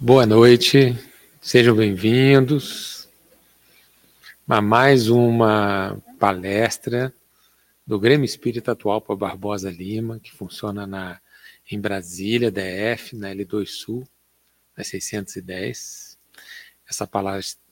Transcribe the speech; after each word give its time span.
Boa 0.00 0.24
noite, 0.24 0.96
sejam 1.40 1.74
bem-vindos 1.74 3.08
a 4.48 4.62
mais 4.62 5.08
uma 5.08 6.00
palestra 6.20 7.12
do 7.84 7.98
Grêmio 7.98 8.24
Espírita 8.24 8.70
Atual 8.70 9.00
para 9.00 9.16
Barbosa 9.16 9.68
Lima, 9.72 10.20
que 10.20 10.30
funciona 10.30 10.86
na, 10.86 11.20
em 11.68 11.80
Brasília, 11.80 12.48
DF, 12.48 13.16
na 13.16 13.34
L2 13.34 13.66
Sul, 13.66 14.08
na 14.76 14.84
610. 14.84 16.16
Essa 16.88 17.04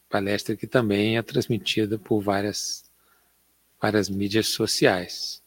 palestra, 0.08 0.56
que 0.56 0.66
também 0.66 1.16
é 1.16 1.22
transmitida 1.22 1.96
por 1.96 2.20
várias, 2.20 2.90
várias 3.80 4.10
mídias 4.10 4.48
sociais. 4.48 5.40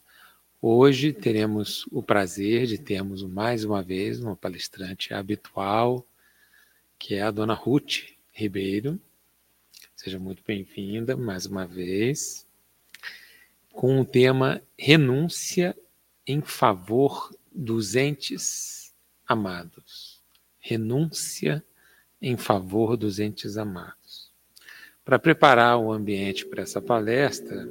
Hoje 0.62 1.12
teremos 1.12 1.86
o 1.92 2.02
prazer 2.02 2.64
de 2.66 2.78
termos 2.78 3.22
mais 3.22 3.64
uma 3.64 3.82
vez 3.82 4.18
uma 4.18 4.34
palestrante 4.34 5.12
habitual, 5.12 6.06
que 7.00 7.14
é 7.14 7.22
a 7.22 7.30
dona 7.30 7.54
Ruth 7.54 8.02
Ribeiro. 8.30 9.00
Seja 9.96 10.18
muito 10.18 10.42
bem-vinda 10.46 11.16
mais 11.16 11.46
uma 11.46 11.66
vez, 11.66 12.46
com 13.72 13.98
o 13.98 14.04
tema 14.04 14.62
Renúncia 14.78 15.74
em 16.26 16.42
favor 16.42 17.34
dos 17.50 17.96
entes 17.96 18.94
amados. 19.26 20.22
Renúncia 20.58 21.64
em 22.20 22.36
favor 22.36 22.98
dos 22.98 23.18
entes 23.18 23.56
amados. 23.56 24.30
Para 25.02 25.18
preparar 25.18 25.78
o 25.78 25.90
ambiente 25.90 26.44
para 26.44 26.62
essa 26.62 26.82
palestra, 26.82 27.66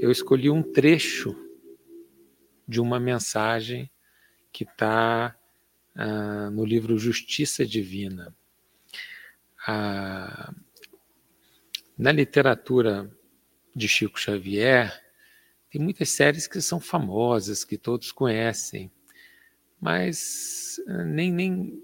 eu 0.00 0.10
escolhi 0.10 0.50
um 0.50 0.64
trecho 0.64 1.32
de 2.66 2.80
uma 2.80 2.98
mensagem 2.98 3.88
que 4.52 4.64
está 4.64 5.36
ah, 5.94 6.50
no 6.50 6.64
livro 6.64 6.98
Justiça 6.98 7.66
Divina. 7.66 8.34
Ah, 9.66 10.52
na 11.96 12.10
literatura 12.10 13.10
de 13.74 13.88
Chico 13.88 14.18
Xavier, 14.18 15.00
tem 15.70 15.80
muitas 15.80 16.10
séries 16.10 16.46
que 16.46 16.60
são 16.60 16.80
famosas, 16.80 17.64
que 17.64 17.78
todos 17.78 18.12
conhecem, 18.12 18.90
mas 19.80 20.80
ah, 20.88 21.04
nem, 21.04 21.32
nem, 21.32 21.82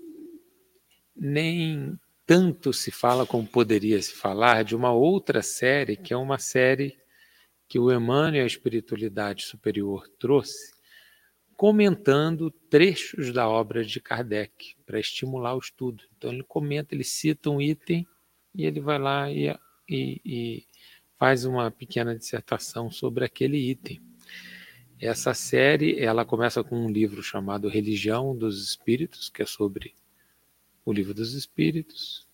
nem 1.17 1.99
tanto 2.27 2.73
se 2.73 2.91
fala 2.91 3.27
como 3.27 3.47
poderia 3.47 4.01
se 4.03 4.13
falar 4.13 4.63
de 4.65 4.77
uma 4.77 4.93
outra 4.93 5.43
série, 5.43 5.97
que 5.97 6.13
é 6.13 6.17
uma 6.17 6.39
série 6.39 6.99
que 7.69 7.79
o 7.79 7.93
Emmanuel, 7.93 8.45
a 8.45 8.47
espiritualidade 8.47 9.45
superior, 9.45 10.09
trouxe, 10.19 10.73
comentando 11.59 12.53
trechos 12.71 13.33
da 13.33 13.49
obra 13.49 13.85
de 13.85 14.01
Kardec 14.01 14.77
para 14.87 15.01
estimular 15.01 15.57
o 15.57 15.59
estudo. 15.59 16.05
Então 16.17 16.33
ele 16.33 16.45
comenta, 16.45 16.95
ele 16.95 17.03
cita 17.03 17.51
um 17.51 17.61
item 17.61 18.07
e 18.55 18.65
ele 18.65 18.79
vai 18.79 18.97
lá 18.97 19.29
e, 19.29 19.49
e, 19.89 20.21
e 20.25 20.67
faz 21.19 21.45
uma 21.45 21.69
pequena 21.69 22.17
dissertação 22.17 22.93
sobre 22.93 23.25
aquele 23.25 23.59
item. 23.59 24.01
Essa 25.01 25.35
série 25.35 25.99
ela 25.99 26.25
começa 26.25 26.63
com 26.63 26.77
um 26.77 26.89
livro 26.89 27.25
chamado 27.25 27.67
Religião 27.67 28.37
dos 28.37 28.63
Espíritos, 28.63 29.29
que 29.29 29.43
é 29.43 29.47
sobre 29.47 29.97
o 30.85 30.93
livro 30.93 31.13
dos 31.13 31.35
Espíritos. 31.35 32.29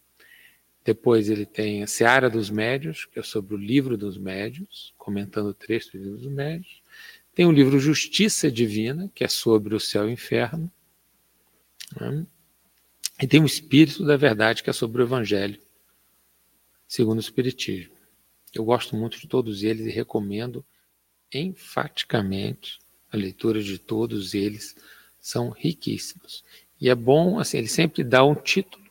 Depois 0.84 1.30
ele 1.30 1.46
tem 1.46 1.82
a 1.82 1.86
Seara 1.86 2.28
dos 2.28 2.50
Médios, 2.50 3.06
que 3.06 3.18
é 3.18 3.22
sobre 3.22 3.54
o 3.54 3.58
livro 3.58 3.96
dos 3.96 4.18
Médios, 4.18 4.92
comentando 4.98 5.54
trechos 5.54 5.92
do 5.92 5.98
livro 5.98 6.18
dos 6.18 6.30
Médios. 6.30 6.83
Tem 7.34 7.46
o 7.46 7.52
livro 7.52 7.80
Justiça 7.80 8.50
Divina, 8.50 9.10
que 9.14 9.24
é 9.24 9.28
sobre 9.28 9.74
o 9.74 9.80
céu 9.80 10.04
e 10.04 10.10
o 10.10 10.12
inferno. 10.12 10.70
Né? 12.00 12.26
E 13.20 13.26
tem 13.26 13.42
o 13.42 13.46
Espírito 13.46 14.04
da 14.04 14.16
Verdade, 14.16 14.62
que 14.62 14.70
é 14.70 14.72
sobre 14.72 15.02
o 15.02 15.04
Evangelho, 15.04 15.60
segundo 16.86 17.18
o 17.18 17.20
Espiritismo. 17.20 17.92
Eu 18.54 18.64
gosto 18.64 18.94
muito 18.94 19.18
de 19.18 19.26
todos 19.26 19.64
eles 19.64 19.86
e 19.86 19.90
recomendo 19.90 20.64
enfaticamente 21.32 22.78
a 23.10 23.16
leitura 23.16 23.60
de 23.60 23.78
todos 23.78 24.32
eles. 24.32 24.76
São 25.20 25.50
riquíssimos. 25.50 26.44
E 26.80 26.88
é 26.88 26.94
bom, 26.94 27.38
assim, 27.38 27.58
ele 27.58 27.68
sempre 27.68 28.04
dá 28.04 28.24
um 28.24 28.34
título, 28.34 28.84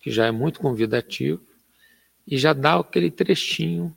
que 0.00 0.10
já 0.10 0.26
é 0.26 0.30
muito 0.30 0.60
convidativo, 0.60 1.44
e 2.26 2.38
já 2.38 2.52
dá 2.52 2.78
aquele 2.78 3.10
trechinho 3.10 3.94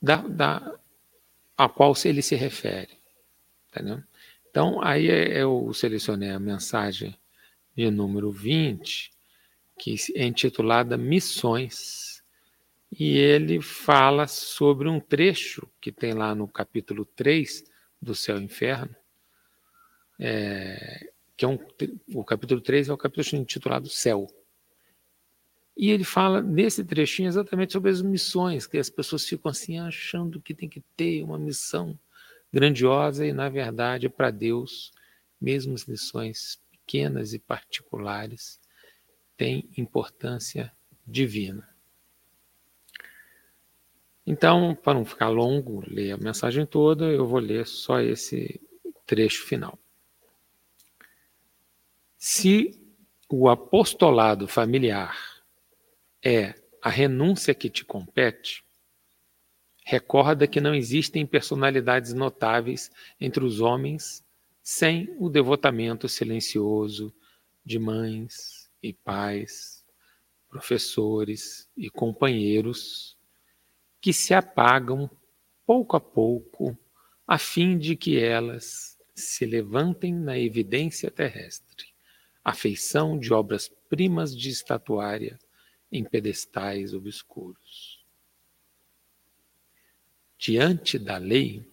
da, 0.00 0.16
da, 0.16 0.80
a 1.56 1.68
qual 1.68 1.94
ele 2.04 2.22
se 2.22 2.34
refere. 2.34 2.90
Entendeu? 3.68 4.02
Então, 4.50 4.82
aí 4.82 5.08
é, 5.08 5.42
eu 5.42 5.72
selecionei 5.72 6.30
a 6.30 6.38
mensagem 6.38 7.16
de 7.74 7.90
número 7.90 8.30
20, 8.30 9.10
que 9.78 9.96
é 10.14 10.24
intitulada 10.24 10.96
Missões. 10.96 12.22
E 12.90 13.16
ele 13.16 13.62
fala 13.62 14.26
sobre 14.26 14.88
um 14.88 15.00
trecho 15.00 15.66
que 15.80 15.90
tem 15.90 16.12
lá 16.12 16.34
no 16.34 16.46
capítulo 16.46 17.06
3 17.06 17.64
do 18.00 18.14
Céu 18.14 18.38
e 18.38 18.44
Inferno, 18.44 18.94
é, 20.20 21.10
que 21.34 21.44
é 21.44 21.48
um, 21.48 21.58
o 22.14 22.22
capítulo 22.22 22.60
3 22.60 22.90
é 22.90 22.92
o 22.92 22.98
capítulo 22.98 23.40
intitulado 23.40 23.88
Céu. 23.88 24.26
E 25.76 25.90
ele 25.90 26.04
fala 26.04 26.42
nesse 26.42 26.84
trechinho 26.84 27.28
exatamente 27.28 27.72
sobre 27.72 27.90
as 27.90 28.02
missões, 28.02 28.66
que 28.66 28.78
as 28.78 28.90
pessoas 28.90 29.24
ficam 29.26 29.50
assim 29.50 29.78
achando 29.78 30.40
que 30.40 30.54
tem 30.54 30.68
que 30.68 30.82
ter 30.96 31.22
uma 31.22 31.38
missão 31.38 31.98
grandiosa 32.52 33.26
e, 33.26 33.32
na 33.32 33.48
verdade, 33.48 34.08
para 34.08 34.30
Deus, 34.30 34.92
mesmo 35.40 35.74
as 35.74 35.86
missões 35.86 36.60
pequenas 36.70 37.32
e 37.32 37.38
particulares 37.38 38.60
têm 39.36 39.68
importância 39.76 40.70
divina. 41.06 41.66
Então, 44.26 44.74
para 44.74 44.94
não 44.94 45.04
ficar 45.04 45.28
longo, 45.28 45.82
ler 45.86 46.12
a 46.12 46.16
mensagem 46.16 46.64
toda, 46.64 47.06
eu 47.06 47.26
vou 47.26 47.40
ler 47.40 47.66
só 47.66 48.00
esse 48.00 48.60
trecho 49.06 49.44
final. 49.46 49.78
Se 52.16 52.78
o 53.28 53.48
apostolado 53.48 54.46
familiar 54.46 55.31
é 56.22 56.54
a 56.80 56.88
renúncia 56.88 57.54
que 57.54 57.68
te 57.68 57.84
compete, 57.84 58.64
recorda 59.84 60.46
que 60.46 60.60
não 60.60 60.74
existem 60.74 61.26
personalidades 61.26 62.12
notáveis 62.12 62.90
entre 63.20 63.44
os 63.44 63.60
homens 63.60 64.24
sem 64.62 65.14
o 65.18 65.28
devotamento 65.28 66.08
silencioso 66.08 67.12
de 67.64 67.78
mães 67.78 68.70
e 68.80 68.92
pais, 68.92 69.84
professores 70.48 71.68
e 71.76 71.90
companheiros 71.90 73.16
que 74.00 74.12
se 74.12 74.34
apagam 74.34 75.10
pouco 75.66 75.96
a 75.96 76.00
pouco 76.00 76.76
a 77.26 77.38
fim 77.38 77.78
de 77.78 77.96
que 77.96 78.18
elas 78.18 78.98
se 79.14 79.46
levantem 79.46 80.12
na 80.12 80.38
evidência 80.38 81.10
terrestre, 81.10 81.86
a 82.44 82.52
feição 82.52 83.18
de 83.18 83.32
obras-primas 83.32 84.36
de 84.36 84.50
estatuária 84.50 85.38
em 85.92 86.02
pedestais 86.02 86.94
obscuros. 86.94 88.02
Diante 90.38 90.98
da 90.98 91.18
lei, 91.18 91.70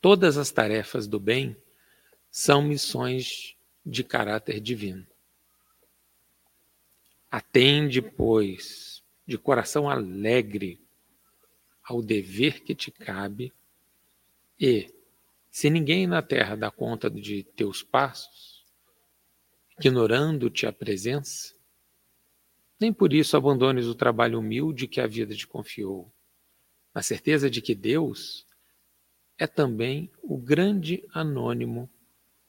todas 0.00 0.38
as 0.38 0.50
tarefas 0.50 1.06
do 1.06 1.20
bem 1.20 1.54
são 2.30 2.62
missões 2.62 3.54
de 3.84 4.02
caráter 4.02 4.58
divino. 4.58 5.06
Atende, 7.30 8.00
pois, 8.00 9.02
de 9.26 9.36
coração 9.36 9.88
alegre 9.88 10.80
ao 11.84 12.02
dever 12.02 12.60
que 12.62 12.74
te 12.74 12.90
cabe 12.90 13.52
e, 14.58 14.92
se 15.50 15.68
ninguém 15.68 16.06
na 16.06 16.22
terra 16.22 16.56
dá 16.56 16.70
conta 16.70 17.10
de 17.10 17.42
teus 17.42 17.82
passos, 17.82 18.64
ignorando-te 19.78 20.66
a 20.66 20.72
presença, 20.72 21.54
nem 22.82 22.92
por 22.92 23.12
isso 23.12 23.36
abandones 23.36 23.86
o 23.86 23.94
trabalho 23.94 24.40
humilde 24.40 24.88
que 24.88 25.00
a 25.00 25.06
vida 25.06 25.36
te 25.36 25.46
confiou, 25.46 26.12
na 26.92 27.00
certeza 27.00 27.48
de 27.48 27.62
que 27.62 27.76
Deus 27.76 28.44
é 29.38 29.46
também 29.46 30.10
o 30.20 30.36
grande 30.36 31.04
anônimo 31.14 31.88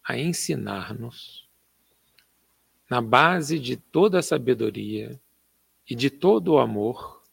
a 0.04 0.18
ensinar-nos, 0.18 1.48
na 2.90 3.00
base 3.00 3.60
de 3.60 3.78
toda 3.78 4.20
a 4.20 4.24
sabedoria 4.24 5.22
e 5.88 5.94
de 5.94 6.10
todo 6.10 6.54
o 6.54 6.60
amor, 6.60 7.24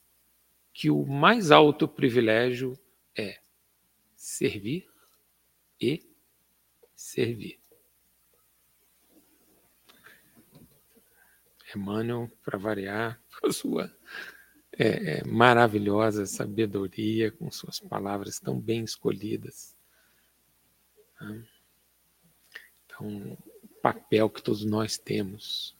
que 0.72 0.90
o 0.90 1.06
mais 1.06 1.50
alto 1.50 1.88
privilégio 1.88 2.78
é 3.16 3.40
servir 4.14 4.86
e 5.80 6.02
servir. 6.94 7.59
Emmanuel, 11.76 12.30
para 12.44 12.58
variar, 12.58 13.20
com 13.40 13.48
a 13.48 13.52
sua 13.52 13.94
é, 14.72 15.18
é, 15.18 15.24
maravilhosa 15.24 16.26
sabedoria, 16.26 17.30
com 17.30 17.50
suas 17.50 17.80
palavras 17.80 18.38
tão 18.38 18.58
bem 18.58 18.84
escolhidas. 18.84 19.76
Né? 21.20 21.44
Então, 22.86 23.38
o 23.62 23.68
papel 23.82 24.28
que 24.30 24.42
todos 24.42 24.64
nós 24.64 24.98
temos 24.98 25.76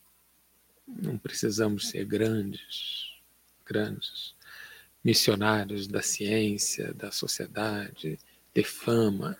Não 0.87 1.17
precisamos 1.17 1.91
ser 1.91 2.05
grandes, 2.05 3.15
grandes 3.65 4.35
missionários 5.05 5.87
da 5.87 6.03
ciência, 6.03 6.93
da 6.95 7.11
sociedade, 7.11 8.19
ter 8.53 8.65
fama, 8.65 9.39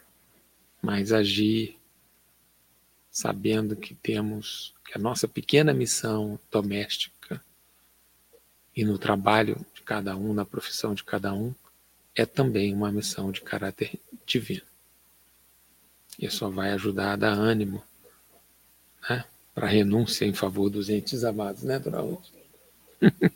mas 0.81 1.12
agir 1.12 1.80
sabendo 3.10 3.74
que 3.74 3.94
temos 3.94 4.74
que 4.84 4.96
a 4.96 5.00
nossa 5.00 5.26
pequena 5.26 5.72
missão 5.72 6.38
doméstica 6.50 7.42
e 8.74 8.84
no 8.84 8.98
trabalho 8.98 9.64
de 9.74 9.82
cada 9.82 10.16
um, 10.16 10.32
na 10.32 10.44
profissão 10.44 10.94
de 10.94 11.02
cada 11.04 11.32
um, 11.32 11.54
é 12.14 12.24
também 12.24 12.74
uma 12.74 12.92
missão 12.92 13.30
de 13.30 13.40
caráter 13.40 13.98
divino. 14.24 14.62
E 16.18 16.30
só 16.30 16.48
vai 16.48 16.72
ajudar 16.72 17.12
a 17.12 17.16
dar 17.16 17.32
ânimo 17.32 17.82
né, 19.08 19.24
para 19.54 19.66
a 19.66 19.70
renúncia 19.70 20.24
em 20.24 20.32
favor 20.32 20.68
dos 20.68 20.88
entes 20.88 21.24
amados, 21.24 21.62
né, 21.62 21.78
Dona 21.78 22.02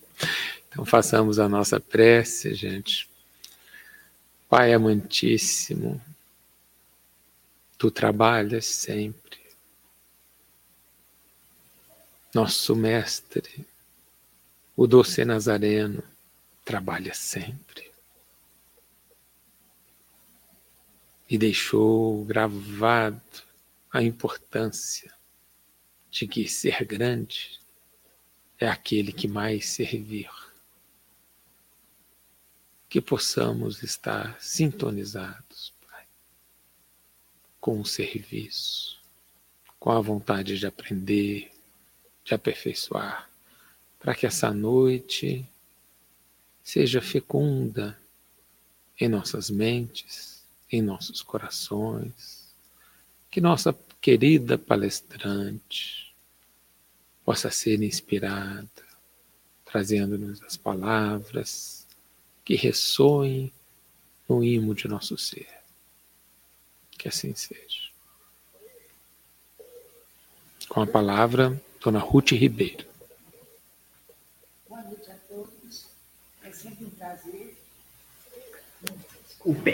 Então 0.69 0.85
façamos 0.85 1.39
a 1.39 1.49
nossa 1.49 1.79
prece, 1.79 2.53
gente. 2.55 3.09
Pai 4.49 4.73
amantíssimo, 4.73 6.01
tu 7.79 7.91
trabalhas 7.91 8.67
sempre. 8.67 9.44
Nosso 12.35 12.75
mestre, 12.75 13.65
o 14.75 14.89
doce 14.89 15.25
Nazareno, 15.25 16.03
trabalha 16.65 17.15
sempre. 17.15 17.93
E 21.31 21.39
deixou 21.39 22.25
gravado 22.25 23.23
a 23.93 24.03
importância 24.03 25.15
de 26.11 26.27
que 26.27 26.49
ser 26.49 26.85
grande 26.85 27.61
é 28.59 28.67
aquele 28.67 29.13
que 29.13 29.29
mais 29.29 29.69
servir. 29.69 30.29
Que 32.89 33.01
possamos 33.01 33.81
estar 33.81 34.37
sintonizados, 34.43 35.73
Pai, 35.87 36.05
com 37.61 37.81
o 37.81 37.87
serviço, 37.87 39.01
com 39.79 39.93
a 39.93 40.01
vontade 40.01 40.59
de 40.59 40.67
aprender, 40.67 41.54
de 42.25 42.35
aperfeiçoar, 42.35 43.29
para 44.01 44.15
que 44.15 44.27
essa 44.27 44.51
noite 44.51 45.47
seja 46.63 47.03
fecunda 47.03 47.99
em 48.99 49.09
nossas 49.09 49.51
mentes, 49.51 50.43
em 50.71 50.81
nossos 50.81 51.23
corações, 51.23 52.55
que 53.31 53.41
nossa 53.41 53.77
querida 54.01 54.57
palestrante 54.57 56.15
possa 57.25 57.51
ser 57.51 57.83
inspirada, 57.83 58.69
trazendo-nos 59.65 60.43
as 60.43 60.57
palavras 60.57 61.87
que 62.45 62.55
ressoem 62.55 63.53
no 64.29 64.45
imo 64.45 64.75
de 64.75 64.87
nosso 64.87 65.17
ser. 65.17 65.49
Que 66.93 67.09
assim 67.09 67.35
seja. 67.35 67.91
Com 70.69 70.83
a 70.83 70.87
palavra, 70.87 71.61
Dona 71.85 71.99
Ruth 71.99 72.31
Ribeiro. 72.33 72.87
Boa 74.67 74.83
noite 74.83 75.11
a 75.11 75.15
todos. 75.29 75.87
É 76.43 76.51
sempre 76.51 76.87
um 76.87 76.91
prazer. 76.91 77.59
Desculpe. 79.29 79.73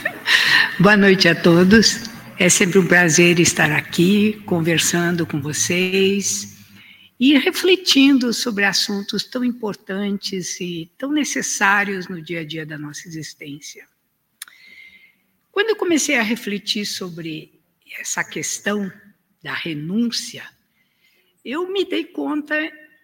Boa 0.80 0.96
noite 0.96 1.28
a 1.28 1.34
todos. 1.34 2.04
É 2.38 2.48
sempre 2.48 2.78
um 2.78 2.86
prazer 2.86 3.38
estar 3.38 3.70
aqui 3.70 4.42
conversando 4.46 5.26
com 5.26 5.38
vocês 5.38 6.56
e 7.20 7.38
refletindo 7.38 8.32
sobre 8.32 8.64
assuntos 8.64 9.22
tão 9.22 9.44
importantes 9.44 10.58
e 10.58 10.90
tão 10.96 11.12
necessários 11.12 12.08
no 12.08 12.22
dia 12.22 12.40
a 12.40 12.44
dia 12.46 12.64
da 12.64 12.78
nossa 12.78 13.06
existência. 13.06 13.86
Quando 15.52 15.68
eu 15.68 15.76
comecei 15.76 16.16
a 16.16 16.22
refletir 16.22 16.86
sobre 16.86 17.60
essa 18.00 18.24
questão 18.24 18.90
da 19.42 19.52
renúncia, 19.52 20.55
eu 21.48 21.70
me 21.70 21.84
dei 21.84 22.04
conta 22.04 22.56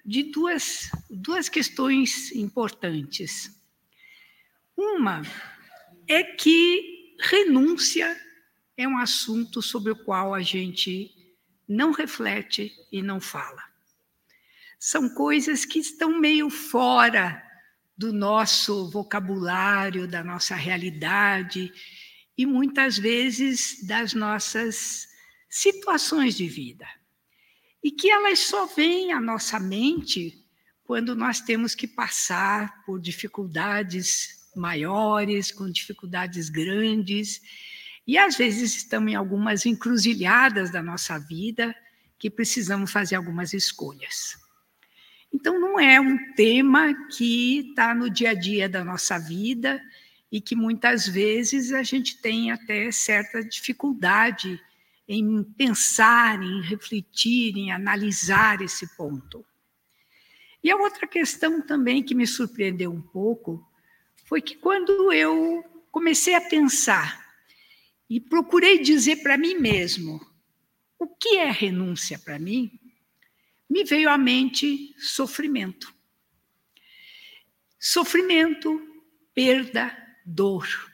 de 0.05 0.25
duas, 0.25 0.91
duas 1.09 1.49
questões 1.49 2.33
importantes. 2.33 3.59
Uma 4.77 5.23
é 6.09 6.23
que 6.23 7.17
renúncia 7.21 8.21
é 8.77 8.89
um 8.89 8.99
assunto 8.99 9.63
sobre 9.63 9.93
o 9.93 9.97
qual 10.05 10.35
a 10.35 10.41
gente 10.41 11.11
não 11.69 11.93
reflete 11.93 12.73
e 12.91 13.01
não 13.01 13.21
fala 13.21 13.73
são 14.85 15.09
coisas 15.09 15.65
que 15.65 15.79
estão 15.79 16.19
meio 16.19 16.51
fora 16.51 17.41
do 17.97 18.13
nosso 18.13 18.91
vocabulário, 18.91 20.09
da 20.09 20.25
nossa 20.25 20.57
realidade 20.57 21.73
e 22.37 22.45
muitas 22.45 22.99
vezes 22.99 23.87
das 23.87 24.13
nossas 24.13 25.07
situações 25.49 26.35
de 26.35 26.49
vida. 26.49 26.85
E 27.83 27.91
que 27.91 28.11
elas 28.11 28.39
só 28.39 28.67
vêm 28.67 29.13
à 29.13 29.21
nossa 29.21 29.59
mente 29.59 30.39
quando 30.85 31.15
nós 31.15 31.41
temos 31.41 31.75
que 31.75 31.87
passar 31.87 32.85
por 32.85 33.01
dificuldades 33.01 34.43
maiores, 34.55 35.51
com 35.51 35.71
dificuldades 35.71 36.49
grandes, 36.51 37.41
e 38.07 38.19
às 38.19 38.37
vezes 38.37 38.77
estamos 38.77 39.13
em 39.13 39.15
algumas 39.15 39.65
encruzilhadas 39.65 40.71
da 40.71 40.83
nossa 40.83 41.19
vida 41.19 41.75
que 42.19 42.29
precisamos 42.29 42.91
fazer 42.91 43.15
algumas 43.15 43.53
escolhas. 43.53 44.37
Então, 45.33 45.59
não 45.59 45.81
é 45.81 46.01
um 46.01 46.35
tema 46.35 46.93
que 47.17 47.61
está 47.71 47.95
no 47.95 48.11
dia 48.11 48.31
a 48.31 48.35
dia 48.35 48.69
da 48.69 48.85
nossa 48.85 49.19
vida 49.19 49.81
e 50.31 50.41
que 50.41 50.55
muitas 50.55 51.07
vezes 51.07 51.73
a 51.73 51.83
gente 51.83 52.21
tem 52.21 52.51
até 52.51 52.91
certa 52.91 53.43
dificuldade 53.43 54.61
em 55.13 55.43
pensar, 55.43 56.43
em 56.43 56.63
refletir, 56.63 57.57
em 57.57 57.71
analisar 57.71 58.63
esse 58.63 58.97
ponto. 58.97 59.45
E 60.63 60.71
a 60.71 60.77
outra 60.77 61.07
questão 61.07 61.61
também 61.61 62.03
que 62.03 62.15
me 62.15 62.27
surpreendeu 62.27 62.91
um 62.91 63.03
pouco 63.03 63.67
foi 64.25 64.41
que 64.41 64.57
quando 64.57 65.13
eu 65.13 65.63
comecei 65.91 66.35
a 66.35 66.41
pensar 66.41 67.21
e 68.09 68.21
procurei 68.21 68.79
dizer 68.79 69.17
para 69.17 69.37
mim 69.37 69.55
mesmo 69.55 70.25
o 70.99 71.07
que 71.07 71.37
é 71.37 71.51
renúncia 71.51 72.19
para 72.19 72.39
mim, 72.39 72.79
me 73.69 73.85
veio 73.85 74.09
à 74.09 74.17
mente 74.17 74.95
sofrimento. 74.99 75.93
Sofrimento, 77.79 78.81
perda, 79.35 79.97
dor. 80.25 80.92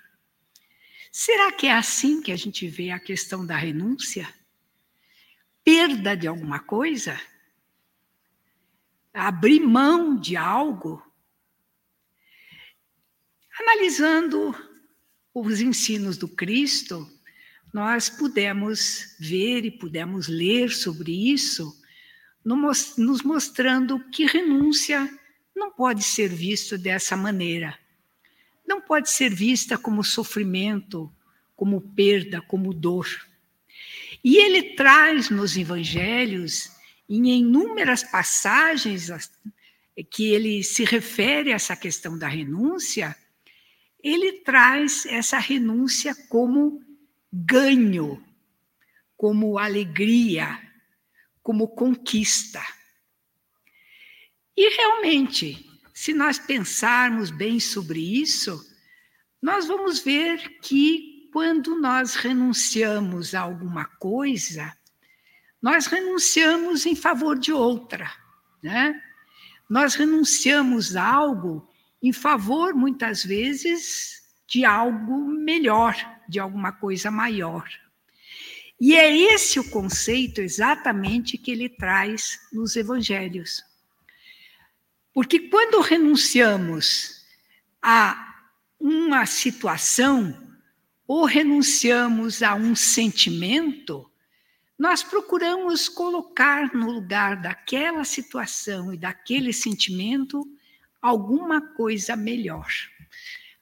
Será 1.21 1.51
que 1.51 1.67
é 1.67 1.73
assim 1.73 2.23
que 2.23 2.31
a 2.31 2.37
gente 2.37 2.69
vê 2.69 2.93
a 2.93 3.01
questão 3.01 3.45
da 3.45 3.57
renúncia? 3.57 4.33
Perda 5.65 6.17
de 6.17 6.29
alguma 6.29 6.61
coisa? 6.61 7.21
Abrir 9.13 9.59
mão 9.59 10.15
de 10.15 10.37
algo? 10.37 11.05
Analisando 13.59 14.55
os 15.35 15.61
ensinos 15.61 16.17
do 16.17 16.29
Cristo, 16.29 17.11
nós 17.75 18.09
pudemos 18.09 19.17
ver 19.19 19.65
e 19.65 19.73
pudemos 19.73 20.29
ler 20.29 20.71
sobre 20.71 21.33
isso 21.33 21.77
nos 22.45 23.23
mostrando 23.25 24.09
que 24.11 24.25
renúncia 24.25 25.13
não 25.53 25.73
pode 25.73 26.05
ser 26.05 26.29
visto 26.29 26.79
dessa 26.79 27.17
maneira. 27.17 27.77
Não 28.69 28.83
pode 28.83 29.09
ser 29.09 29.31
vista 29.31 29.79
como 29.79 30.05
sofrimento, 30.05 31.11
como 31.57 31.81
perda, 31.81 32.43
como 32.43 32.75
dor. 32.75 33.09
E 34.23 34.37
ele 34.37 34.75
traz 34.75 35.31
nos 35.31 35.57
evangelhos, 35.57 36.71
em 37.09 37.39
inúmeras 37.39 38.05
passagens 38.05 39.11
que 40.11 40.27
ele 40.35 40.63
se 40.63 40.85
refere 40.85 41.51
a 41.51 41.57
essa 41.57 41.75
questão 41.75 42.19
da 42.19 42.29
renúncia, 42.29 43.17
ele 44.05 44.41
traz 44.41 45.07
essa 45.07 45.39
renúncia 45.39 46.15
como 46.29 46.85
ganho, 47.33 48.23
como 49.17 49.59
alegria, 49.59 50.61
como 51.43 51.69
conquista. 51.69 52.63
E 54.55 54.69
realmente, 54.77 55.68
se 55.99 56.15
nós 56.15 56.39
pensarmos 56.39 57.29
bem 57.29 57.59
sobre 57.59 57.99
isso, 57.99 58.65
nós 59.43 59.67
vamos 59.67 59.99
ver 59.99 60.61
que 60.61 61.29
quando 61.33 61.75
nós 61.75 62.15
renunciamos 62.15 63.35
a 63.35 63.41
alguma 63.41 63.85
coisa, 63.85 64.73
nós 65.61 65.87
renunciamos 65.87 66.87
em 66.87 66.95
favor 66.95 67.37
de 67.37 67.53
outra, 67.53 68.09
né? 68.63 68.95
Nós 69.69 69.97
renunciamos 69.97 70.95
a 70.95 71.05
algo 71.05 71.69
em 72.01 72.13
favor, 72.13 72.75
muitas 72.75 73.25
vezes, 73.25 74.23
de 74.47 74.65
algo 74.65 75.27
melhor, 75.27 75.97
de 76.29 76.39
alguma 76.39 76.71
coisa 76.71 77.11
maior. 77.11 77.69
E 78.81 78.95
é 78.95 79.35
esse 79.35 79.59
o 79.59 79.69
conceito 79.69 80.41
exatamente 80.41 81.37
que 81.37 81.51
ele 81.51 81.69
traz 81.69 82.39
nos 82.53 82.77
evangelhos. 82.77 83.67
Porque 85.19 85.41
quando 85.49 85.81
renunciamos 85.81 87.27
a 87.83 88.37
uma 88.79 89.27
situação 89.27 90.33
ou 91.09 91.25
renunciamos 91.25 92.41
a 92.41 92.55
um 92.55 92.77
sentimento, 92.77 94.09
nós 94.79 95.03
procuramos 95.03 95.89
colocar 95.89 96.73
no 96.73 96.93
lugar 96.93 97.43
daquela 97.43 98.05
situação 98.05 98.95
e 98.95 98.97
daquele 98.97 99.53
sentimento 99.53 100.47
alguma 101.03 101.61
coisa 101.61 102.15
melhor, 102.15 102.69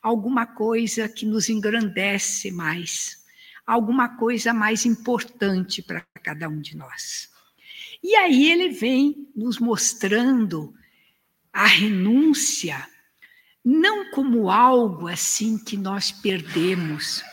alguma 0.02 0.44
coisa 0.44 1.08
que 1.08 1.24
nos 1.24 1.48
engrandece 1.48 2.50
mais, 2.50 3.24
alguma 3.66 4.18
coisa 4.18 4.52
mais 4.52 4.84
importante 4.84 5.80
para 5.80 6.04
cada 6.22 6.50
um 6.50 6.60
de 6.60 6.76
nós. 6.76 7.30
E 8.02 8.14
aí 8.14 8.52
ele 8.52 8.68
vem 8.68 9.26
nos 9.34 9.58
mostrando 9.58 10.74
a 11.56 11.64
renúncia 11.64 12.86
não 13.64 14.10
como 14.10 14.50
algo 14.50 15.08
assim 15.08 15.56
que 15.56 15.74
nós 15.74 16.12
perdemos, 16.12 17.24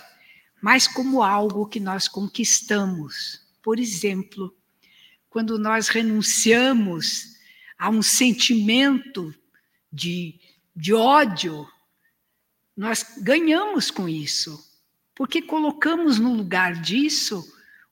mas 0.62 0.88
como 0.88 1.22
algo 1.22 1.68
que 1.68 1.78
nós 1.78 2.08
conquistamos. 2.08 3.42
Por 3.62 3.78
exemplo, 3.78 4.56
quando 5.30 5.60
nós 5.60 5.90
renunciamos 5.90 7.36
a 7.78 7.90
um 7.90 8.02
sentimento 8.02 9.36
de, 9.92 10.40
de 10.74 10.94
ódio, 10.94 11.68
nós 12.78 13.18
ganhamos 13.18 13.92
com 13.92 14.08
isso, 14.08 14.58
porque 15.14 15.42
colocamos 15.42 16.18
no 16.18 16.34
lugar 16.34 16.82
disso 16.82 17.46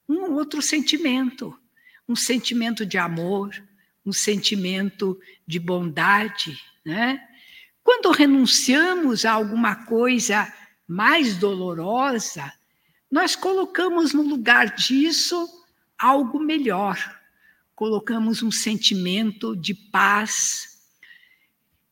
um 0.07 0.31
outro 0.31 0.61
sentimento, 0.61 1.53
um 2.07 2.15
sentimento 2.15 2.85
de 2.85 2.97
amor, 2.97 3.51
um 4.05 4.12
sentimento 4.12 5.20
de 5.46 5.60
bondade, 5.60 6.60
né? 6.84 7.22
Quando 7.84 8.12
renunciamos 8.12 9.25
a 9.25 9.31
alguma 9.31 9.86
coisa 9.86 10.51
mais 10.88 11.38
dolorosa, 11.38 12.51
nós 13.12 13.36
colocamos 13.36 14.13
no 14.13 14.22
lugar 14.22 14.75
disso 14.75 15.48
algo 15.98 16.39
melhor. 16.39 16.98
Colocamos 17.75 18.41
um 18.41 18.51
sentimento 18.51 19.55
de 19.55 19.74
paz. 19.74 20.79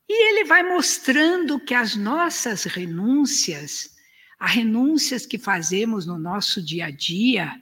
E 0.07 0.29
ele 0.29 0.45
vai 0.45 0.63
mostrando 0.63 1.59
que 1.59 1.73
as 1.73 1.95
nossas 1.95 2.63
renúncias, 2.63 3.95
as 4.39 4.51
renúncias 4.51 5.25
que 5.25 5.37
fazemos 5.37 6.05
no 6.05 6.17
nosso 6.17 6.61
dia 6.61 6.85
a 6.85 6.91
dia, 6.91 7.61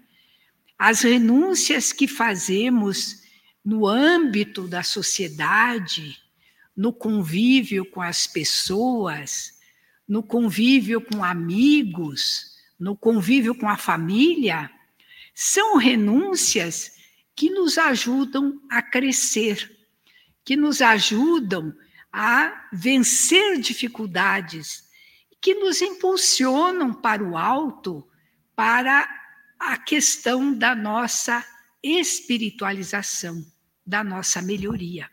as 0.77 1.01
renúncias 1.01 1.91
que 1.91 2.07
fazemos 2.07 3.23
no 3.67 3.85
âmbito 3.85 4.65
da 4.65 4.81
sociedade, 4.81 6.17
no 6.73 6.93
convívio 6.93 7.83
com 7.85 8.01
as 8.01 8.25
pessoas, 8.25 9.59
no 10.07 10.23
convívio 10.23 11.01
com 11.01 11.21
amigos, 11.21 12.55
no 12.79 12.95
convívio 12.95 13.53
com 13.53 13.67
a 13.67 13.75
família, 13.75 14.71
são 15.35 15.75
renúncias 15.75 16.93
que 17.35 17.49
nos 17.49 17.77
ajudam 17.77 18.57
a 18.69 18.81
crescer, 18.81 19.69
que 20.45 20.55
nos 20.55 20.81
ajudam 20.81 21.75
a 22.09 22.69
vencer 22.71 23.59
dificuldades, 23.59 24.87
que 25.41 25.53
nos 25.55 25.81
impulsionam 25.81 26.93
para 26.93 27.21
o 27.21 27.35
alto, 27.35 28.07
para 28.55 29.05
a 29.59 29.77
questão 29.77 30.57
da 30.57 30.73
nossa 30.73 31.45
espiritualização, 31.83 33.45
da 33.87 34.03
nossa 34.03 34.41
melhoria. 34.41 35.09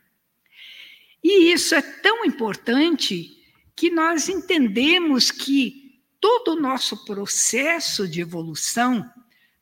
E 1.22 1.52
isso 1.52 1.74
é 1.74 1.80
tão 1.80 2.24
importante 2.24 3.40
que 3.76 3.88
nós 3.88 4.28
entendemos 4.28 5.30
que 5.30 6.02
todo 6.20 6.52
o 6.52 6.60
nosso 6.60 7.04
processo 7.04 8.08
de 8.08 8.20
evolução, 8.20 9.08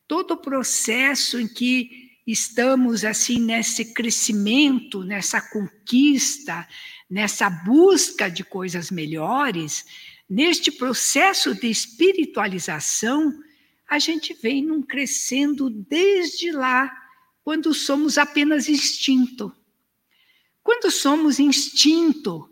todo 0.08 0.32
o 0.32 0.36
processo 0.36 1.38
em 1.38 1.46
que 1.46 2.10
estamos 2.26 3.04
assim 3.04 3.38
nesse 3.38 3.92
crescimento, 3.92 5.04
nessa 5.04 5.40
conquista, 5.40 6.66
nessa 7.08 7.50
busca 7.50 8.30
de 8.30 8.42
coisas 8.42 8.90
melhores, 8.90 9.84
neste 10.28 10.72
processo 10.72 11.54
de 11.54 11.68
espiritualização, 11.68 13.38
a 13.88 13.98
gente 13.98 14.32
vem 14.32 14.64
num 14.64 14.82
crescendo 14.82 15.68
desde 15.68 16.50
lá, 16.50 16.90
quando 17.44 17.74
somos 17.74 18.18
apenas 18.18 18.68
instinto. 18.68 19.54
Quando 20.62 20.90
somos 20.90 21.38
instinto, 21.40 22.48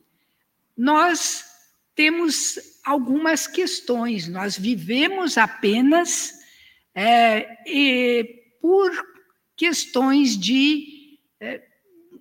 nós 0.77 1.45
temos 1.95 2.59
algumas 2.85 3.47
questões. 3.47 4.27
Nós 4.27 4.59
vivemos 4.59 5.39
apenas 5.39 6.33
é, 6.95 8.25
por 8.61 8.91
questões 9.57 10.37
de. 10.37 11.19
É, 11.39 11.63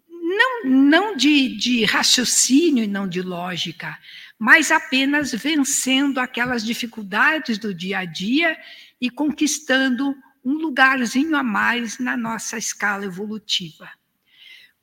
não, 0.08 0.64
não 0.66 1.18
de, 1.18 1.58
de 1.58 1.86
raciocínio 1.86 2.84
e 2.84 2.88
não 2.88 3.08
de 3.08 3.22
lógica, 3.22 3.98
mas 4.38 4.70
apenas 4.70 5.32
vencendo 5.32 6.20
aquelas 6.20 6.64
dificuldades 6.64 7.58
do 7.58 7.74
dia 7.74 8.00
a 8.00 8.06
dia 8.06 8.56
e 9.02 9.10
conquistando 9.10 10.16
um 10.44 10.54
lugarzinho 10.54 11.36
a 11.36 11.44
mais 11.44 12.00
na 12.00 12.16
nossa 12.16 12.58
escala 12.58 13.06
evolutiva. 13.06 13.90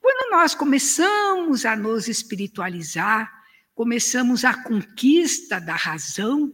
Quando 0.01 0.31
nós 0.31 0.55
começamos 0.55 1.65
a 1.65 1.75
nos 1.75 2.09
espiritualizar, 2.09 3.33
começamos 3.75 4.45
a 4.45 4.55
conquista 4.55 5.61
da 5.61 5.75
razão, 5.75 6.53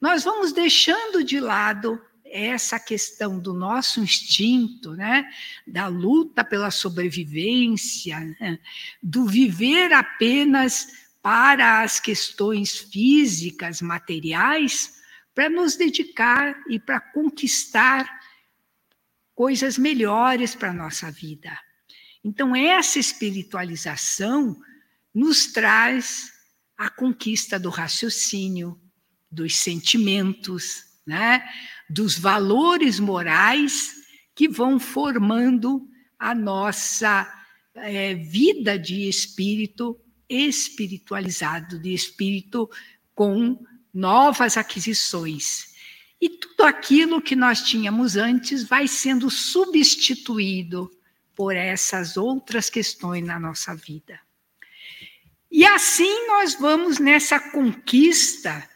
nós 0.00 0.24
vamos 0.24 0.52
deixando 0.52 1.22
de 1.22 1.38
lado 1.38 2.00
essa 2.24 2.78
questão 2.78 3.38
do 3.38 3.52
nosso 3.52 4.00
instinto, 4.00 4.92
né? 4.92 5.28
da 5.66 5.86
luta 5.86 6.44
pela 6.44 6.70
sobrevivência, 6.70 8.18
né? 8.40 8.58
do 9.02 9.26
viver 9.26 9.92
apenas 9.92 10.88
para 11.22 11.82
as 11.82 12.00
questões 12.00 12.78
físicas, 12.78 13.82
materiais, 13.82 14.98
para 15.34 15.48
nos 15.48 15.76
dedicar 15.76 16.56
e 16.68 16.78
para 16.78 17.00
conquistar 17.00 18.17
coisas 19.38 19.78
melhores 19.78 20.56
para 20.56 20.70
a 20.70 20.74
nossa 20.74 21.12
vida. 21.12 21.56
Então, 22.24 22.56
essa 22.56 22.98
espiritualização 22.98 24.60
nos 25.14 25.46
traz 25.52 26.32
a 26.76 26.90
conquista 26.90 27.56
do 27.56 27.70
raciocínio, 27.70 28.76
dos 29.30 29.54
sentimentos, 29.54 30.82
né? 31.06 31.48
dos 31.88 32.18
valores 32.18 32.98
morais 32.98 33.94
que 34.34 34.48
vão 34.48 34.80
formando 34.80 35.88
a 36.18 36.34
nossa 36.34 37.32
é, 37.76 38.16
vida 38.16 38.76
de 38.76 39.08
espírito 39.08 39.96
espiritualizado, 40.28 41.78
de 41.78 41.94
espírito 41.94 42.68
com 43.14 43.64
novas 43.94 44.56
aquisições. 44.56 45.77
E 46.20 46.28
tudo 46.28 46.64
aquilo 46.64 47.22
que 47.22 47.36
nós 47.36 47.62
tínhamos 47.62 48.16
antes 48.16 48.64
vai 48.64 48.88
sendo 48.88 49.30
substituído 49.30 50.90
por 51.34 51.54
essas 51.54 52.16
outras 52.16 52.68
questões 52.68 53.24
na 53.24 53.38
nossa 53.38 53.74
vida. 53.74 54.20
E 55.50 55.64
assim 55.64 56.26
nós 56.26 56.54
vamos 56.54 56.98
nessa 56.98 57.38
conquista 57.38 58.68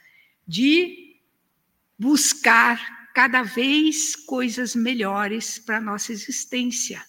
de 0.47 1.17
buscar 1.99 3.11
cada 3.15 3.43
vez 3.43 4.17
coisas 4.17 4.75
melhores 4.75 5.59
para 5.59 5.79
a 5.79 5.81
nossa 5.81 6.13
existência. 6.13 7.05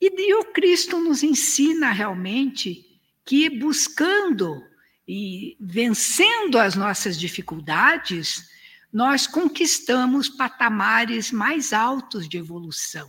E, 0.00 0.34
o 0.34 0.44
Cristo 0.52 0.98
nos 1.00 1.22
ensina 1.22 1.90
realmente 1.90 3.00
que 3.24 3.50
buscando 3.50 4.64
e 5.06 5.56
vencendo 5.60 6.58
as 6.58 6.74
nossas 6.74 7.18
dificuldades, 7.18 8.48
nós 8.92 9.26
conquistamos 9.26 10.28
patamares 10.28 11.30
mais 11.30 11.72
altos 11.72 12.28
de 12.28 12.38
evolução. 12.38 13.08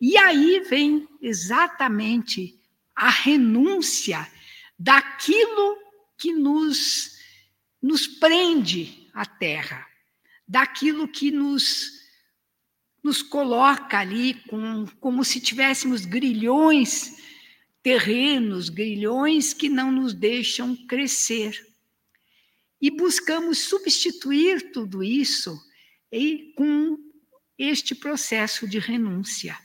E 0.00 0.16
aí 0.16 0.60
vem 0.60 1.08
exatamente 1.20 2.58
a 2.94 3.10
renúncia 3.10 4.26
daquilo 4.78 5.76
que 6.16 6.32
nos, 6.32 7.16
nos 7.80 8.06
prende 8.06 9.08
à 9.12 9.24
terra, 9.24 9.86
daquilo 10.46 11.06
que 11.06 11.30
nos, 11.30 11.92
nos 13.02 13.22
coloca 13.22 13.98
ali 13.98 14.34
com, 14.48 14.86
como 15.00 15.24
se 15.24 15.40
tivéssemos 15.40 16.04
grilhões 16.04 17.16
terrenos, 17.82 18.68
grilhões 18.68 19.54
que 19.54 19.68
não 19.68 19.90
nos 19.90 20.12
deixam 20.12 20.76
crescer. 20.86 21.67
E 22.80 22.90
buscamos 22.90 23.58
substituir 23.58 24.72
tudo 24.72 25.02
isso 25.02 25.60
e 26.12 26.52
com 26.56 26.98
este 27.58 27.94
processo 27.94 28.68
de 28.68 28.78
renúncia. 28.78 29.58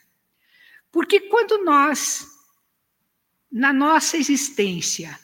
Porque 0.92 1.20
quando 1.22 1.64
nós, 1.64 2.28
na 3.52 3.72
nossa 3.72 4.18
existência, 4.18 5.20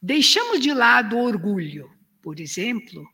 deixamos 0.00 0.60
de 0.60 0.72
lado 0.72 1.16
o 1.16 1.24
orgulho, 1.24 1.90
por 2.22 2.38
exemplo, 2.38 3.08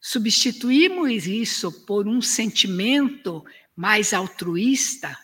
substituímos 0.00 1.26
isso 1.26 1.72
por 1.84 2.06
um 2.06 2.20
sentimento 2.20 3.44
mais 3.74 4.12
altruísta, 4.12 5.16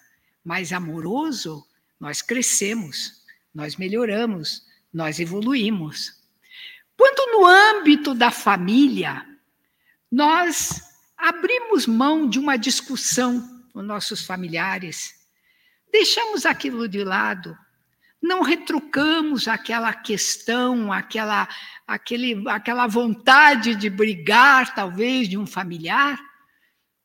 mais 0.44 0.72
amoroso, 0.72 1.66
nós 1.98 2.20
crescemos, 2.20 3.22
nós 3.54 3.76
melhoramos, 3.76 4.66
nós 4.92 5.18
evoluímos. 5.20 6.22
Quando 7.04 7.32
no 7.32 7.44
âmbito 7.46 8.14
da 8.14 8.30
família, 8.30 9.26
nós 10.10 10.80
abrimos 11.18 11.86
mão 11.86 12.26
de 12.26 12.38
uma 12.38 12.56
discussão 12.56 13.62
com 13.74 13.82
nossos 13.82 14.24
familiares, 14.24 15.14
deixamos 15.92 16.46
aquilo 16.46 16.88
de 16.88 17.04
lado, 17.04 17.54
não 18.22 18.40
retrucamos 18.40 19.46
aquela 19.48 19.92
questão, 19.92 20.90
aquela, 20.90 21.46
aquele, 21.86 22.42
aquela 22.48 22.86
vontade 22.86 23.74
de 23.74 23.90
brigar, 23.90 24.74
talvez, 24.74 25.28
de 25.28 25.36
um 25.36 25.46
familiar, 25.46 26.18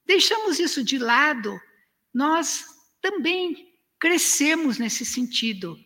deixamos 0.06 0.60
isso 0.60 0.82
de 0.82 0.98
lado, 0.98 1.60
nós 2.14 2.64
também 3.02 3.74
crescemos 4.00 4.78
nesse 4.78 5.06
sentido, 5.06 5.78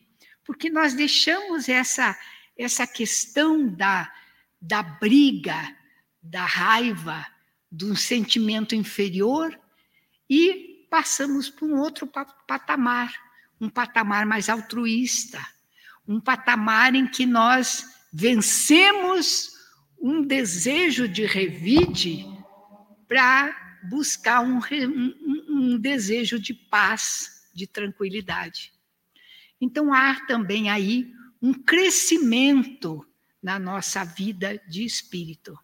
porque 0.45 0.69
nós 0.69 0.93
deixamos 0.93 1.67
essa, 1.67 2.15
essa 2.57 2.85
questão 2.85 3.67
da, 3.67 4.11
da 4.61 4.83
briga, 4.83 5.75
da 6.21 6.45
raiva, 6.45 7.25
do 7.71 7.95
sentimento 7.95 8.75
inferior 8.75 9.59
e 10.29 10.87
passamos 10.89 11.49
para 11.49 11.65
um 11.65 11.79
outro 11.79 12.07
patamar, 12.47 13.11
um 13.59 13.67
patamar 13.67 14.25
mais 14.25 14.47
altruísta, 14.47 15.43
um 16.07 16.19
patamar 16.19 16.93
em 16.93 17.07
que 17.07 17.25
nós 17.25 17.85
vencemos 18.11 19.51
um 19.99 20.21
desejo 20.21 21.07
de 21.07 21.25
revide 21.25 22.25
para 23.07 23.79
buscar 23.89 24.41
um, 24.41 24.59
um, 24.59 25.45
um, 25.49 25.79
desejo 25.79 26.39
de 26.39 26.53
paz, 26.53 27.49
de 27.53 27.65
tranquilidade. 27.65 28.71
Então, 29.59 29.93
há 29.93 30.25
também 30.27 30.69
aí 30.69 31.11
um 31.43 31.53
crescimento 31.53 33.05
na 33.41 33.59
nossa 33.59 34.05
vida 34.05 34.61
de 34.69 34.85
espírito. 34.85 35.59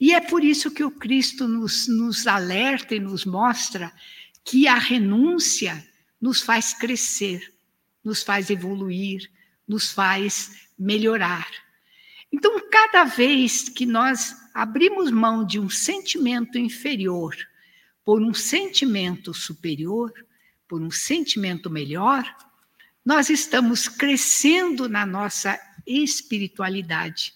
E 0.00 0.12
é 0.12 0.20
por 0.20 0.42
isso 0.42 0.72
que 0.72 0.82
o 0.82 0.90
Cristo 0.90 1.46
nos, 1.46 1.86
nos 1.86 2.26
alerta 2.26 2.96
e 2.96 2.98
nos 2.98 3.24
mostra 3.24 3.92
que 4.44 4.66
a 4.66 4.74
renúncia 4.74 5.86
nos 6.20 6.42
faz 6.42 6.74
crescer, 6.74 7.54
nos 8.02 8.24
faz 8.24 8.50
evoluir, 8.50 9.30
nos 9.66 9.92
faz 9.92 10.68
melhorar. 10.76 11.48
Então, 12.32 12.60
cada 12.68 13.04
vez 13.04 13.68
que 13.68 13.86
nós 13.86 14.34
abrimos 14.52 15.12
mão 15.12 15.46
de 15.46 15.60
um 15.60 15.70
sentimento 15.70 16.58
inferior 16.58 17.36
por 18.04 18.20
um 18.20 18.34
sentimento 18.34 19.32
superior, 19.32 20.12
por 20.68 20.82
um 20.82 20.90
sentimento 20.90 21.70
melhor, 21.70 22.24
nós 23.06 23.30
estamos 23.30 23.86
crescendo 23.86 24.88
na 24.88 25.06
nossa 25.06 25.56
espiritualidade. 25.86 27.32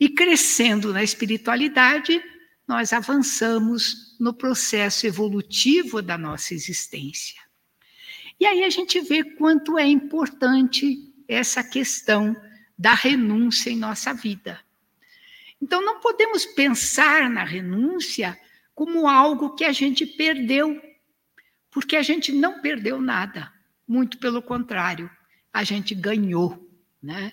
E 0.00 0.08
crescendo 0.08 0.92
na 0.92 1.00
espiritualidade, 1.00 2.20
nós 2.66 2.92
avançamos 2.92 4.16
no 4.18 4.34
processo 4.34 5.06
evolutivo 5.06 6.02
da 6.02 6.18
nossa 6.18 6.54
existência. 6.54 7.40
E 8.40 8.46
aí 8.46 8.64
a 8.64 8.70
gente 8.70 9.00
vê 9.00 9.22
quanto 9.22 9.78
é 9.78 9.86
importante 9.86 11.08
essa 11.28 11.62
questão 11.62 12.36
da 12.76 12.94
renúncia 12.94 13.70
em 13.70 13.76
nossa 13.76 14.12
vida. 14.12 14.60
Então, 15.62 15.84
não 15.84 16.00
podemos 16.00 16.44
pensar 16.44 17.30
na 17.30 17.44
renúncia 17.44 18.36
como 18.74 19.06
algo 19.06 19.54
que 19.54 19.64
a 19.64 19.72
gente 19.72 20.04
perdeu, 20.04 20.80
porque 21.70 21.94
a 21.94 22.02
gente 22.02 22.32
não 22.32 22.60
perdeu 22.60 23.00
nada, 23.00 23.52
muito 23.88 24.18
pelo 24.18 24.42
contrário, 24.42 25.10
a 25.52 25.64
gente 25.64 25.94
ganhou, 25.94 26.70
né? 27.02 27.32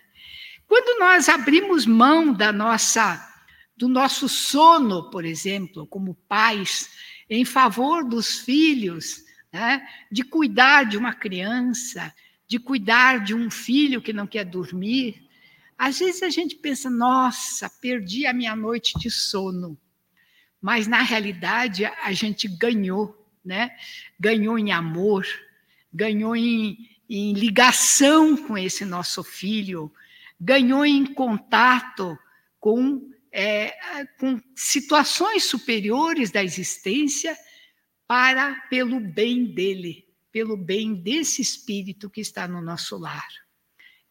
Quando 0.66 1.00
nós 1.00 1.30
abrimos 1.30 1.86
mão 1.86 2.34
da 2.34 2.52
nossa 2.52 3.34
do 3.78 3.90
nosso 3.90 4.30
sono, 4.30 5.10
por 5.10 5.26
exemplo, 5.26 5.86
como 5.88 6.16
pais, 6.30 6.90
em 7.30 7.44
favor 7.44 8.08
dos 8.08 8.40
filhos, 8.40 9.26
né? 9.52 9.86
de 10.10 10.24
cuidar 10.24 10.86
de 10.86 10.98
uma 10.98 11.14
criança, 11.14 12.14
de 12.48 12.58
cuidar 12.58 13.24
de 13.24 13.34
um 13.34 13.52
filho 13.52 14.02
que 14.02 14.14
não 14.14 14.26
quer 14.26 14.46
dormir, 14.46 15.26
às 15.78 16.00
vezes 16.00 16.24
a 16.24 16.30
gente 16.30 16.56
pensa, 16.56 16.90
nossa, 16.90 17.70
perdi 17.82 18.26
a 18.26 18.34
minha 18.34 18.56
noite 18.56 18.98
de 18.98 19.12
sono. 19.12 19.78
Mas 20.62 20.88
na 20.88 21.02
realidade 21.02 21.86
a 21.86 22.14
gente 22.14 22.48
ganhou, 22.48 23.14
né? 23.44 23.72
Ganhou 24.18 24.58
em 24.58 24.72
amor, 24.72 25.28
ganhou 25.96 26.36
em, 26.36 26.90
em 27.10 27.32
ligação 27.32 28.36
com 28.36 28.58
esse 28.58 28.84
nosso 28.84 29.24
filho, 29.24 29.92
ganhou 30.40 30.86
em 30.86 31.06
contato 31.06 32.18
com, 32.60 33.10
é, 33.32 34.06
com 34.20 34.42
situações 34.54 35.46
superiores 35.46 36.32
da 36.32 36.44
existência 36.44 37.38
para 38.06 38.56
pelo 38.70 39.00
bem 39.00 39.46
dele, 39.46 40.06
pelo 40.34 40.58
bem 40.58 40.94
desse 40.94 41.42
espírito 41.42 42.10
que 42.10 42.20
está 42.20 42.46
no 42.46 42.62
nosso 42.62 42.98
lar. 42.98 43.28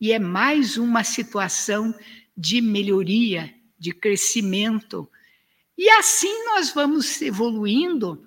E 0.01 0.11
é 0.11 0.19
mais 0.19 0.79
uma 0.79 1.05
situação 1.05 1.95
de 2.35 2.63
melhoria, 2.63 3.55
de 3.79 3.93
crescimento. 3.93 5.09
E 5.77 5.89
assim 5.91 6.47
nós 6.47 6.71
vamos 6.71 7.21
evoluindo 7.21 8.27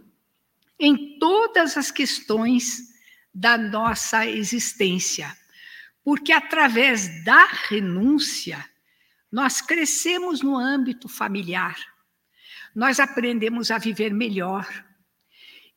em 0.79 1.17
todas 1.17 1.75
as 1.75 1.89
questões 1.89 2.95
da 3.37 3.57
nossa 3.57 4.25
existência 4.25 5.35
porque 6.07 6.31
através 6.31 7.21
da 7.25 7.43
renúncia, 7.67 8.65
nós 9.29 9.59
crescemos 9.59 10.41
no 10.41 10.55
âmbito 10.55 11.09
familiar, 11.09 11.75
nós 12.73 12.97
aprendemos 12.97 13.71
a 13.71 13.77
viver 13.77 14.13
melhor. 14.13 14.65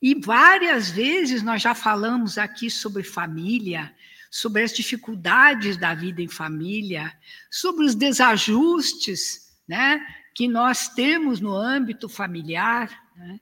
E 0.01 0.15
várias 0.15 0.89
vezes 0.89 1.43
nós 1.43 1.61
já 1.61 1.75
falamos 1.75 2.39
aqui 2.39 2.71
sobre 2.71 3.03
família, 3.03 3.93
sobre 4.31 4.63
as 4.63 4.73
dificuldades 4.73 5.77
da 5.77 5.95
vida 5.95 6.23
em 6.23 6.29
família, 6.29 7.13
sobre 7.51 7.85
os 7.85 7.97
desajustes 7.97 9.53
né, 9.67 10.01
que 10.33 10.47
nós 10.47 10.91
temos 10.91 11.41
no 11.41 11.57
âmbito 11.57 12.09
familiar. 12.09 12.89
Né? 13.17 13.41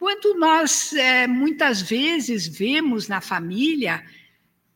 Quando 0.00 0.32
nós, 0.38 0.94
é, 0.94 1.26
muitas 1.26 1.82
vezes, 1.82 2.48
vemos 2.48 3.06
na 3.06 3.20
família 3.20 4.02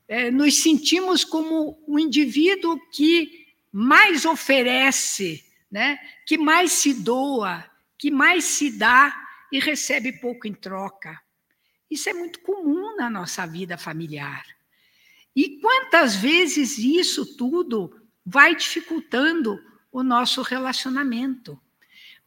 é, 0.07 0.31
nos 0.31 0.63
sentimos 0.63 1.25
como 1.25 1.83
o 1.87 1.99
indivíduo 1.99 2.79
que 2.91 3.47
mais 3.73 4.27
oferece, 4.27 5.43
né? 5.71 5.99
que 6.27 6.37
mais 6.37 6.73
se 6.73 6.93
doa, 6.93 7.65
que 7.97 8.11
mais 8.11 8.45
se 8.45 8.71
dá 8.71 9.17
e 9.51 9.59
recebe 9.59 10.13
pouco 10.13 10.47
em 10.47 10.53
troca. 10.53 11.19
Isso 11.91 12.11
é 12.11 12.13
muito 12.13 12.41
comum 12.41 12.95
na 12.95 13.09
nossa 13.09 13.47
vida 13.47 13.79
familiar. 13.79 14.45
E 15.35 15.59
quantas 15.59 16.15
vezes 16.17 16.77
isso 16.77 17.35
tudo 17.35 17.99
vai 18.27 18.55
dificultando 18.55 19.59
o 19.91 20.03
nosso 20.03 20.43
relacionamento, 20.43 21.59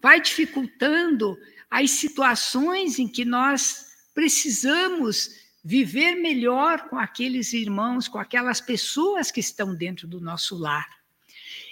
vai 0.01 0.19
dificultando 0.19 1.37
as 1.69 1.91
situações 1.91 2.99
em 2.99 3.07
que 3.07 3.25
nós 3.25 3.87
precisamos 4.13 5.29
viver 5.63 6.15
melhor 6.15 6.87
com 6.89 6.97
aqueles 6.97 7.51
irmãos, 7.53 8.07
com 8.07 8.17
aquelas 8.17 8.61
pessoas 8.61 9.31
que 9.31 9.39
estão 9.39 9.75
dentro 9.75 10.07
do 10.07 10.21
nosso 10.21 10.57
lar. 10.57 10.87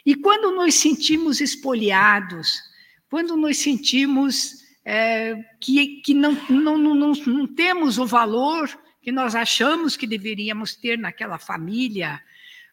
E 0.06 0.16
quando 0.16 0.52
nos 0.52 0.76
sentimos 0.76 1.40
espoliados, 1.40 2.62
quando 3.10 3.38
nos 3.38 3.58
sentimos 3.58 4.66
é, 4.84 5.36
que, 5.60 6.02
que 6.02 6.14
não, 6.14 6.34
não, 6.50 6.78
não, 6.78 7.12
não 7.14 7.48
temos 7.48 7.98
o 7.98 8.06
valor 8.06 8.70
que 9.02 9.12
nós 9.12 9.34
achamos 9.34 9.96
que 9.96 10.06
deveríamos 10.06 10.76
ter 10.76 10.98
naquela 10.98 11.40
família, 11.40 12.22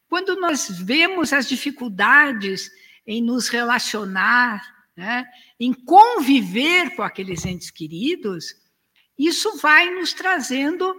quando 0.09 0.35
nós 0.37 0.69
vemos 0.69 1.33
as 1.33 1.49
dificuldades 1.49 2.71
em 3.07 3.23
nos 3.23 3.49
relacionar, 3.49 4.72
né, 4.97 5.27
em 5.59 5.73
conviver 5.73 6.95
com 6.95 7.03
aqueles 7.03 7.45
entes 7.45 7.71
queridos, 7.71 8.55
isso 9.19 9.57
vai 9.59 9.91
nos 9.91 10.13
trazendo 10.13 10.99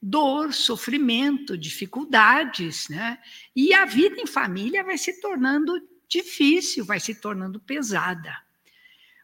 dor, 0.00 0.52
sofrimento, 0.52 1.56
dificuldades, 1.56 2.88
né? 2.88 3.18
E 3.56 3.72
a 3.72 3.86
vida 3.86 4.20
em 4.20 4.26
família 4.26 4.84
vai 4.84 4.98
se 4.98 5.18
tornando 5.20 5.80
difícil, 6.06 6.84
vai 6.84 7.00
se 7.00 7.14
tornando 7.14 7.58
pesada. 7.58 8.36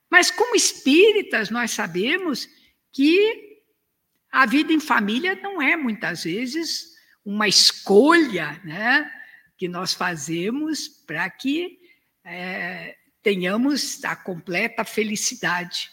Mas 0.09 0.30
como 0.30 0.56
espíritas, 0.56 1.50
nós 1.50 1.70
sabemos 1.70 2.48
que 2.92 3.62
a 4.33 4.46
vida 4.46 4.72
em 4.72 4.80
família 4.80 5.35
não 5.37 5.61
é 5.61 5.76
muitas 5.76 6.24
vezes 6.24 6.94
uma 7.24 7.46
escolha, 7.46 8.61
né, 8.64 9.11
que 9.56 9.68
nós 9.68 9.92
fazemos 9.92 10.88
para 11.06 11.28
que 11.28 11.78
é, 12.24 12.96
tenhamos 13.22 14.02
a 14.04 14.16
completa 14.16 14.85
felicidade. 14.85 15.90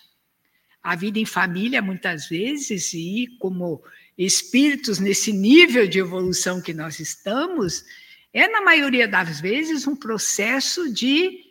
A 0.81 0.95
vida 0.95 1.19
em 1.19 1.25
família, 1.25 1.81
muitas 1.81 2.27
vezes, 2.27 2.93
e 2.93 3.27
como 3.39 3.83
espíritos 4.17 4.99
nesse 4.99 5.31
nível 5.33 5.87
de 5.87 5.99
evolução 5.99 6.61
que 6.61 6.73
nós 6.73 6.99
estamos, 6.99 7.83
é, 8.33 8.47
na 8.47 8.61
maioria 8.61 9.07
das 9.07 9.39
vezes, 9.41 9.85
um 9.85 9.95
processo 9.95 10.91
de 10.91 11.45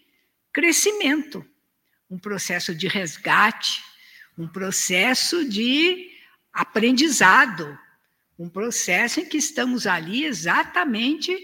crescimento, 0.52 1.44
um 2.08 2.18
processo 2.18 2.74
de 2.74 2.88
resgate, 2.88 3.82
um 4.38 4.48
processo 4.48 5.48
de 5.48 6.10
aprendizado, 6.52 7.78
um 8.38 8.48
processo 8.48 9.20
em 9.20 9.26
que 9.26 9.36
estamos 9.36 9.86
ali 9.86 10.24
exatamente 10.24 11.36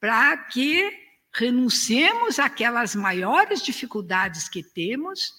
para 0.00 0.36
que 0.36 1.03
renunciemos 1.34 2.38
àquelas 2.38 2.94
maiores 2.94 3.60
dificuldades 3.60 4.48
que 4.48 4.62
temos, 4.62 5.34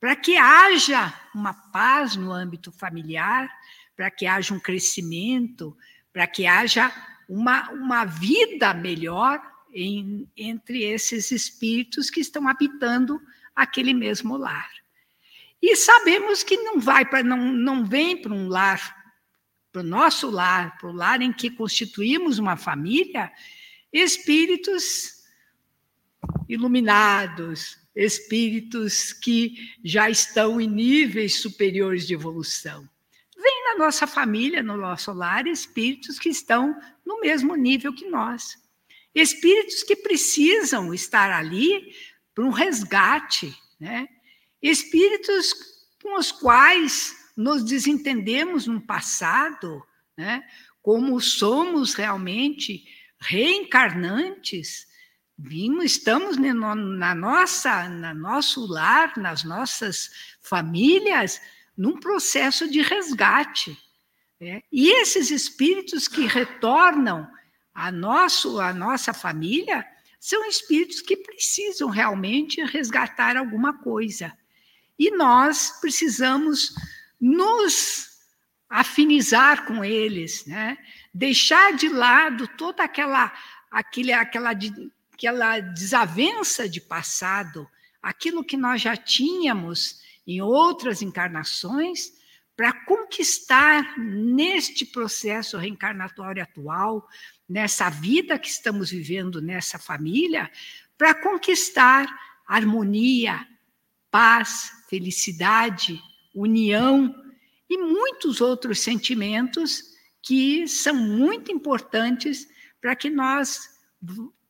para 0.00 0.16
que 0.16 0.36
haja 0.36 1.14
uma 1.32 1.54
paz 1.54 2.16
no 2.16 2.32
âmbito 2.32 2.72
familiar, 2.72 3.48
para 3.96 4.10
que 4.10 4.26
haja 4.26 4.52
um 4.52 4.58
crescimento, 4.58 5.76
para 6.12 6.26
que 6.26 6.46
haja 6.46 6.92
uma, 7.28 7.70
uma 7.70 8.04
vida 8.04 8.74
melhor 8.74 9.40
em, 9.72 10.28
entre 10.36 10.82
esses 10.82 11.30
espíritos 11.30 12.10
que 12.10 12.20
estão 12.20 12.48
habitando 12.48 13.20
aquele 13.54 13.94
mesmo 13.94 14.36
lar. 14.36 14.70
E 15.62 15.76
sabemos 15.76 16.42
que 16.42 16.56
não 16.56 16.80
vai 16.80 17.04
para 17.04 17.22
não, 17.22 17.52
não 17.52 17.86
vem 17.86 18.20
para 18.20 18.32
um 18.32 18.48
lar, 18.48 18.94
para 19.72 19.80
o 19.80 19.84
nosso 19.84 20.28
lar, 20.28 20.76
para 20.76 20.88
o 20.88 20.92
lar 20.92 21.22
em 21.22 21.32
que 21.32 21.50
constituímos 21.50 22.38
uma 22.38 22.56
família, 22.56 23.32
espíritos 23.92 25.15
iluminados, 26.48 27.78
espíritos 27.94 29.12
que 29.12 29.54
já 29.84 30.10
estão 30.10 30.60
em 30.60 30.68
níveis 30.68 31.40
superiores 31.40 32.06
de 32.06 32.14
evolução. 32.14 32.88
Vem 33.36 33.64
na 33.64 33.78
nossa 33.78 34.06
família, 34.06 34.62
no 34.62 34.76
nosso 34.76 35.12
lar, 35.12 35.46
espíritos 35.46 36.18
que 36.18 36.28
estão 36.28 36.78
no 37.04 37.20
mesmo 37.20 37.54
nível 37.54 37.94
que 37.94 38.08
nós. 38.08 38.56
Espíritos 39.14 39.82
que 39.82 39.96
precisam 39.96 40.92
estar 40.92 41.30
ali 41.30 41.94
para 42.34 42.44
um 42.44 42.50
resgate, 42.50 43.56
né? 43.80 44.06
Espíritos 44.60 45.54
com 46.02 46.18
os 46.18 46.30
quais 46.30 47.14
nos 47.36 47.64
desentendemos 47.64 48.66
no 48.66 48.80
passado, 48.80 49.82
né? 50.16 50.42
Como 50.82 51.20
somos 51.20 51.94
realmente 51.94 52.84
reencarnantes, 53.18 54.86
vimos, 55.38 55.84
estamos 55.84 56.36
na 56.36 57.14
nossa, 57.14 57.88
na 57.88 58.14
nosso 58.14 58.66
lar, 58.66 59.16
nas 59.16 59.44
nossas 59.44 60.10
famílias, 60.40 61.40
num 61.76 61.98
processo 61.98 62.70
de 62.70 62.80
resgate. 62.80 63.76
Né? 64.40 64.62
E 64.72 64.88
esses 64.90 65.30
espíritos 65.30 66.08
que 66.08 66.26
retornam 66.26 67.30
a, 67.74 67.92
nosso, 67.92 68.58
a 68.60 68.72
nossa 68.72 69.12
família 69.12 69.86
são 70.18 70.44
espíritos 70.46 71.00
que 71.00 71.16
precisam 71.16 71.88
realmente 71.90 72.64
resgatar 72.64 73.36
alguma 73.36 73.74
coisa. 73.78 74.36
E 74.98 75.10
nós 75.10 75.78
precisamos 75.80 76.74
nos 77.20 78.16
afinizar 78.68 79.66
com 79.66 79.84
eles, 79.84 80.46
né? 80.46 80.78
deixar 81.12 81.74
de 81.74 81.88
lado 81.88 82.48
toda 82.56 82.82
aquela, 82.82 83.32
aquele, 83.70 84.12
aquela 84.12 84.52
aquela 85.16 85.58
desavença 85.60 86.68
de 86.68 86.78
passado, 86.78 87.66
aquilo 88.02 88.44
que 88.44 88.56
nós 88.56 88.82
já 88.82 88.94
tínhamos 88.94 90.02
em 90.26 90.42
outras 90.42 91.00
encarnações, 91.00 92.12
para 92.54 92.72
conquistar 92.84 93.98
neste 93.98 94.84
processo 94.84 95.56
reencarnatório 95.56 96.42
atual, 96.42 97.06
nessa 97.48 97.88
vida 97.88 98.38
que 98.38 98.48
estamos 98.48 98.90
vivendo 98.90 99.40
nessa 99.40 99.78
família, 99.78 100.50
para 100.98 101.14
conquistar 101.14 102.06
harmonia, 102.46 103.46
paz, 104.10 104.70
felicidade, 104.88 106.00
união 106.34 107.14
e 107.68 107.78
muitos 107.78 108.40
outros 108.40 108.80
sentimentos 108.80 109.82
que 110.22 110.66
são 110.68 110.94
muito 110.94 111.50
importantes 111.52 112.46
para 112.80 112.94
que 112.96 113.10
nós 113.10 113.76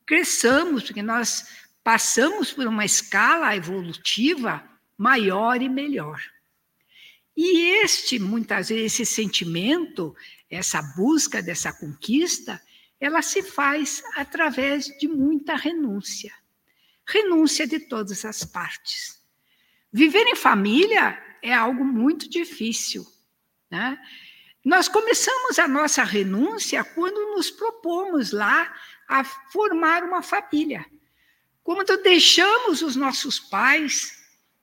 cresçamos, 0.07 0.85
porque 0.85 1.03
nós 1.03 1.45
passamos 1.83 2.51
por 2.53 2.65
uma 2.65 2.85
escala 2.85 3.55
evolutiva 3.55 4.63
maior 4.97 5.61
e 5.61 5.69
melhor. 5.69 6.19
E 7.35 7.83
este, 7.83 8.17
muitas 8.17 8.69
vezes, 8.69 8.99
esse 8.99 9.05
sentimento, 9.05 10.15
essa 10.49 10.81
busca 10.81 11.39
dessa 11.39 11.71
conquista, 11.71 12.59
ela 12.99 13.21
se 13.21 13.43
faz 13.43 14.01
através 14.15 14.85
de 14.97 15.07
muita 15.07 15.55
renúncia. 15.55 16.33
Renúncia 17.05 17.67
de 17.67 17.79
todas 17.79 18.25
as 18.25 18.43
partes. 18.43 19.21
Viver 19.93 20.25
em 20.25 20.35
família 20.35 21.21
é 21.43 21.53
algo 21.53 21.85
muito 21.85 22.27
difícil. 22.27 23.05
Né? 23.69 23.99
Nós 24.65 24.87
começamos 24.87 25.59
a 25.59 25.67
nossa 25.67 26.03
renúncia 26.03 26.83
quando 26.83 27.35
nos 27.35 27.51
propomos 27.51 28.31
lá 28.31 28.73
a 29.07 29.23
formar 29.23 30.03
uma 30.03 30.21
família. 30.21 30.85
Quando 31.63 32.01
deixamos 32.01 32.81
os 32.81 32.95
nossos 32.95 33.39
pais, 33.39 34.17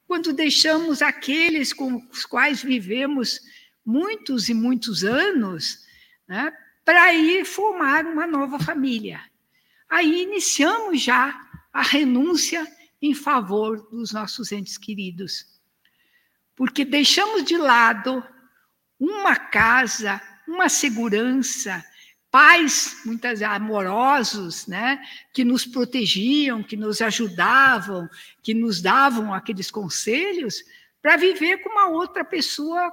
quando 0.06 0.32
deixamos 0.32 1.02
aqueles 1.02 1.72
com 1.72 1.96
os 2.10 2.24
quais 2.24 2.62
vivemos 2.62 3.40
muitos 3.84 4.48
e 4.48 4.54
muitos 4.54 5.04
anos, 5.04 5.84
né, 6.26 6.52
para 6.84 7.12
ir 7.14 7.44
formar 7.44 8.04
uma 8.04 8.26
nova 8.26 8.58
família. 8.58 9.20
Aí 9.88 10.22
iniciamos 10.22 11.02
já 11.02 11.34
a 11.72 11.82
renúncia 11.82 12.66
em 13.00 13.14
favor 13.14 13.88
dos 13.90 14.12
nossos 14.12 14.52
entes 14.52 14.78
queridos. 14.78 15.46
Porque 16.54 16.84
deixamos 16.84 17.44
de 17.44 17.56
lado 17.56 18.24
uma 18.98 19.36
casa, 19.36 20.20
uma 20.46 20.68
segurança, 20.68 21.84
pais, 22.34 23.00
muitas 23.04 23.42
amorosos, 23.42 24.66
né, 24.66 25.00
que 25.32 25.44
nos 25.44 25.64
protegiam, 25.64 26.64
que 26.64 26.76
nos 26.76 27.00
ajudavam, 27.00 28.10
que 28.42 28.52
nos 28.52 28.82
davam 28.82 29.32
aqueles 29.32 29.70
conselhos 29.70 30.64
para 31.00 31.16
viver 31.16 31.58
com 31.58 31.70
uma 31.70 31.90
outra 31.90 32.24
pessoa 32.24 32.92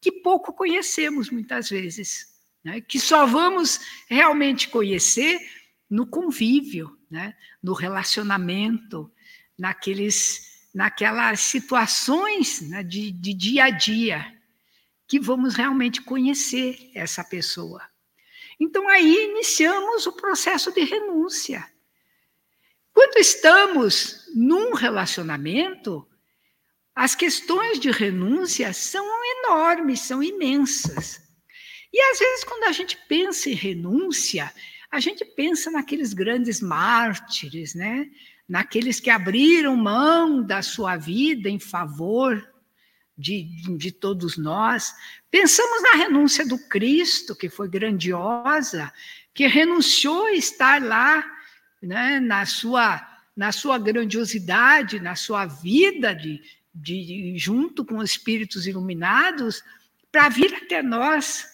que 0.00 0.12
pouco 0.12 0.52
conhecemos 0.52 1.28
muitas 1.28 1.70
vezes, 1.70 2.40
né, 2.62 2.80
que 2.80 3.00
só 3.00 3.26
vamos 3.26 3.80
realmente 4.08 4.68
conhecer 4.68 5.40
no 5.90 6.06
convívio, 6.06 6.96
né, 7.10 7.34
no 7.60 7.72
relacionamento, 7.72 9.12
naqueles, 9.58 10.68
naquelas 10.72 11.40
situações 11.40 12.60
né, 12.60 12.84
de, 12.84 13.10
de 13.10 13.34
dia 13.34 13.64
a 13.64 13.70
dia 13.70 14.40
que 15.08 15.18
vamos 15.18 15.56
realmente 15.56 16.00
conhecer 16.00 16.92
essa 16.94 17.24
pessoa. 17.24 17.82
Então, 18.60 18.88
aí 18.88 19.30
iniciamos 19.30 20.06
o 20.06 20.12
processo 20.12 20.72
de 20.72 20.82
renúncia. 20.82 21.64
Quando 22.92 23.18
estamos 23.18 24.26
num 24.34 24.74
relacionamento, 24.74 26.06
as 26.94 27.14
questões 27.14 27.78
de 27.78 27.90
renúncia 27.90 28.72
são 28.72 29.06
enormes, 29.38 30.00
são 30.00 30.22
imensas. 30.22 31.22
E 31.92 32.00
às 32.00 32.18
vezes, 32.18 32.44
quando 32.44 32.64
a 32.64 32.72
gente 32.72 32.98
pensa 33.08 33.48
em 33.48 33.54
renúncia, 33.54 34.52
a 34.90 34.98
gente 34.98 35.24
pensa 35.24 35.70
naqueles 35.70 36.12
grandes 36.12 36.60
mártires, 36.60 37.74
né? 37.74 38.10
naqueles 38.48 38.98
que 38.98 39.10
abriram 39.10 39.76
mão 39.76 40.42
da 40.42 40.62
sua 40.62 40.96
vida 40.96 41.50
em 41.50 41.60
favor 41.60 42.42
de, 43.18 43.48
de 43.76 43.90
todos 43.90 44.36
nós. 44.36 44.94
Pensamos 45.30 45.82
na 45.82 46.04
renúncia 46.04 46.46
do 46.46 46.56
Cristo, 46.56 47.34
que 47.34 47.48
foi 47.48 47.68
grandiosa, 47.68 48.92
que 49.34 49.46
renunciou 49.48 50.26
a 50.26 50.34
estar 50.34 50.80
lá 50.80 51.24
né, 51.82 52.20
na, 52.20 52.46
sua, 52.46 53.04
na 53.36 53.50
sua 53.50 53.76
grandiosidade, 53.78 55.00
na 55.00 55.16
sua 55.16 55.46
vida, 55.46 56.14
de, 56.14 56.40
de, 56.72 57.34
junto 57.36 57.84
com 57.84 57.98
os 57.98 58.12
espíritos 58.12 58.66
iluminados, 58.66 59.62
para 60.12 60.28
vir 60.28 60.54
até 60.54 60.82
nós, 60.82 61.44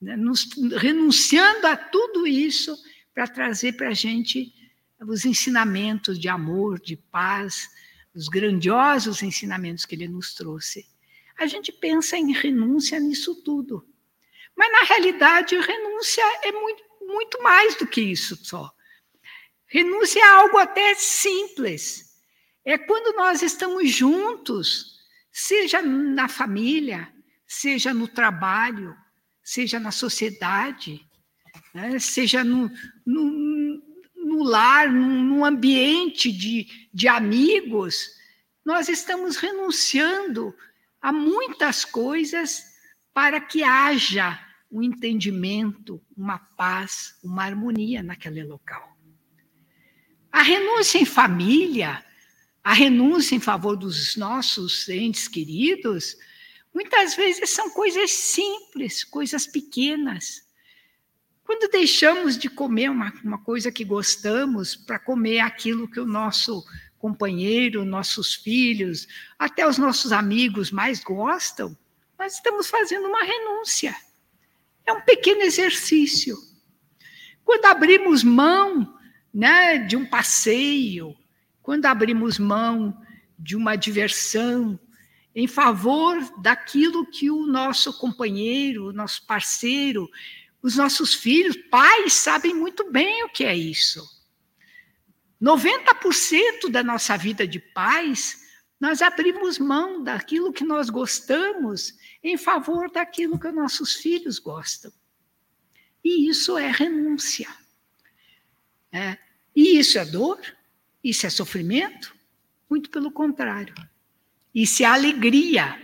né, 0.00 0.16
nos, 0.16 0.48
renunciando 0.76 1.66
a 1.68 1.76
tudo 1.76 2.26
isso 2.26 2.76
para 3.14 3.28
trazer 3.28 3.74
para 3.74 3.88
a 3.88 3.94
gente 3.94 4.52
os 5.00 5.24
ensinamentos 5.24 6.18
de 6.18 6.28
amor, 6.28 6.80
de 6.80 6.96
paz, 6.96 7.68
os 8.14 8.28
grandiosos 8.28 9.22
ensinamentos 9.22 9.84
que 9.84 9.94
ele 9.94 10.08
nos 10.08 10.34
trouxe. 10.34 10.91
A 11.42 11.46
gente 11.46 11.72
pensa 11.72 12.16
em 12.16 12.32
renúncia 12.32 13.00
nisso 13.00 13.42
tudo. 13.42 13.84
Mas, 14.56 14.70
na 14.70 14.82
realidade, 14.84 15.58
renúncia 15.58 16.22
é 16.44 16.52
muito, 16.52 16.84
muito 17.00 17.42
mais 17.42 17.74
do 17.74 17.86
que 17.86 18.00
isso 18.00 18.36
só. 18.44 18.72
Renúncia 19.66 20.20
é 20.20 20.24
algo 20.24 20.56
até 20.56 20.94
simples. 20.94 22.12
É 22.64 22.78
quando 22.78 23.16
nós 23.16 23.42
estamos 23.42 23.90
juntos, 23.90 25.00
seja 25.32 25.82
na 25.82 26.28
família, 26.28 27.12
seja 27.44 27.92
no 27.92 28.06
trabalho, 28.06 28.94
seja 29.42 29.80
na 29.80 29.90
sociedade, 29.90 31.04
né? 31.74 31.98
seja 31.98 32.44
no, 32.44 32.70
no, 33.04 33.82
no 34.14 34.44
lar, 34.44 34.88
num 34.92 35.44
ambiente 35.44 36.30
de, 36.30 36.68
de 36.94 37.08
amigos, 37.08 38.10
nós 38.64 38.88
estamos 38.88 39.36
renunciando 39.36 40.54
a 41.02 41.12
muitas 41.12 41.84
coisas 41.84 42.62
para 43.12 43.40
que 43.40 43.64
haja 43.64 44.40
um 44.70 44.82
entendimento, 44.82 46.00
uma 46.16 46.38
paz, 46.38 47.18
uma 47.22 47.44
harmonia 47.44 48.02
naquele 48.02 48.44
local. 48.44 48.96
A 50.30 50.40
renúncia 50.42 50.98
em 50.98 51.04
família, 51.04 52.02
a 52.64 52.72
renúncia 52.72 53.34
em 53.34 53.40
favor 53.40 53.76
dos 53.76 54.16
nossos 54.16 54.88
entes 54.88 55.28
queridos, 55.28 56.16
muitas 56.72 57.14
vezes 57.14 57.50
são 57.50 57.68
coisas 57.70 58.10
simples, 58.12 59.04
coisas 59.04 59.46
pequenas. 59.46 60.46
Quando 61.44 61.70
deixamos 61.70 62.38
de 62.38 62.48
comer 62.48 62.90
uma, 62.90 63.12
uma 63.22 63.38
coisa 63.44 63.70
que 63.70 63.84
gostamos 63.84 64.74
para 64.74 64.98
comer 64.98 65.40
aquilo 65.40 65.90
que 65.90 66.00
o 66.00 66.06
nosso 66.06 66.64
companheiro, 67.02 67.84
nossos 67.84 68.32
filhos, 68.32 69.08
até 69.36 69.66
os 69.66 69.76
nossos 69.76 70.12
amigos 70.12 70.70
mais 70.70 71.02
gostam, 71.02 71.76
nós 72.16 72.34
estamos 72.34 72.70
fazendo 72.70 73.08
uma 73.08 73.24
renúncia. 73.24 73.92
É 74.86 74.92
um 74.92 75.00
pequeno 75.00 75.42
exercício. 75.42 76.36
Quando 77.44 77.64
abrimos 77.64 78.22
mão 78.22 78.96
né, 79.34 79.78
de 79.78 79.96
um 79.96 80.06
passeio, 80.06 81.16
quando 81.60 81.86
abrimos 81.86 82.38
mão 82.38 82.96
de 83.36 83.56
uma 83.56 83.74
diversão 83.74 84.78
em 85.34 85.48
favor 85.48 86.16
daquilo 86.40 87.10
que 87.10 87.32
o 87.32 87.46
nosso 87.46 87.98
companheiro, 87.98 88.90
o 88.90 88.92
nosso 88.92 89.26
parceiro, 89.26 90.08
os 90.62 90.76
nossos 90.76 91.14
filhos, 91.14 91.56
pais 91.68 92.12
sabem 92.12 92.54
muito 92.54 92.92
bem 92.92 93.24
o 93.24 93.28
que 93.28 93.42
é 93.42 93.56
isso. 93.56 94.21
90% 95.42 96.70
da 96.70 96.84
nossa 96.84 97.16
vida 97.16 97.46
de 97.46 97.58
pais, 97.58 98.46
nós 98.78 99.02
abrimos 99.02 99.58
mão 99.58 100.02
daquilo 100.02 100.52
que 100.52 100.64
nós 100.64 100.88
gostamos 100.88 101.98
em 102.22 102.36
favor 102.36 102.88
daquilo 102.90 103.38
que 103.38 103.50
nossos 103.50 103.94
filhos 103.94 104.38
gostam. 104.38 104.92
E 106.04 106.28
isso 106.28 106.56
é 106.56 106.70
renúncia. 106.70 107.48
É. 108.92 109.18
E 109.54 109.78
isso 109.78 109.98
é 109.98 110.04
dor? 110.04 110.40
Isso 111.02 111.26
é 111.26 111.30
sofrimento? 111.30 112.14
Muito 112.70 112.88
pelo 112.90 113.10
contrário. 113.10 113.74
Isso 114.54 114.82
é 114.82 114.86
alegria, 114.86 115.80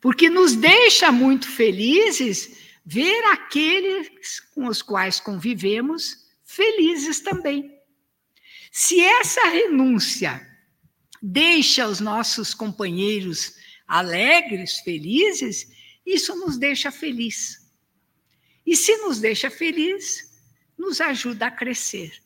porque 0.00 0.30
nos 0.30 0.54
deixa 0.54 1.12
muito 1.12 1.48
felizes 1.48 2.58
ver 2.84 3.24
aqueles 3.32 4.40
com 4.54 4.66
os 4.66 4.80
quais 4.80 5.20
convivemos 5.20 6.26
felizes 6.44 7.20
também. 7.20 7.73
Se 8.76 9.00
essa 9.00 9.50
renúncia 9.50 10.44
deixa 11.22 11.86
os 11.86 12.00
nossos 12.00 12.52
companheiros 12.52 13.54
alegres, 13.86 14.80
felizes, 14.80 15.70
isso 16.04 16.34
nos 16.34 16.58
deixa 16.58 16.90
feliz. 16.90 17.70
E 18.66 18.74
se 18.74 18.96
nos 18.96 19.20
deixa 19.20 19.48
feliz, 19.48 20.28
nos 20.76 21.00
ajuda 21.00 21.46
a 21.46 21.50
crescer. 21.52 22.20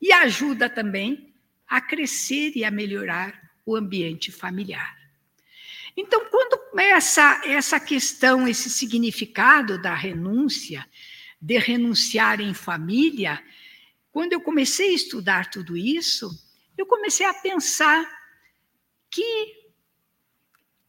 E 0.00 0.12
ajuda 0.12 0.70
também 0.70 1.34
a 1.66 1.80
crescer 1.80 2.52
e 2.54 2.62
a 2.62 2.70
melhorar 2.70 3.50
o 3.66 3.74
ambiente 3.74 4.30
familiar. 4.30 4.96
Então, 5.96 6.24
quando 6.30 6.60
essa, 6.78 7.42
essa 7.44 7.80
questão, 7.80 8.46
esse 8.46 8.70
significado 8.70 9.82
da 9.82 9.96
renúncia, 9.96 10.88
de 11.42 11.58
renunciar 11.58 12.40
em 12.40 12.54
família, 12.54 13.42
quando 14.12 14.32
eu 14.32 14.40
comecei 14.40 14.90
a 14.90 14.94
estudar 14.94 15.50
tudo 15.50 15.76
isso, 15.76 16.30
eu 16.76 16.86
comecei 16.86 17.26
a 17.26 17.34
pensar 17.34 18.08
que 19.10 19.54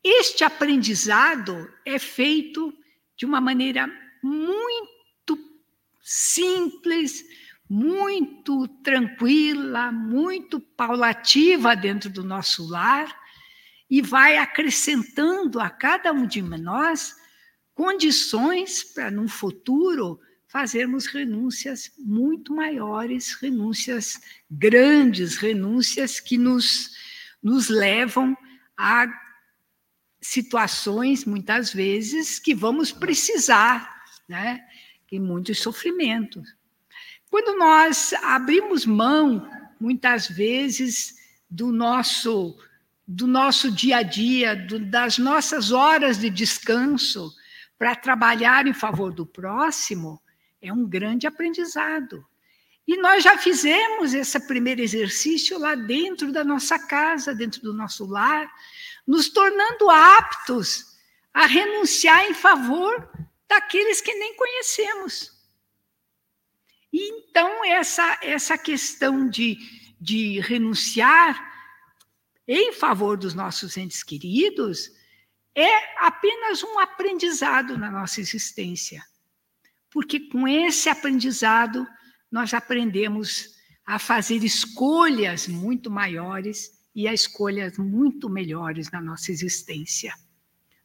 este 0.04 0.44
aprendizado 0.44 1.72
é 1.86 2.00
feito 2.00 2.74
de 3.18 3.26
uma 3.26 3.42
maneira 3.42 3.88
muito 4.24 5.38
simples, 6.02 7.24
muito 7.70 8.68
tranquila, 8.82 9.92
muito 9.92 10.60
paulativa 10.60 11.76
dentro 11.76 12.10
do 12.10 12.24
nosso 12.24 12.68
lar 12.68 13.14
e 13.90 14.02
vai 14.02 14.38
acrescentando 14.38 15.60
a 15.60 15.70
cada 15.70 16.12
um 16.12 16.26
de 16.26 16.42
nós 16.42 17.16
condições 17.74 18.84
para, 18.84 19.10
no 19.10 19.28
futuro, 19.28 20.20
fazermos 20.50 21.06
renúncias 21.06 21.92
muito 21.98 22.54
maiores, 22.54 23.34
renúncias 23.36 24.20
grandes, 24.50 25.38
renúncias 25.38 26.20
que 26.20 26.40
nos, 26.40 26.96
nos 27.42 27.70
levam 27.70 28.36
a 28.76 29.08
situações, 30.20 31.24
muitas 31.24 31.72
vezes, 31.72 32.40
que 32.40 32.56
vamos 32.56 32.92
precisar, 32.92 34.04
né? 34.28 34.66
E 35.12 35.20
muitos 35.20 35.60
sofrimentos. 35.60 36.56
Quando 37.30 37.58
nós 37.58 38.14
abrimos 38.24 38.86
mão, 38.86 39.50
muitas 39.80 40.28
vezes, 40.28 41.16
do 41.50 41.72
nosso 41.72 42.58
do 43.12 43.26
nosso 43.26 43.72
dia 43.72 43.98
a 43.98 44.04
dia, 44.04 44.56
do, 44.56 44.80
das 44.80 45.18
nossas 45.18 45.72
horas 45.72 46.20
de 46.20 46.30
descanso 46.30 47.34
para 47.76 47.96
trabalhar 47.96 48.68
em 48.68 48.74
favor 48.74 49.12
do 49.12 49.26
próximo, 49.26 50.22
é 50.62 50.72
um 50.72 50.88
grande 50.88 51.28
aprendizado. 51.28 52.26
E 52.88 52.98
nós 52.98 53.24
já 53.24 53.38
fizemos 53.38 54.14
esse 54.14 54.40
primeiro 54.48 54.82
exercício 54.82 55.60
lá 55.60 55.76
dentro 55.76 56.32
da 56.32 56.44
nossa 56.44 56.80
casa, 56.80 57.36
dentro 57.36 57.62
do 57.62 57.74
nosso 57.74 58.06
lar, 58.06 58.52
nos 59.06 59.30
tornando 59.30 59.90
aptos 59.90 60.98
a 61.34 61.46
renunciar 61.46 62.26
em 62.26 62.34
favor 62.34 63.10
daqueles 63.48 64.02
que 64.02 64.14
nem 64.16 64.36
conhecemos. 64.36 65.32
E 66.92 67.10
então, 67.10 67.64
essa, 67.64 68.18
essa 68.24 68.58
questão 68.58 69.30
de, 69.30 69.58
de 70.02 70.40
renunciar 70.40 71.48
em 72.48 72.74
favor 72.74 73.16
dos 73.16 73.36
nossos 73.36 73.78
entes 73.78 74.02
queridos 74.02 74.92
é 75.54 76.06
apenas 76.06 76.64
um 76.64 76.80
aprendizado 76.80 77.78
na 77.78 77.92
nossa 77.92 78.20
existência 78.20 79.04
porque 79.92 80.20
com 80.20 80.48
esse 80.48 80.90
aprendizado 80.90 81.88
nós 82.32 82.54
aprendemos 82.54 83.56
a 83.86 83.98
fazer 83.98 84.44
escolhas 84.44 85.48
muito 85.48 85.90
maiores 85.90 86.80
e 86.94 87.08
a 87.08 87.14
escolhas 87.14 87.78
muito 87.78 88.30
melhores 88.30 88.92
na 88.92 89.02
nossa 89.02 89.32
existência. 89.32 90.14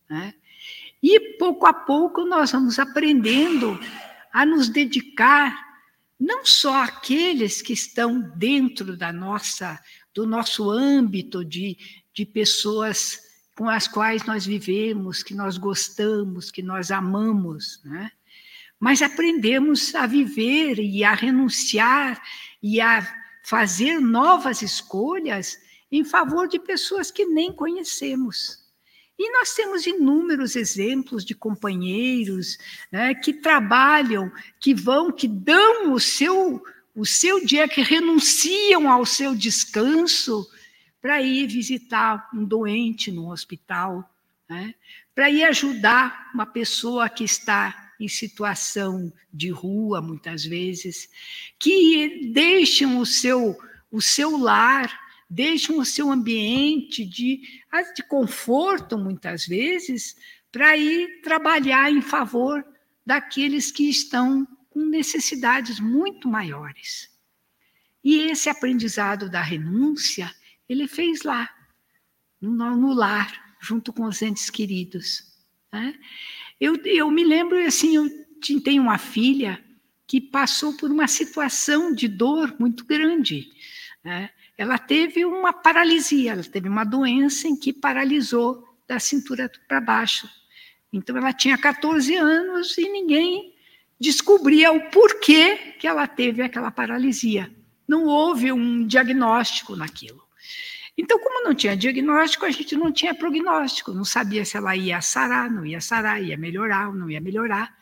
Né? 0.08 0.34
E 1.02 1.36
pouco 1.36 1.66
a 1.66 1.74
pouco 1.74 2.24
nós 2.24 2.52
vamos 2.52 2.78
aprendendo 2.78 3.78
a 4.32 4.46
nos 4.46 4.68
dedicar 4.68 5.54
não 6.18 6.46
só 6.46 6.84
àqueles 6.84 7.60
que 7.60 7.72
estão 7.72 8.20
dentro 8.36 8.96
da 8.96 9.12
nossa 9.12 9.78
do 10.14 10.24
nosso 10.24 10.70
âmbito 10.70 11.44
de, 11.44 11.76
de 12.12 12.24
pessoas 12.24 13.20
com 13.56 13.68
as 13.68 13.86
quais 13.88 14.24
nós 14.24 14.46
vivemos, 14.46 15.22
que 15.22 15.34
nós 15.34 15.58
gostamos, 15.58 16.50
que 16.50 16.62
nós 16.62 16.90
amamos, 16.90 17.80
né? 17.84 18.10
Mas 18.84 19.00
aprendemos 19.00 19.94
a 19.94 20.06
viver 20.06 20.78
e 20.78 21.02
a 21.04 21.14
renunciar 21.14 22.22
e 22.62 22.82
a 22.82 23.00
fazer 23.42 23.98
novas 23.98 24.60
escolhas 24.60 25.58
em 25.90 26.04
favor 26.04 26.46
de 26.46 26.58
pessoas 26.58 27.10
que 27.10 27.24
nem 27.24 27.50
conhecemos. 27.50 28.62
E 29.18 29.32
nós 29.32 29.54
temos 29.54 29.86
inúmeros 29.86 30.54
exemplos 30.54 31.24
de 31.24 31.34
companheiros 31.34 32.58
né, 32.92 33.14
que 33.14 33.32
trabalham, 33.32 34.30
que 34.60 34.74
vão, 34.74 35.10
que 35.10 35.28
dão 35.28 35.94
o 35.94 35.98
seu, 35.98 36.62
o 36.94 37.06
seu 37.06 37.42
dia, 37.42 37.66
que 37.66 37.80
renunciam 37.80 38.92
ao 38.92 39.06
seu 39.06 39.34
descanso 39.34 40.46
para 41.00 41.22
ir 41.22 41.46
visitar 41.46 42.28
um 42.34 42.44
doente 42.44 43.10
no 43.10 43.32
hospital, 43.32 44.14
né, 44.46 44.74
para 45.14 45.30
ir 45.30 45.42
ajudar 45.44 46.30
uma 46.34 46.44
pessoa 46.44 47.08
que 47.08 47.24
está 47.24 47.83
em 48.00 48.08
situação 48.08 49.12
de 49.32 49.50
rua, 49.50 50.00
muitas 50.00 50.44
vezes, 50.44 51.08
que 51.58 52.30
deixam 52.32 52.98
o 52.98 53.06
seu, 53.06 53.56
o 53.90 54.00
seu 54.00 54.36
lar, 54.36 54.92
deixam 55.28 55.78
o 55.78 55.84
seu 55.84 56.10
ambiente 56.10 57.04
de, 57.04 57.40
de 57.96 58.02
conforto, 58.08 58.98
muitas 58.98 59.46
vezes, 59.46 60.16
para 60.50 60.76
ir 60.76 61.20
trabalhar 61.22 61.90
em 61.90 62.00
favor 62.00 62.64
daqueles 63.04 63.72
que 63.72 63.88
estão 63.88 64.46
com 64.70 64.80
necessidades 64.80 65.78
muito 65.80 66.28
maiores. 66.28 67.10
E 68.02 68.18
esse 68.30 68.48
aprendizado 68.48 69.30
da 69.30 69.40
renúncia, 69.40 70.30
ele 70.68 70.86
fez 70.86 71.22
lá, 71.22 71.48
no, 72.40 72.76
no 72.76 72.92
lar, 72.92 73.56
junto 73.60 73.92
com 73.92 74.04
os 74.04 74.20
entes 74.20 74.50
queridos. 74.50 75.32
Né? 75.72 75.98
Eu, 76.60 76.76
eu 76.84 77.10
me 77.10 77.24
lembro, 77.24 77.58
assim, 77.66 77.96
eu 77.96 78.08
tenho 78.62 78.82
uma 78.82 78.98
filha 78.98 79.62
que 80.06 80.20
passou 80.20 80.76
por 80.76 80.90
uma 80.90 81.08
situação 81.08 81.92
de 81.92 82.08
dor 82.08 82.54
muito 82.58 82.84
grande. 82.84 83.48
Né? 84.02 84.30
Ela 84.56 84.78
teve 84.78 85.24
uma 85.24 85.52
paralisia, 85.52 86.32
ela 86.32 86.44
teve 86.44 86.68
uma 86.68 86.84
doença 86.84 87.48
em 87.48 87.56
que 87.56 87.72
paralisou 87.72 88.64
da 88.86 88.98
cintura 89.00 89.50
para 89.66 89.80
baixo. 89.80 90.28
Então, 90.92 91.16
ela 91.16 91.32
tinha 91.32 91.58
14 91.58 92.14
anos 92.14 92.78
e 92.78 92.88
ninguém 92.88 93.54
descobria 93.98 94.72
o 94.72 94.90
porquê 94.90 95.74
que 95.78 95.86
ela 95.86 96.06
teve 96.06 96.42
aquela 96.42 96.70
paralisia. 96.70 97.52
Não 97.88 98.04
houve 98.04 98.52
um 98.52 98.86
diagnóstico 98.86 99.74
naquilo. 99.74 100.23
Então, 100.96 101.18
como 101.18 101.44
não 101.44 101.54
tinha 101.54 101.76
diagnóstico, 101.76 102.44
a 102.44 102.50
gente 102.50 102.76
não 102.76 102.92
tinha 102.92 103.14
prognóstico, 103.14 103.92
não 103.92 104.04
sabia 104.04 104.44
se 104.44 104.56
ela 104.56 104.76
ia 104.76 105.00
sarar, 105.00 105.50
não 105.50 105.66
ia 105.66 105.80
sarar, 105.80 106.22
ia 106.22 106.36
melhorar 106.36 106.88
ou 106.88 106.94
não 106.94 107.10
ia 107.10 107.20
melhorar. 107.20 107.76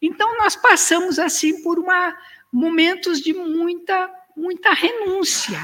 Então, 0.00 0.36
nós 0.38 0.56
passamos 0.56 1.18
assim 1.20 1.62
por 1.62 1.78
uma, 1.78 2.16
momentos 2.52 3.20
de 3.20 3.32
muita, 3.32 4.10
muita 4.36 4.72
renúncia. 4.72 5.60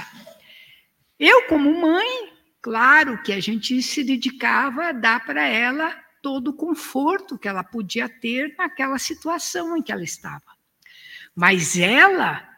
Eu, 1.18 1.48
como 1.48 1.80
mãe, 1.80 2.32
claro 2.62 3.20
que 3.22 3.32
a 3.32 3.40
gente 3.40 3.82
se 3.82 4.04
dedicava 4.04 4.86
a 4.86 4.92
dar 4.92 5.26
para 5.26 5.44
ela 5.44 5.90
todo 6.22 6.48
o 6.48 6.54
conforto 6.54 7.36
que 7.36 7.48
ela 7.48 7.64
podia 7.64 8.08
ter 8.08 8.54
naquela 8.56 8.98
situação 8.98 9.76
em 9.76 9.82
que 9.82 9.90
ela 9.90 10.04
estava. 10.04 10.56
Mas 11.34 11.76
ela 11.76 12.48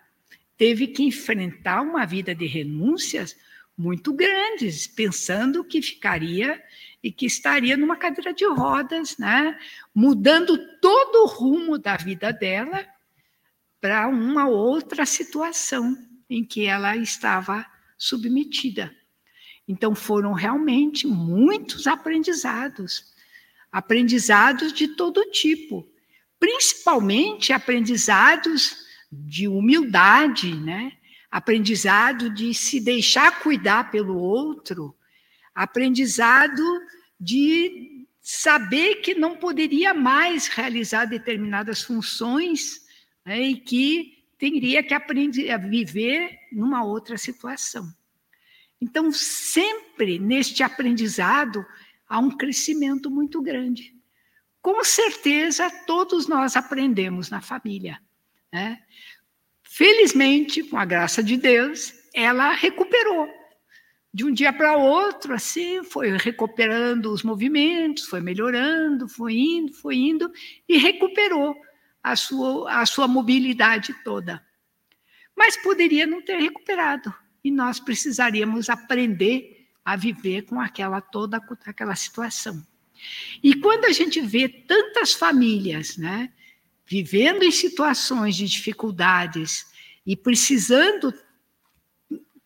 teve 0.58 0.88
que 0.88 1.02
enfrentar 1.02 1.80
uma 1.80 2.04
vida 2.04 2.34
de 2.34 2.46
renúncias 2.46 3.34
muito 3.80 4.12
grandes, 4.12 4.86
pensando 4.86 5.64
que 5.64 5.80
ficaria 5.80 6.62
e 7.02 7.10
que 7.10 7.24
estaria 7.24 7.78
numa 7.78 7.96
cadeira 7.96 8.34
de 8.34 8.44
rodas, 8.44 9.16
né? 9.16 9.58
mudando 9.94 10.58
todo 10.80 11.22
o 11.22 11.26
rumo 11.26 11.78
da 11.78 11.96
vida 11.96 12.30
dela 12.30 12.86
para 13.80 14.06
uma 14.06 14.46
outra 14.46 15.06
situação 15.06 15.96
em 16.28 16.44
que 16.44 16.66
ela 16.66 16.94
estava 16.94 17.64
submetida. 17.96 18.94
Então 19.66 19.94
foram 19.94 20.34
realmente 20.34 21.06
muitos 21.06 21.86
aprendizados, 21.86 23.14
aprendizados 23.72 24.74
de 24.74 24.88
todo 24.88 25.30
tipo, 25.30 25.88
principalmente 26.38 27.50
aprendizados 27.50 28.84
de 29.10 29.48
humildade, 29.48 30.54
né? 30.54 30.92
Aprendizado 31.30 32.30
de 32.30 32.52
se 32.52 32.80
deixar 32.80 33.40
cuidar 33.40 33.90
pelo 33.90 34.18
outro, 34.18 34.96
aprendizado 35.54 36.62
de 37.18 38.06
saber 38.20 38.96
que 38.96 39.14
não 39.14 39.36
poderia 39.36 39.94
mais 39.94 40.48
realizar 40.48 41.04
determinadas 41.04 41.82
funções 41.82 42.86
né, 43.24 43.40
e 43.40 43.56
que 43.56 44.24
teria 44.38 44.82
que 44.82 44.94
aprender 44.94 45.50
a 45.50 45.56
viver 45.56 46.38
numa 46.52 46.82
outra 46.82 47.16
situação. 47.16 47.92
Então, 48.80 49.12
sempre 49.12 50.18
neste 50.18 50.62
aprendizado 50.62 51.64
há 52.08 52.18
um 52.18 52.30
crescimento 52.30 53.10
muito 53.10 53.42
grande. 53.42 53.94
Com 54.62 54.82
certeza, 54.82 55.70
todos 55.86 56.26
nós 56.26 56.56
aprendemos 56.56 57.30
na 57.30 57.40
família. 57.40 58.00
Né? 58.52 58.82
Felizmente, 59.72 60.64
com 60.64 60.76
a 60.76 60.84
graça 60.84 61.22
de 61.22 61.36
Deus, 61.36 61.94
ela 62.12 62.50
recuperou. 62.50 63.28
De 64.12 64.24
um 64.24 64.32
dia 64.32 64.52
para 64.52 64.76
outro, 64.76 65.32
assim, 65.32 65.84
foi 65.84 66.10
recuperando 66.16 67.06
os 67.06 67.22
movimentos, 67.22 68.06
foi 68.06 68.20
melhorando, 68.20 69.08
foi 69.08 69.34
indo, 69.34 69.72
foi 69.72 69.94
indo, 69.94 70.28
e 70.68 70.76
recuperou 70.76 71.54
a 72.02 72.16
sua, 72.16 72.80
a 72.80 72.84
sua 72.84 73.06
mobilidade 73.06 73.94
toda. 74.02 74.44
Mas 75.36 75.56
poderia 75.56 76.04
não 76.04 76.20
ter 76.20 76.40
recuperado, 76.40 77.14
e 77.44 77.48
nós 77.48 77.78
precisaríamos 77.78 78.68
aprender 78.68 79.68
a 79.84 79.94
viver 79.94 80.42
com 80.42 80.60
aquela 80.60 81.00
toda 81.00 81.40
aquela 81.64 81.94
situação. 81.94 82.60
E 83.40 83.54
quando 83.54 83.84
a 83.84 83.92
gente 83.92 84.20
vê 84.20 84.48
tantas 84.48 85.12
famílias, 85.12 85.96
né, 85.96 86.32
vivendo 86.90 87.44
em 87.44 87.52
situações 87.52 88.34
de 88.34 88.48
dificuldades 88.48 89.64
e 90.04 90.16
precisando 90.16 91.14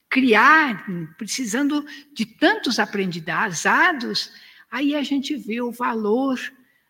criar, 0.07 0.85
precisando 1.17 1.85
de 2.13 2.27
tantos 2.27 2.79
aprendizados, 2.79 4.31
aí 4.71 4.95
a 4.95 5.03
gente 5.03 5.35
vê 5.35 5.63
o 5.63 5.73
valor 5.73 6.39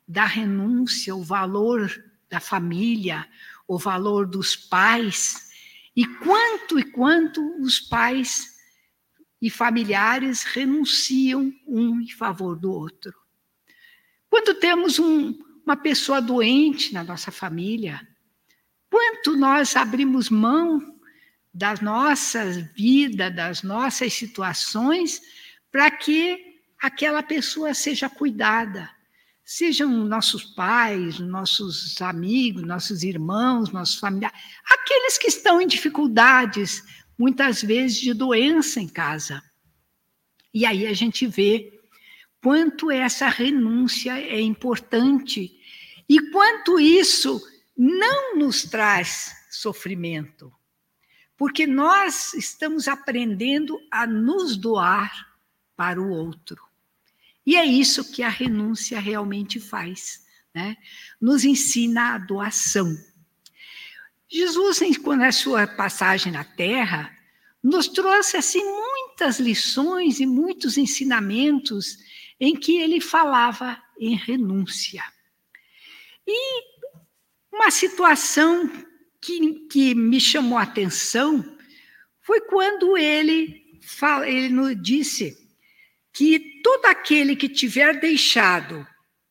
da 0.06 0.26
renúncia, 0.26 1.14
o 1.14 1.22
valor 1.22 2.04
da 2.28 2.40
família, 2.40 3.24
o 3.68 3.78
valor 3.78 4.26
dos 4.26 4.56
pais, 4.56 5.52
e 5.94 6.04
quanto 6.04 6.76
e 6.76 6.82
quanto 6.82 7.40
os 7.62 7.78
pais 7.78 8.56
e 9.40 9.48
familiares 9.48 10.42
renunciam 10.42 11.54
um 11.68 12.00
em 12.00 12.10
favor 12.10 12.56
do 12.56 12.72
outro. 12.72 13.14
Quando 14.28 14.54
temos 14.54 14.98
um, 14.98 15.38
uma 15.64 15.76
pessoa 15.76 16.20
doente 16.20 16.92
na 16.92 17.02
nossa 17.02 17.30
família. 17.30 18.06
Quanto 18.90 19.36
nós 19.36 19.74
abrimos 19.76 20.28
mão 20.30 20.94
da 21.52 21.74
nossa 21.80 22.50
vida, 22.76 23.30
das 23.30 23.62
nossas 23.62 24.12
situações, 24.12 25.20
para 25.70 25.90
que 25.90 26.54
aquela 26.80 27.22
pessoa 27.22 27.72
seja 27.72 28.10
cuidada. 28.10 28.90
Sejam 29.44 29.88
nossos 29.88 30.42
pais, 30.42 31.18
nossos 31.18 32.00
amigos, 32.00 32.62
nossos 32.62 33.02
irmãos, 33.02 33.70
nossos 33.70 33.96
familiares, 33.96 34.38
aqueles 34.64 35.18
que 35.18 35.28
estão 35.28 35.60
em 35.60 35.66
dificuldades, 35.66 36.82
muitas 37.18 37.62
vezes 37.62 38.00
de 38.00 38.14
doença 38.14 38.80
em 38.80 38.88
casa. 38.88 39.42
E 40.52 40.64
aí 40.64 40.86
a 40.86 40.94
gente 40.94 41.26
vê 41.26 41.73
quanto 42.44 42.90
essa 42.90 43.26
renúncia 43.26 44.20
é 44.20 44.38
importante 44.38 45.58
e 46.06 46.30
quanto 46.30 46.78
isso 46.78 47.42
não 47.74 48.36
nos 48.36 48.64
traz 48.64 49.34
sofrimento, 49.50 50.52
porque 51.38 51.66
nós 51.66 52.34
estamos 52.34 52.86
aprendendo 52.86 53.80
a 53.90 54.06
nos 54.06 54.58
doar 54.58 55.10
para 55.74 55.98
o 55.98 56.10
outro. 56.10 56.62
E 57.46 57.56
é 57.56 57.64
isso 57.64 58.12
que 58.12 58.22
a 58.22 58.28
renúncia 58.28 59.00
realmente 59.00 59.58
faz, 59.58 60.26
né? 60.54 60.76
Nos 61.18 61.46
ensina 61.46 62.14
a 62.14 62.18
doação. 62.18 62.94
Jesus, 64.28 64.80
quando 65.02 65.22
a 65.22 65.32
sua 65.32 65.66
passagem 65.66 66.30
na 66.30 66.44
Terra, 66.44 67.10
nos 67.62 67.88
trouxe 67.88 68.36
assim 68.36 68.62
muitas 68.62 69.40
lições 69.40 70.20
e 70.20 70.26
muitos 70.26 70.76
ensinamentos 70.76 72.04
em 72.40 72.56
que 72.56 72.78
ele 72.78 73.00
falava 73.00 73.80
em 73.98 74.16
renúncia. 74.16 75.02
E 76.26 76.62
uma 77.52 77.70
situação 77.70 78.70
que, 79.20 79.66
que 79.68 79.94
me 79.94 80.20
chamou 80.20 80.58
a 80.58 80.62
atenção 80.62 81.56
foi 82.20 82.40
quando 82.40 82.96
ele, 82.96 83.78
fala, 83.82 84.28
ele 84.28 84.48
nos 84.48 84.82
disse 84.82 85.36
que 86.12 86.60
todo 86.62 86.86
aquele 86.86 87.36
que 87.36 87.48
tiver 87.48 88.00
deixado 88.00 88.86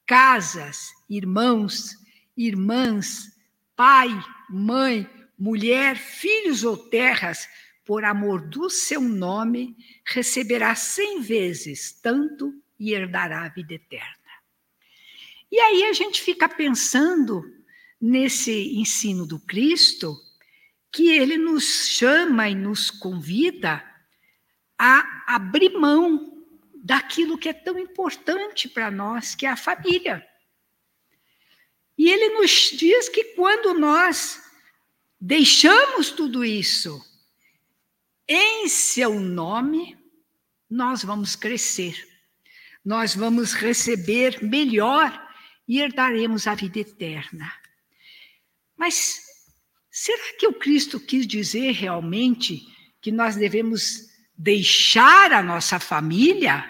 casas, 0.06 0.90
irmãos, 1.10 1.96
irmãs, 2.38 3.32
pai, 3.76 4.10
mãe, 4.50 5.10
mulher, 5.38 5.98
filhos 5.98 6.64
ou 6.64 6.78
terras, 6.78 7.48
por 7.86 8.06
amor 8.06 8.48
do 8.48 8.70
seu 8.70 9.02
nome, 9.02 9.76
receberá 10.06 10.74
cem 10.76 11.20
vezes 11.22 11.92
tanto 12.02 12.54
e 12.84 12.94
herdará 12.94 13.46
a 13.46 13.50
vida 13.50 13.76
eterna. 13.76 14.34
E 15.50 15.58
aí 15.58 15.86
a 15.86 15.94
gente 15.94 16.22
fica 16.22 16.50
pensando 16.50 17.42
nesse 18.00 18.78
ensino 18.78 19.26
do 19.26 19.40
Cristo, 19.40 20.20
que 20.92 21.08
ele 21.08 21.38
nos 21.38 21.88
chama 21.88 22.50
e 22.50 22.56
nos 22.56 22.92
convida 22.92 23.82
a 24.78 25.24
abrir 25.28 25.70
mão 25.70 26.46
daquilo 26.76 27.38
que 27.38 27.48
é 27.48 27.54
tão 27.54 27.80
importante 27.80 28.68
para 28.68 28.92
nós, 28.92 29.34
que 29.34 29.46
é 29.46 29.50
a 29.50 29.56
família. 29.56 30.28
E 31.98 32.10
ele 32.10 32.38
nos 32.38 32.52
diz 32.52 33.08
que 33.08 33.24
quando 33.36 33.74
nós 33.74 34.44
deixamos 35.22 36.12
tudo 36.12 36.44
isso 36.44 37.02
em 38.28 38.68
seu 38.68 39.22
nome, 39.22 39.98
nós 40.70 41.02
vamos 41.02 41.38
crescer 41.38 42.13
nós 42.84 43.16
vamos 43.16 43.54
receber 43.54 44.44
melhor 44.44 45.12
e 45.68 45.80
herdaremos 45.80 46.48
a 46.48 46.56
vida 46.56 46.80
eterna. 46.80 47.52
Mas 48.76 49.22
será 49.90 50.38
que 50.38 50.48
o 50.48 50.54
Cristo 50.54 51.00
quis 51.00 51.26
dizer 51.26 51.72
realmente 51.72 52.62
que 53.02 53.12
nós 53.12 53.36
devemos 53.36 54.10
deixar 54.38 55.32
a 55.32 55.42
nossa 55.42 55.80
família 55.80 56.70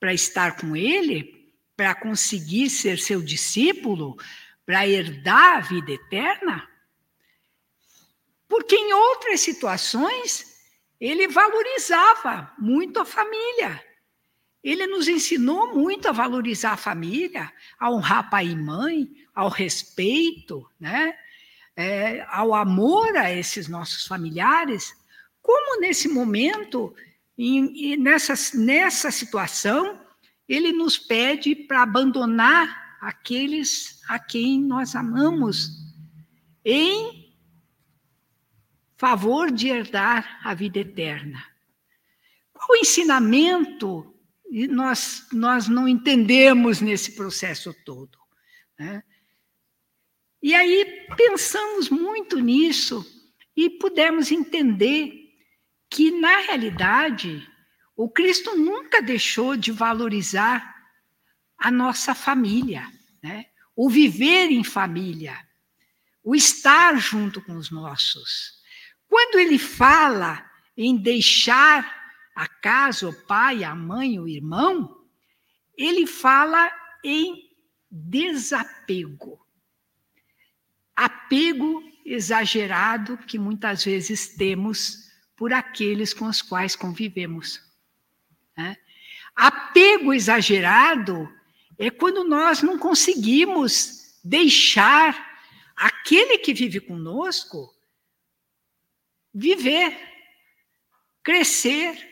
para 0.00 0.14
estar 0.14 0.56
com 0.56 0.74
Ele, 0.74 1.52
para 1.76 1.94
conseguir 1.94 2.70
ser 2.70 2.98
seu 2.98 3.20
discípulo, 3.20 4.16
para 4.64 4.86
herdar 4.86 5.58
a 5.58 5.60
vida 5.60 5.92
eterna? 5.92 6.66
Porque 8.48 8.76
em 8.76 8.92
outras 8.94 9.40
situações 9.40 10.56
ele 10.98 11.28
valorizava 11.28 12.52
muito 12.58 12.98
a 12.98 13.04
família. 13.04 13.87
Ele 14.68 14.86
nos 14.86 15.08
ensinou 15.08 15.74
muito 15.74 16.08
a 16.08 16.12
valorizar 16.12 16.72
a 16.72 16.76
família, 16.76 17.50
a 17.80 17.90
honrar 17.90 18.28
pai 18.28 18.48
e 18.48 18.54
mãe, 18.54 19.08
ao 19.34 19.48
respeito, 19.48 20.68
né? 20.78 21.16
É, 21.74 22.26
ao 22.28 22.54
amor 22.54 23.16
a 23.16 23.32
esses 23.32 23.66
nossos 23.66 24.06
familiares. 24.06 24.94
Como 25.40 25.80
nesse 25.80 26.06
momento, 26.06 26.94
e 27.38 27.96
nessa, 27.96 28.34
nessa 28.58 29.10
situação, 29.10 29.98
ele 30.46 30.70
nos 30.70 30.98
pede 30.98 31.54
para 31.54 31.82
abandonar 31.82 32.98
aqueles 33.00 34.02
a 34.06 34.18
quem 34.18 34.60
nós 34.60 34.94
amamos 34.94 35.70
em 36.62 37.34
favor 38.98 39.50
de 39.50 39.68
herdar 39.68 40.40
a 40.44 40.52
vida 40.52 40.80
eterna. 40.80 41.42
Qual 42.52 42.76
ensinamento 42.76 44.14
nós, 44.50 45.26
nós 45.32 45.68
não 45.68 45.86
entendemos 45.86 46.80
nesse 46.80 47.12
processo 47.12 47.74
todo? 47.84 48.18
Né? 48.78 49.02
E 50.42 50.54
aí 50.54 51.06
pensamos 51.16 51.88
muito 51.88 52.38
nisso 52.38 53.04
e 53.56 53.68
pudemos 53.68 54.30
entender 54.30 55.12
que, 55.90 56.10
na 56.12 56.38
realidade, 56.40 57.46
o 57.96 58.08
Cristo 58.08 58.56
nunca 58.56 59.02
deixou 59.02 59.56
de 59.56 59.72
valorizar 59.72 60.76
a 61.58 61.70
nossa 61.70 62.14
família, 62.14 62.86
né? 63.22 63.46
o 63.74 63.90
viver 63.90 64.50
em 64.50 64.62
família, 64.62 65.36
o 66.22 66.34
estar 66.34 66.96
junto 66.96 67.42
com 67.42 67.56
os 67.56 67.70
nossos. 67.70 68.62
Quando 69.08 69.38
ele 69.38 69.58
fala 69.58 70.48
em 70.76 70.96
deixar 70.96 71.97
a 72.38 72.46
casa, 72.46 73.08
o 73.08 73.12
pai, 73.12 73.64
a 73.64 73.74
mãe, 73.74 74.20
o 74.20 74.28
irmão, 74.28 75.04
ele 75.76 76.06
fala 76.06 76.70
em 77.02 77.50
desapego. 77.90 79.44
Apego 80.94 81.82
exagerado 82.04 83.18
que 83.18 83.40
muitas 83.40 83.84
vezes 83.84 84.36
temos 84.36 85.10
por 85.34 85.52
aqueles 85.52 86.14
com 86.14 86.26
os 86.26 86.40
quais 86.40 86.76
convivemos. 86.76 87.60
Né? 88.56 88.76
Apego 89.34 90.14
exagerado 90.14 91.28
é 91.76 91.90
quando 91.90 92.22
nós 92.22 92.62
não 92.62 92.78
conseguimos 92.78 94.16
deixar 94.22 95.40
aquele 95.74 96.38
que 96.38 96.54
vive 96.54 96.78
conosco 96.78 97.74
viver, 99.34 99.98
crescer, 101.24 102.07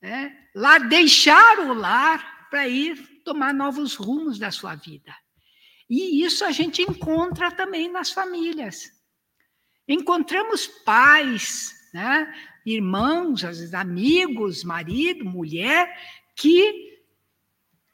né? 0.00 0.36
lá 0.54 0.78
deixar 0.78 1.60
o 1.60 1.72
lar 1.72 2.48
para 2.50 2.68
ir 2.68 2.96
tomar 3.24 3.52
novos 3.52 3.94
rumos 3.94 4.38
da 4.38 4.50
sua 4.50 4.74
vida. 4.74 5.14
E 5.88 6.22
isso 6.24 6.44
a 6.44 6.50
gente 6.50 6.82
encontra 6.82 7.50
também 7.50 7.90
nas 7.90 8.10
famílias. 8.10 8.92
Encontramos 9.86 10.66
pais, 10.66 11.74
né? 11.92 12.32
irmãos, 12.64 13.44
às 13.44 13.58
vezes 13.58 13.74
amigos, 13.74 14.62
marido, 14.64 15.24
mulher, 15.24 15.98
que 16.36 16.98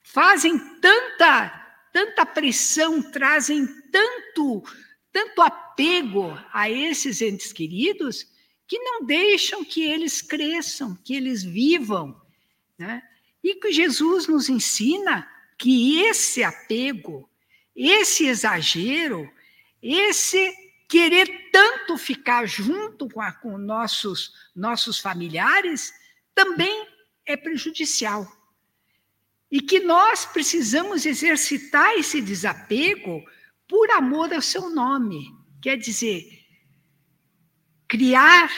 fazem 0.03 0.59
tanta 0.81 1.63
tanta 1.93 2.27
pressão, 2.27 3.01
trazem 3.01 3.67
tanto 3.93 4.65
tanto 5.13 5.43
apego 5.43 6.37
a 6.53 6.69
esses 6.69 7.23
entes 7.23 7.53
queridos 7.53 8.27
que 8.67 8.79
não 8.79 9.05
deixam 9.05 9.65
que 9.65 9.83
eles 9.83 10.23
cresçam, 10.23 10.97
que 11.05 11.15
eles 11.15 11.43
vivam. 11.43 12.21
Né? 12.79 13.03
E 13.43 13.55
que 13.57 13.73
Jesus 13.73 14.27
nos 14.27 14.49
ensina 14.49 15.29
que 15.59 16.01
esse 16.01 16.43
apego, 16.43 17.29
esse 17.75 18.27
exagero, 18.27 19.31
esse 19.83 20.53
querer 20.89 21.51
tanto 21.51 21.97
ficar 21.97 22.47
junto 22.47 23.09
com, 23.09 23.21
a, 23.21 23.33
com 23.33 23.59
nossos, 23.59 24.33
nossos 24.55 24.99
familiares, 24.99 25.93
também 26.35 26.89
é 27.27 27.37
prejudicial. 27.37 28.31
E 29.51 29.61
que 29.61 29.81
nós 29.81 30.25
precisamos 30.25 31.07
exercitar 31.07 31.95
esse 31.95 32.21
desapego 32.21 33.23
por 33.69 33.91
amor 33.91 34.33
ao 34.33 34.43
seu 34.43 34.69
nome. 34.71 35.33
Quer 35.63 35.77
dizer, 35.77 36.34
criar 37.95 38.51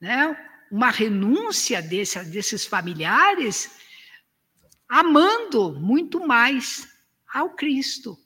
né, 0.00 0.36
uma 0.70 0.90
renúncia 0.90 1.82
desse, 1.82 2.22
desses 2.26 2.64
familiares, 2.64 3.68
amando 4.88 5.72
muito 5.72 6.24
mais 6.24 6.86
ao 7.34 7.50
Cristo, 7.50 8.16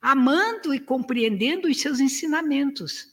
amando 0.00 0.72
e 0.72 0.80
compreendendo 0.80 1.68
os 1.68 1.78
seus 1.78 2.00
ensinamentos, 2.00 3.08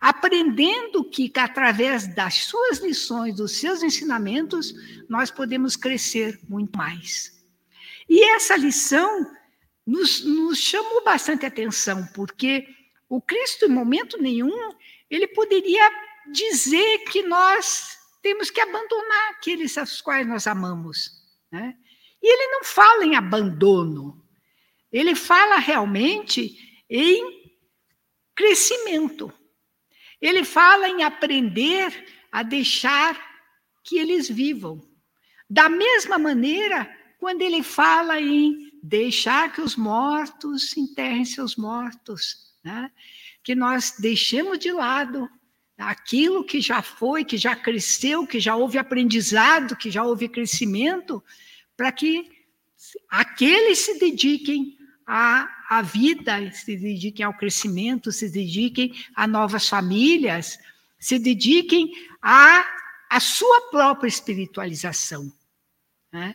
aprendendo 0.00 1.08
que, 1.08 1.30
através 1.36 2.12
das 2.12 2.34
suas 2.34 2.78
lições, 2.78 3.36
dos 3.36 3.52
seus 3.52 3.84
ensinamentos, 3.84 4.74
nós 5.08 5.30
podemos 5.30 5.76
crescer 5.76 6.40
muito 6.48 6.76
mais. 6.76 7.44
E 8.08 8.24
essa 8.34 8.56
lição 8.56 9.24
nos, 9.86 10.24
nos 10.24 10.58
chamou 10.58 11.04
bastante 11.04 11.46
atenção, 11.46 12.04
porque 12.12 12.66
o 13.08 13.22
Cristo, 13.22 13.66
em 13.66 13.68
momento 13.68 14.20
nenhum, 14.20 14.72
ele 15.08 15.28
poderia 15.28 16.03
dizer 16.32 16.98
que 17.10 17.22
nós 17.22 17.98
temos 18.22 18.50
que 18.50 18.60
abandonar 18.60 19.30
aqueles 19.32 19.76
aos 19.76 20.00
quais 20.00 20.26
nós 20.26 20.46
amamos. 20.46 21.10
Né? 21.50 21.76
E 22.22 22.32
ele 22.32 22.52
não 22.52 22.64
fala 22.64 23.04
em 23.04 23.16
abandono, 23.16 24.24
ele 24.90 25.14
fala 25.14 25.56
realmente 25.56 26.56
em 26.88 27.52
crescimento. 28.34 29.32
Ele 30.20 30.44
fala 30.44 30.88
em 30.88 31.02
aprender 31.02 32.06
a 32.32 32.42
deixar 32.42 33.20
que 33.82 33.98
eles 33.98 34.28
vivam. 34.28 34.80
Da 35.48 35.68
mesma 35.68 36.18
maneira, 36.18 36.90
quando 37.18 37.42
ele 37.42 37.62
fala 37.62 38.20
em 38.20 38.72
deixar 38.82 39.52
que 39.52 39.60
os 39.60 39.76
mortos 39.76 40.76
enterrem 40.76 41.24
seus 41.24 41.56
mortos, 41.56 42.54
né? 42.62 42.90
que 43.42 43.54
nós 43.54 43.94
deixemos 43.98 44.58
de 44.58 44.72
lado 44.72 45.28
aquilo 45.78 46.44
que 46.44 46.60
já 46.60 46.82
foi, 46.82 47.24
que 47.24 47.36
já 47.36 47.56
cresceu, 47.56 48.26
que 48.26 48.38
já 48.38 48.54
houve 48.54 48.78
aprendizado, 48.78 49.76
que 49.76 49.90
já 49.90 50.04
houve 50.04 50.28
crescimento, 50.28 51.22
para 51.76 51.90
que 51.90 52.30
aqueles 53.08 53.78
se 53.78 53.98
dediquem 53.98 54.78
à, 55.06 55.48
à 55.68 55.82
vida, 55.82 56.50
se 56.52 56.76
dediquem 56.76 57.24
ao 57.24 57.36
crescimento, 57.36 58.12
se 58.12 58.30
dediquem 58.30 58.94
a 59.14 59.26
novas 59.26 59.68
famílias, 59.68 60.58
se 60.98 61.18
dediquem 61.18 61.92
à, 62.22 62.64
à 63.10 63.20
sua 63.20 63.70
própria 63.70 64.08
espiritualização. 64.08 65.32
Né? 66.12 66.34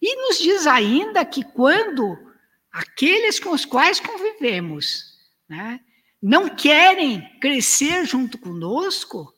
E 0.00 0.16
nos 0.16 0.38
diz 0.38 0.66
ainda 0.66 1.24
que 1.24 1.44
quando 1.44 2.16
aqueles 2.72 3.38
com 3.38 3.50
os 3.50 3.64
quais 3.64 4.00
convivemos, 4.00 5.18
né, 5.48 5.80
não 6.20 6.48
querem 6.48 7.38
crescer 7.40 8.04
junto 8.04 8.38
conosco, 8.38 9.32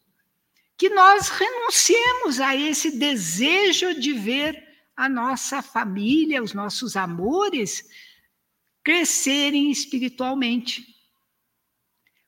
que 0.77 0.89
nós 0.89 1.29
renunciemos 1.29 2.41
a 2.41 2.57
esse 2.57 2.99
desejo 2.99 4.01
de 4.01 4.15
ver 4.15 4.67
a 4.97 5.09
nossa 5.09 5.61
família, 5.61 6.43
os 6.43 6.55
nossos 6.55 6.97
amores 6.97 7.85
crescerem 8.83 9.71
espiritualmente. 9.71 10.85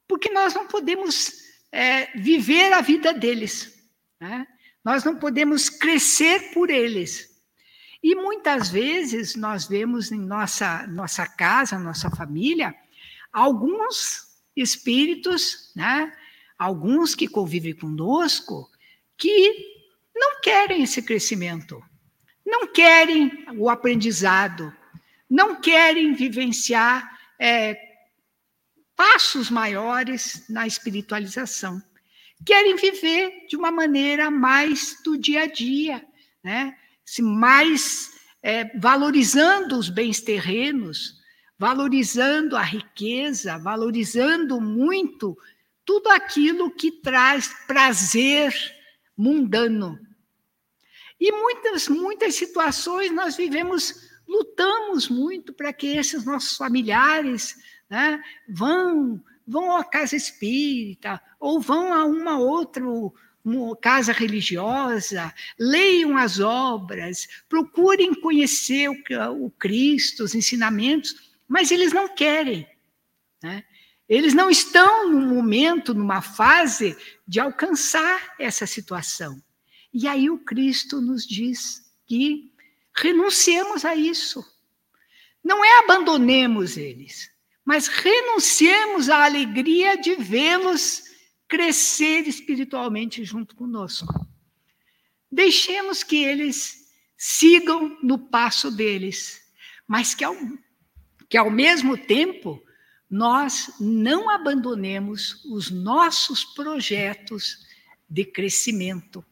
Porque 0.07 0.31
nós 0.31 0.53
não 0.55 0.67
podemos 0.69 1.33
é, 1.71 2.07
viver 2.19 2.73
a 2.75 2.83
vida 2.83 3.15
deles, 3.15 3.75
né? 4.21 4.47
nós 4.85 5.03
não 5.03 5.17
podemos 5.17 5.71
crescer 5.71 6.53
por 6.53 6.69
eles. 6.69 7.33
E 8.03 8.15
muitas 8.15 8.69
vezes 8.69 9.35
nós 9.35 9.67
vemos 9.67 10.13
em 10.13 10.21
nossa, 10.21 10.87
nossa 10.89 11.27
casa, 11.27 11.79
nossa 11.79 12.11
família, 12.11 12.75
alguns 13.33 14.32
espíritos, 14.57 15.73
né? 15.75 16.13
alguns 16.59 17.15
que 17.15 17.27
convivem 17.27 17.75
conosco, 17.75 18.71
que 19.17 19.73
não 20.15 20.41
querem 20.41 20.83
esse 20.83 21.03
crescimento, 21.03 21.83
não 22.45 22.67
querem 22.67 23.45
o 23.57 23.69
aprendizado, 23.69 24.73
não 25.29 25.61
querem 25.61 26.15
vivenciar 26.15 27.19
é, 27.41 27.77
passos 28.95 29.51
maiores 29.51 30.45
na 30.49 30.67
espiritualização. 30.67 31.83
Querem 32.45 32.77
viver 32.77 33.47
de 33.49 33.57
uma 33.57 33.71
maneira 33.71 34.31
mais 34.31 35.01
do 35.03 35.17
dia 35.17 35.43
a 35.43 35.47
dia, 35.47 36.05
né? 36.43 36.77
Mais 37.21 38.11
é, 38.43 38.77
valorizando 38.79 39.79
os 39.79 39.89
bens 39.89 40.21
terrenos, 40.21 41.22
valorizando 41.63 42.57
a 42.57 42.63
riqueza, 42.63 43.57
valorizando 43.57 44.61
muito 44.61 45.39
tudo 45.85 46.09
aquilo 46.09 46.73
que 46.73 46.91
traz 46.91 47.55
prazer 47.69 48.53
mundano. 49.17 49.97
E 51.21 51.31
muitas, 51.31 51.87
muitas 51.87 52.35
situações 52.35 53.13
nós 53.13 53.37
vivemos, 53.37 54.11
lutamos 54.27 55.09
muito 55.09 55.53
para 55.53 55.73
que 55.73 55.97
esses 55.97 56.25
nossos 56.25 56.57
familiares 56.57 57.55
né, 57.89 58.21
vão, 58.49 59.23
vão 59.47 59.77
à 59.77 59.85
casa 59.85 60.17
espírita 60.17 61.23
ou 61.39 61.61
vão 61.61 61.95
a 61.95 62.05
uma 62.05 62.41
outra 62.41 62.83
uma 63.45 63.77
casa 63.77 64.13
religiosa, 64.13 65.33
leiam 65.59 66.17
as 66.17 66.41
obras, 66.41 67.29
procurem 67.49 68.15
conhecer 68.15 68.89
o, 68.89 68.97
o 69.45 69.51
Cristo, 69.51 70.23
os 70.23 70.35
ensinamentos, 70.35 71.32
mas 71.53 71.71
eles 71.71 71.93
não 71.93 72.09
querem. 72.09 72.67
Né? 73.43 73.63
Eles 74.09 74.33
não 74.33 74.49
estão 74.49 75.11
no 75.11 75.21
momento, 75.21 75.93
numa 75.93 76.23
fase 76.23 76.97
de 77.29 77.39
alcançar 77.39 78.35
essa 78.39 78.67
situação. 78.67 79.39
E 79.93 80.09
aí 80.09 80.31
o 80.31 80.39
Cristo 80.39 80.99
nos 80.99 81.27
diz 81.27 81.93
que 82.07 82.51
renunciemos 82.97 83.85
a 83.85 83.95
isso. 83.95 84.43
Não 85.45 85.63
é 85.63 85.81
abandonemos 85.81 86.79
eles, 86.79 87.31
mas 87.63 87.87
renunciemos 87.87 89.11
à 89.11 89.27
alegria 89.27 89.99
de 89.99 90.15
vê-los 90.15 91.03
crescer 91.47 92.27
espiritualmente 92.27 93.23
junto 93.27 93.55
conosco. 93.55 94.27
Deixemos 95.31 96.03
que 96.03 96.17
eles 96.25 96.87
sigam 97.15 97.99
no 98.03 98.19
passo 98.19 98.71
deles, 98.71 99.43
mas 99.87 100.15
que 100.15 100.25
que 101.33 101.39
ao 101.39 101.51
mesmo 101.51 101.97
tempo 101.97 102.63
nós 103.09 103.73
não 103.81 104.29
abandonemos 104.29 105.43
os 105.47 105.71
nossos 105.71 106.45
projetos 106.45 107.67
de 108.07 108.23
crescimento 108.23 109.25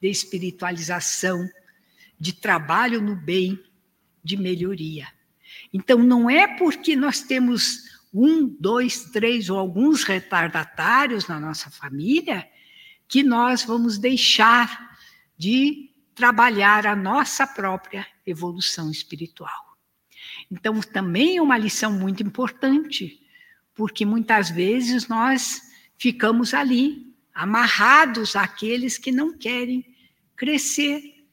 de 0.00 0.08
espiritualização, 0.08 1.46
de 2.18 2.32
trabalho 2.32 3.02
no 3.02 3.14
bem, 3.14 3.62
de 4.24 4.34
melhoria. 4.34 5.06
Então, 5.74 5.98
não 5.98 6.30
é 6.30 6.56
porque 6.56 6.96
nós 6.96 7.20
temos 7.20 7.82
um, 8.14 8.48
dois, 8.48 9.10
três 9.10 9.50
ou 9.50 9.58
alguns 9.58 10.04
retardatários 10.04 11.28
na 11.28 11.38
nossa 11.38 11.70
família 11.70 12.48
que 13.06 13.22
nós 13.22 13.62
vamos 13.62 13.98
deixar 13.98 14.96
de 15.36 15.90
trabalhar 16.14 16.86
a 16.86 16.96
nossa 16.96 17.46
própria 17.46 18.06
evolução 18.24 18.90
espiritual. 18.90 19.71
Então, 20.52 20.78
também 20.82 21.38
é 21.38 21.42
uma 21.42 21.56
lição 21.56 21.90
muito 21.90 22.22
importante, 22.22 23.18
porque 23.74 24.04
muitas 24.04 24.50
vezes 24.50 25.08
nós 25.08 25.62
ficamos 25.96 26.52
ali, 26.52 27.10
amarrados 27.32 28.36
àqueles 28.36 28.98
que 28.98 29.10
não 29.10 29.32
querem 29.32 29.82
crescer, 30.36 31.24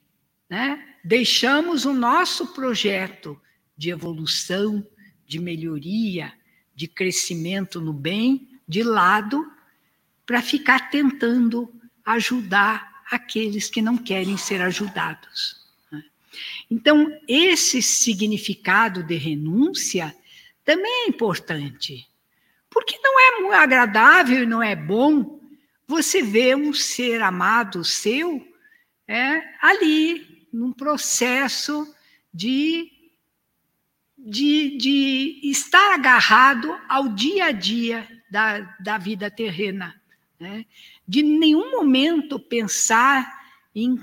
né? 0.50 0.96
Deixamos 1.04 1.84
o 1.84 1.92
nosso 1.92 2.54
projeto 2.54 3.38
de 3.76 3.90
evolução, 3.90 4.88
de 5.28 5.38
melhoria, 5.38 6.32
de 6.74 6.88
crescimento 6.88 7.82
no 7.82 7.92
bem 7.92 8.48
de 8.66 8.84
lado 8.84 9.46
para 10.26 10.42
ficar 10.42 10.90
tentando 10.90 11.70
ajudar 12.06 13.04
aqueles 13.12 13.70
que 13.70 13.82
não 13.82 13.98
querem 13.98 14.38
ser 14.38 14.62
ajudados. 14.62 15.59
Então, 16.70 17.08
esse 17.28 17.82
significado 17.82 19.04
de 19.04 19.16
renúncia 19.16 20.16
também 20.64 21.06
é 21.06 21.10
importante, 21.10 22.08
porque 22.70 22.98
não 23.00 23.54
é 23.54 23.58
agradável 23.58 24.44
e 24.44 24.46
não 24.46 24.62
é 24.62 24.76
bom 24.76 25.40
você 25.88 26.22
ver 26.22 26.56
um 26.56 26.72
ser 26.74 27.22
amado 27.22 27.84
seu 27.84 28.48
é, 29.08 29.42
ali, 29.60 30.48
num 30.54 30.72
processo 30.72 31.92
de, 32.32 32.92
de, 34.16 34.78
de 34.78 35.40
estar 35.44 35.96
agarrado 35.96 36.80
ao 36.88 37.10
dia 37.10 37.46
a 37.46 37.52
dia 37.52 38.08
da, 38.30 38.60
da 38.80 38.98
vida 39.00 39.32
terrena. 39.32 40.00
Né? 40.40 40.66
De 41.08 41.24
nenhum 41.24 41.72
momento 41.72 42.40
pensar 42.40 43.28
em 43.74 44.00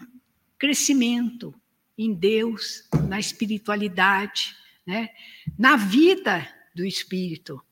crescimento, 0.58 1.54
em 1.96 2.12
Deus, 2.12 2.84
na 3.08 3.18
espiritualidade, 3.18 4.54
né? 4.86 5.10
na 5.58 5.76
vida 5.76 6.46
do 6.74 6.84
espírito. 6.84 7.62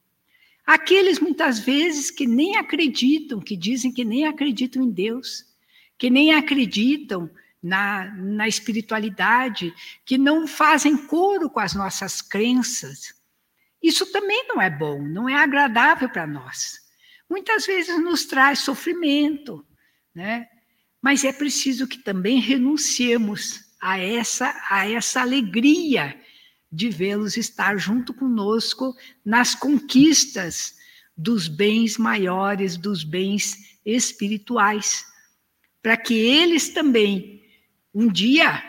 Aqueles 0.66 1.18
muitas 1.18 1.58
vezes 1.58 2.10
que 2.10 2.26
nem 2.26 2.56
acreditam, 2.56 3.40
que 3.40 3.56
dizem 3.56 3.92
que 3.92 4.04
nem 4.04 4.26
acreditam 4.26 4.82
em 4.82 4.90
Deus, 4.90 5.44
que 5.98 6.08
nem 6.08 6.32
acreditam 6.32 7.30
na, 7.62 8.06
na 8.14 8.48
espiritualidade, 8.48 9.74
que 10.04 10.16
não 10.16 10.46
fazem 10.46 11.06
coro 11.06 11.50
com 11.50 11.60
as 11.60 11.74
nossas 11.74 12.22
crenças. 12.22 13.14
Isso 13.82 14.10
também 14.10 14.46
não 14.48 14.60
é 14.60 14.70
bom, 14.70 15.02
não 15.02 15.28
é 15.28 15.34
agradável 15.34 16.08
para 16.08 16.26
nós. 16.26 16.78
Muitas 17.28 17.66
vezes 17.66 18.02
nos 18.02 18.24
traz 18.24 18.60
sofrimento, 18.60 19.66
né? 20.14 20.48
Mas 21.00 21.24
é 21.24 21.32
preciso 21.32 21.86
que 21.86 21.98
também 21.98 22.40
renunciemos 22.40 23.63
a 23.84 23.98
essa, 23.98 24.58
a 24.70 24.88
essa 24.88 25.20
alegria 25.20 26.18
de 26.72 26.88
vê-los 26.88 27.36
estar 27.36 27.76
junto 27.76 28.14
conosco 28.14 28.96
nas 29.22 29.54
conquistas 29.54 30.74
dos 31.14 31.48
bens 31.48 31.98
maiores, 31.98 32.78
dos 32.78 33.04
bens 33.04 33.78
espirituais 33.84 35.04
para 35.82 35.98
que 35.98 36.14
eles 36.14 36.70
também 36.70 37.44
um 37.94 38.10
dia 38.10 38.64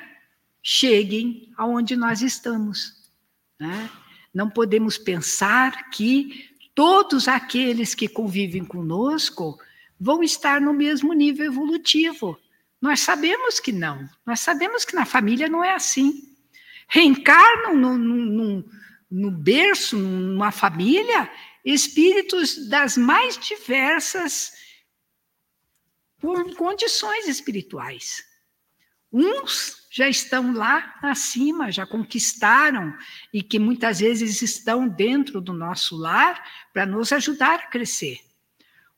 cheguem 0.61 1.49
aonde 1.55 1.95
nós 1.95 2.21
estamos. 2.21 3.09
Né? 3.57 3.89
Não 4.33 4.49
podemos 4.49 4.97
pensar 4.97 5.91
que 5.91 6.49
todos 6.75 7.29
aqueles 7.29 7.95
que 7.95 8.09
convivem 8.09 8.65
conosco 8.65 9.57
vão 9.97 10.21
estar 10.21 10.59
no 10.59 10.73
mesmo 10.73 11.13
nível 11.13 11.45
evolutivo. 11.45 12.37
Nós 12.81 12.99
sabemos 12.99 13.59
que 13.59 13.71
não. 13.71 14.07
Nós 14.25 14.39
sabemos 14.39 14.85
que 14.85 14.95
na 14.95 15.05
família 15.05 15.47
não 15.47 15.63
é 15.63 15.73
assim. 15.73 16.21
Reencarnam 16.87 17.75
no, 17.75 17.97
no, 17.97 18.69
no, 19.09 19.31
berço, 19.31 19.97
numa 19.97 20.51
família, 20.51 21.31
espíritos 21.63 22.67
das 22.69 22.97
mais 22.97 23.37
diversas 23.37 24.53
condições 26.57 27.27
espirituais. 27.27 28.23
Uns 29.11 29.87
já 29.91 30.09
estão 30.09 30.53
lá 30.53 30.93
acima, 31.01 31.71
já 31.71 31.85
conquistaram 31.85 32.93
e 33.33 33.41
que 33.41 33.57
muitas 33.57 33.99
vezes 33.99 34.41
estão 34.41 34.89
dentro 34.89 35.39
do 35.39 35.53
nosso 35.53 35.95
lar 35.95 36.43
para 36.73 36.85
nos 36.85 37.13
ajudar 37.13 37.59
a 37.59 37.67
crescer. 37.67 38.19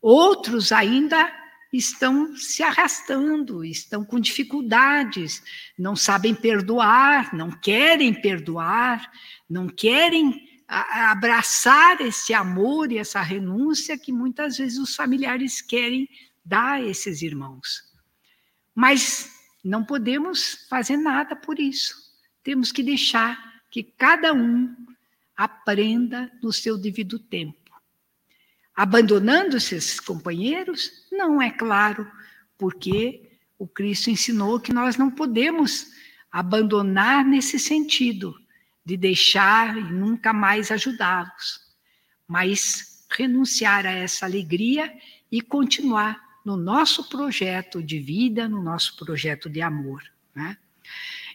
Outros 0.01 0.71
ainda 0.71 1.31
estão 1.71 2.35
se 2.35 2.63
arrastando, 2.63 3.63
estão 3.63 4.05
com 4.05 4.19
dificuldades, 4.19 5.43
não 5.77 5.95
sabem 5.95 6.33
perdoar, 6.33 7.35
não 7.35 7.51
querem 7.51 8.13
perdoar, 8.13 9.11
não 9.49 9.67
querem 9.67 10.47
abraçar 10.67 12.01
esse 12.01 12.33
amor 12.33 12.91
e 12.91 12.97
essa 12.97 13.21
renúncia 13.21 13.97
que 13.97 14.11
muitas 14.11 14.57
vezes 14.57 14.77
os 14.77 14.95
familiares 14.95 15.61
querem 15.61 16.09
dá 16.43 16.73
a 16.73 16.81
esses 16.81 17.21
irmãos. 17.21 17.83
Mas 18.73 19.31
não 19.63 19.83
podemos 19.83 20.65
fazer 20.69 20.97
nada 20.97 21.35
por 21.35 21.59
isso. 21.59 21.95
Temos 22.43 22.71
que 22.71 22.81
deixar 22.81 23.61
que 23.69 23.83
cada 23.83 24.33
um 24.33 24.73
aprenda 25.35 26.31
no 26.41 26.53
seu 26.53 26.77
devido 26.77 27.19
tempo. 27.19 27.66
Abandonando 28.77 29.59
seus 29.59 29.99
companheiros? 29.99 31.07
Não, 31.11 31.41
é 31.41 31.49
claro, 31.49 32.07
porque 32.59 33.27
o 33.57 33.67
Cristo 33.67 34.11
ensinou 34.11 34.59
que 34.59 34.71
nós 34.71 34.97
não 34.97 35.09
podemos 35.09 35.87
abandonar 36.31 37.25
nesse 37.25 37.57
sentido, 37.57 38.35
de 38.85 38.95
deixar 38.95 39.75
e 39.75 39.81
nunca 39.81 40.31
mais 40.31 40.71
ajudá-los, 40.71 41.59
mas 42.27 43.05
renunciar 43.09 43.85
a 43.87 43.91
essa 43.91 44.25
alegria 44.25 44.93
e 45.31 45.41
continuar 45.41 46.21
no 46.45 46.55
nosso 46.55 47.09
projeto 47.09 47.81
de 47.81 47.99
vida, 47.99 48.47
no 48.47 48.61
nosso 48.61 48.95
projeto 48.95 49.49
de 49.49 49.59
amor. 49.59 50.03
Né? 50.35 50.55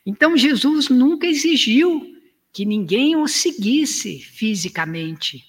Então, 0.07 0.37
Jesus 0.37 0.89
nunca 0.89 1.27
exigiu 1.27 2.17
que 2.53 2.65
ninguém 2.65 3.17
o 3.17 3.27
seguisse 3.27 4.21
fisicamente, 4.21 5.45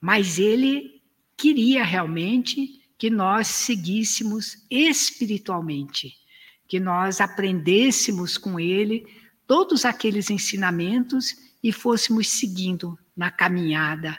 mas 0.00 0.38
ele 0.38 1.02
queria 1.36 1.84
realmente 1.84 2.80
que 2.96 3.10
nós 3.10 3.46
seguíssemos 3.46 4.66
espiritualmente, 4.70 6.14
que 6.68 6.78
nós 6.78 7.20
aprendêssemos 7.20 8.36
com 8.36 8.60
ele 8.60 9.06
todos 9.46 9.84
aqueles 9.84 10.30
ensinamentos 10.30 11.36
e 11.62 11.72
fôssemos 11.72 12.28
seguindo 12.28 12.98
na 13.16 13.30
caminhada 13.30 14.18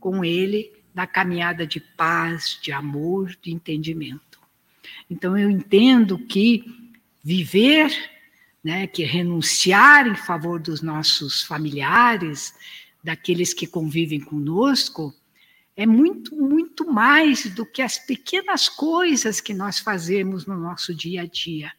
com 0.00 0.24
ele, 0.24 0.72
na 0.94 1.06
caminhada 1.06 1.66
de 1.66 1.80
paz, 1.80 2.58
de 2.60 2.72
amor, 2.72 3.36
de 3.40 3.52
entendimento. 3.52 4.38
Então 5.08 5.36
eu 5.36 5.50
entendo 5.50 6.18
que 6.18 6.64
viver, 7.22 7.90
né, 8.62 8.86
que 8.86 9.04
renunciar 9.04 10.06
em 10.06 10.16
favor 10.16 10.60
dos 10.60 10.82
nossos 10.82 11.42
familiares, 11.42 12.54
daqueles 13.04 13.52
que 13.52 13.66
convivem 13.66 14.18
conosco, 14.18 15.14
é 15.76 15.84
muito, 15.84 16.34
muito 16.34 16.90
mais 16.90 17.46
do 17.54 17.66
que 17.66 17.82
as 17.82 17.98
pequenas 17.98 18.68
coisas 18.68 19.40
que 19.40 19.52
nós 19.52 19.78
fazemos 19.78 20.46
no 20.46 20.56
nosso 20.56 20.94
dia 20.94 21.22
a 21.22 21.26
dia. 21.26 21.70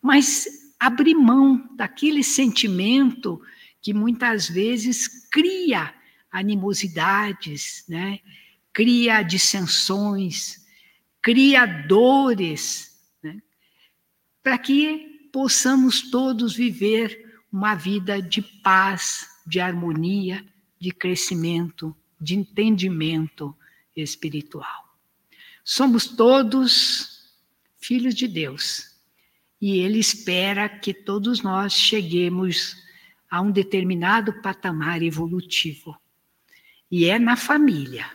Mas 0.00 0.46
abrir 0.80 1.14
mão 1.14 1.68
daquele 1.76 2.22
sentimento 2.22 3.40
que 3.82 3.92
muitas 3.92 4.48
vezes 4.48 5.28
cria 5.28 5.92
animosidades, 6.30 7.84
né? 7.88 8.20
cria 8.72 9.22
dissensões, 9.22 10.64
cria 11.20 11.66
dores, 11.66 12.96
né? 13.22 13.42
para 14.42 14.56
que 14.56 15.28
possamos 15.32 16.10
todos 16.10 16.54
viver 16.54 17.42
uma 17.52 17.74
vida 17.74 18.22
de 18.22 18.42
paz, 18.62 19.26
de 19.48 19.60
harmonia, 19.60 20.44
de 20.78 20.90
crescimento, 20.90 21.96
de 22.20 22.34
entendimento 22.34 23.56
espiritual. 23.96 24.94
Somos 25.64 26.06
todos 26.06 27.32
filhos 27.78 28.14
de 28.14 28.28
Deus 28.28 28.94
e 29.60 29.78
Ele 29.78 29.98
espera 29.98 30.68
que 30.68 30.92
todos 30.92 31.42
nós 31.42 31.72
cheguemos 31.72 32.76
a 33.30 33.40
um 33.40 33.50
determinado 33.50 34.42
patamar 34.42 35.02
evolutivo. 35.02 35.96
E 36.90 37.06
é 37.06 37.18
na 37.18 37.36
família, 37.36 38.06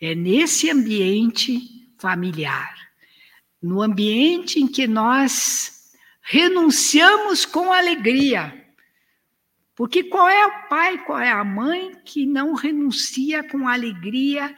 é 0.00 0.14
nesse 0.14 0.70
ambiente 0.70 1.60
familiar, 1.98 2.74
no 3.62 3.82
ambiente 3.82 4.58
em 4.58 4.66
que 4.66 4.86
nós 4.86 5.92
renunciamos 6.22 7.44
com 7.44 7.72
alegria. 7.72 8.61
Porque 9.74 10.04
qual 10.04 10.28
é 10.28 10.46
o 10.46 10.68
pai, 10.68 10.98
qual 11.04 11.18
é 11.18 11.30
a 11.30 11.44
mãe 11.44 11.92
que 12.04 12.26
não 12.26 12.54
renuncia 12.54 13.42
com 13.42 13.66
alegria 13.66 14.54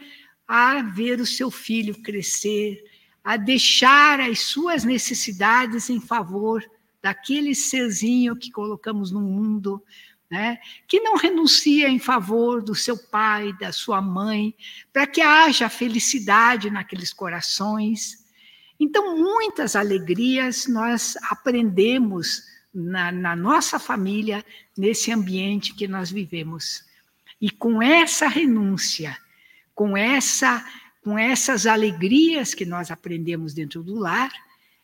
a 0.47 0.83
ver 0.83 1.21
o 1.21 1.27
seu 1.27 1.51
filho 1.51 2.03
crescer, 2.03 2.83
a 3.23 3.37
deixar 3.37 4.21
as 4.21 4.41
suas 4.41 4.85
necessidades 4.85 5.89
em 5.89 6.01
favor 6.01 6.65
daquele 7.01 7.55
serzinho 7.55 8.37
que 8.37 8.51
colocamos 8.51 9.11
no 9.11 9.21
mundo, 9.21 9.83
né? 10.31 10.59
que 10.89 11.01
não 11.01 11.17
renuncia 11.17 11.89
em 11.89 11.99
favor 11.99 12.63
do 12.63 12.75
seu 12.75 12.97
pai, 12.97 13.53
da 13.59 13.73
sua 13.73 14.03
mãe, 14.03 14.55
para 14.93 15.07
que 15.07 15.21
haja 15.21 15.69
felicidade 15.69 16.71
naqueles 16.71 17.13
corações. 17.13 18.25
Então, 18.81 19.17
muitas 19.17 19.77
alegrias 19.77 20.67
nós 20.67 21.17
aprendemos 21.31 22.54
na, 22.75 23.13
na 23.13 23.37
nossa 23.37 23.79
família, 23.79 24.45
nesse 24.77 25.13
ambiente 25.13 25.75
que 25.75 25.87
nós 25.87 26.11
vivemos. 26.11 26.85
E 27.41 27.51
com 27.51 27.81
essa 27.83 28.27
renúncia, 28.29 29.17
com 29.75 29.97
essa 29.97 30.65
com 31.03 31.19
essas 31.19 31.67
alegrias 31.67 32.55
que 32.55 32.65
nós 32.65 32.91
aprendemos 32.91 33.53
dentro 33.53 33.83
do 33.83 33.95
lar, 33.95 34.33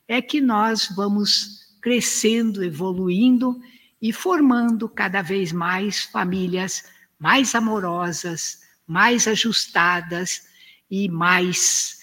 é 0.06 0.20
que 0.20 0.38
nós 0.38 0.92
vamos 0.94 1.74
crescendo, 1.80 2.62
evoluindo 2.62 3.58
e 4.02 4.12
formando 4.12 4.86
cada 4.86 5.22
vez 5.22 5.50
mais 5.50 6.02
famílias 6.02 6.84
mais 7.20 7.54
amorosas, 7.54 8.62
mais 8.86 9.28
ajustadas 9.28 10.48
e 10.90 11.06
mais 11.08 12.00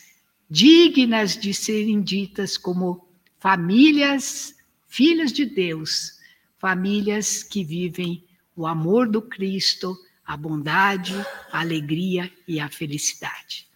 dignas 0.48 1.36
de 1.36 1.54
serem 1.54 2.02
ditas 2.02 2.56
como 2.56 3.10
famílias, 3.40 4.56
filhas 4.88 5.32
de 5.32 5.46
Deus, 5.46 6.20
famílias 6.58 7.44
que 7.44 7.64
vivem 7.64 8.24
o 8.56 8.66
amor 8.66 9.08
do 9.08 9.22
Cristo, 9.22 9.96
a 10.26 10.36
bondade, 10.36 11.14
a 11.52 11.60
alegria 11.60 12.32
e 12.48 12.60
a 12.60 12.70
felicidade. 12.70 13.68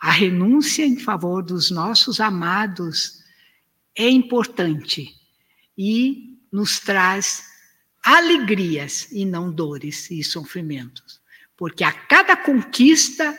A 0.00 0.10
renúncia 0.10 0.84
em 0.84 0.98
favor 0.98 1.42
dos 1.42 1.70
nossos 1.70 2.20
amados 2.20 3.22
é 3.94 4.08
importante 4.08 5.14
e 5.76 6.38
nos 6.50 6.80
traz 6.80 7.44
alegrias 8.02 9.08
e 9.12 9.24
não 9.24 9.52
dores 9.52 10.10
e 10.10 10.24
sofrimentos. 10.24 11.20
Porque 11.56 11.84
a 11.84 11.92
cada 11.92 12.36
conquista, 12.36 13.38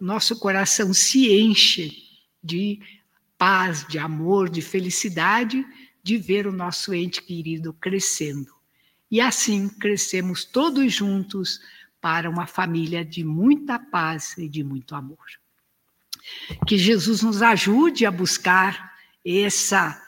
nosso 0.00 0.38
coração 0.38 0.92
se 0.92 1.32
enche 1.32 1.96
de 2.42 2.80
paz, 3.38 3.86
de 3.86 3.98
amor, 3.98 4.48
de 4.48 4.60
felicidade, 4.60 5.64
de 6.02 6.16
ver 6.16 6.46
o 6.46 6.52
nosso 6.52 6.92
ente 6.92 7.22
querido 7.22 7.72
crescendo. 7.72 8.52
E 9.10 9.20
assim 9.20 9.68
crescemos 9.68 10.44
todos 10.44 10.92
juntos 10.92 11.60
para 12.00 12.28
uma 12.28 12.46
família 12.46 13.04
de 13.04 13.22
muita 13.22 13.78
paz 13.78 14.36
e 14.36 14.48
de 14.48 14.64
muito 14.64 14.94
amor. 14.94 15.26
Que 16.66 16.76
Jesus 16.76 17.22
nos 17.22 17.42
ajude 17.42 18.04
a 18.04 18.10
buscar 18.10 18.92
essa 19.24 20.00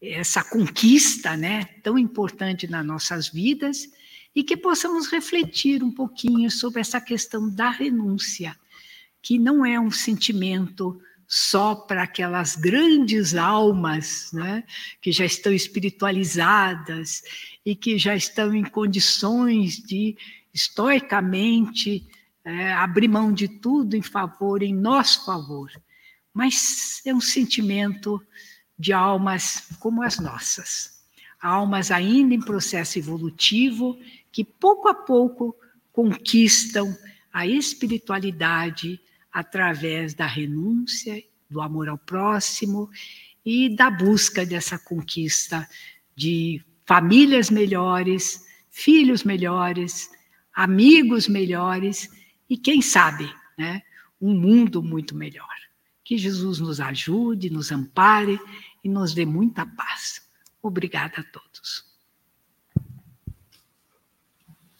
essa 0.00 0.44
conquista, 0.44 1.36
né, 1.36 1.64
tão 1.82 1.98
importante 1.98 2.68
nas 2.68 2.84
nossas 2.84 3.28
vidas 3.28 3.90
e 4.34 4.44
que 4.44 4.56
possamos 4.56 5.08
refletir 5.08 5.82
um 5.82 5.90
pouquinho 5.90 6.50
sobre 6.50 6.80
essa 6.80 7.00
questão 7.00 7.48
da 7.48 7.70
renúncia, 7.70 8.54
que 9.22 9.38
não 9.38 9.64
é 9.64 9.80
um 9.80 9.90
sentimento 9.90 11.00
só 11.28 11.74
para 11.74 12.02
aquelas 12.02 12.54
grandes 12.54 13.34
almas, 13.34 14.30
né, 14.32 14.62
que 15.00 15.10
já 15.10 15.24
estão 15.24 15.52
espiritualizadas 15.52 17.22
e 17.64 17.74
que 17.74 17.98
já 17.98 18.14
estão 18.14 18.54
em 18.54 18.64
condições 18.64 19.76
de 19.76 20.16
estoicamente 20.54 22.06
é, 22.44 22.72
abrir 22.72 23.08
mão 23.08 23.32
de 23.32 23.48
tudo 23.48 23.96
em 23.96 24.02
favor, 24.02 24.62
em 24.62 24.74
nosso 24.74 25.24
favor. 25.24 25.70
Mas 26.32 27.02
é 27.04 27.12
um 27.12 27.20
sentimento 27.20 28.24
de 28.78 28.92
almas 28.92 29.68
como 29.80 30.02
as 30.02 30.18
nossas, 30.18 31.02
almas 31.40 31.90
ainda 31.90 32.34
em 32.34 32.40
processo 32.40 32.98
evolutivo 32.98 33.98
que 34.30 34.44
pouco 34.44 34.88
a 34.88 34.94
pouco 34.94 35.56
conquistam 35.92 36.96
a 37.32 37.46
espiritualidade 37.46 39.00
através 39.36 40.14
da 40.14 40.24
renúncia, 40.24 41.22
do 41.50 41.60
amor 41.60 41.90
ao 41.90 41.98
próximo 41.98 42.88
e 43.44 43.68
da 43.76 43.90
busca 43.90 44.46
dessa 44.46 44.78
conquista 44.78 45.68
de 46.16 46.64
famílias 46.86 47.50
melhores, 47.50 48.46
filhos 48.70 49.24
melhores, 49.24 50.10
amigos 50.54 51.28
melhores 51.28 52.08
e 52.48 52.56
quem 52.56 52.80
sabe, 52.80 53.30
né, 53.58 53.82
um 54.18 54.32
mundo 54.32 54.82
muito 54.82 55.14
melhor. 55.14 55.54
Que 56.02 56.16
Jesus 56.16 56.58
nos 56.58 56.80
ajude, 56.80 57.50
nos 57.50 57.70
ampare 57.70 58.40
e 58.82 58.88
nos 58.88 59.12
dê 59.12 59.26
muita 59.26 59.66
paz. 59.66 60.26
Obrigada 60.62 61.20
a 61.20 61.24
todos. 61.24 61.84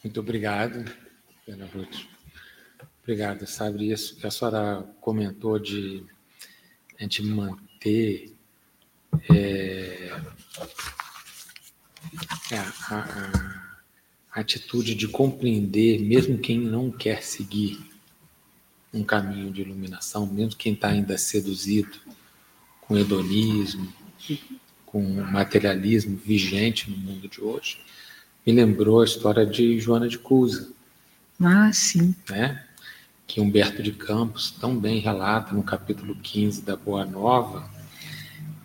Muito 0.03 0.19
obrigado, 0.19 0.83
Ana 1.47 1.67
Ruth. 1.67 2.16
Obrigado, 3.07 3.47
sabe 3.47 3.93
isso 3.93 4.17
que 4.17 4.27
a 4.27 4.31
senhora 4.33 4.85
comentou 5.01 5.61
de 5.61 6.03
a 6.99 7.05
gente 7.05 7.23
manter 7.23 8.35
é, 9.31 10.11
é, 12.51 12.59
a, 12.59 12.97
a, 12.97 13.79
a 14.35 14.41
atitude 14.41 14.97
de 14.97 15.07
compreender, 15.07 16.01
mesmo 16.01 16.37
quem 16.37 16.59
não 16.59 16.91
quer 16.91 17.23
seguir 17.23 17.79
um 18.93 19.05
caminho 19.05 19.53
de 19.53 19.61
iluminação, 19.61 20.27
mesmo 20.27 20.57
quem 20.57 20.73
está 20.73 20.89
ainda 20.89 21.17
seduzido 21.17 22.01
com 22.81 22.99
hedonismo, 22.99 23.87
com 24.85 25.01
materialismo 25.23 26.17
vigente 26.17 26.91
no 26.91 26.97
mundo 26.97 27.29
de 27.29 27.41
hoje, 27.41 27.79
me 28.45 28.53
lembrou 28.53 29.01
a 29.01 29.05
história 29.05 29.47
de 29.47 29.79
Joana 29.79 30.09
de 30.09 30.19
Cusa. 30.19 30.73
Ah, 31.41 31.73
sim. 31.73 32.13
Né? 32.29 32.66
Que 33.27 33.41
Humberto 33.41 33.83
de 33.83 33.93
Campos 33.93 34.51
tão 34.51 34.79
bem 34.79 35.01
relata 35.01 35.55
no 35.55 35.63
capítulo 35.63 36.15
15 36.15 36.63
da 36.63 36.77
Boa 36.77 37.05
Nova, 37.05 37.69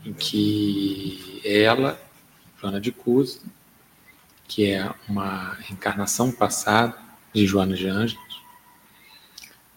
em 0.05 0.13
que 0.13 1.41
ela 1.43 1.99
Joana 2.59 2.79
de 2.79 2.91
Cusa, 2.91 3.39
que 4.47 4.69
é 4.69 4.93
uma 5.07 5.53
reencarnação 5.53 6.31
passada 6.31 6.95
de 7.33 7.47
Joana 7.47 7.75
de 7.75 7.87
Ângeles, 7.87 8.41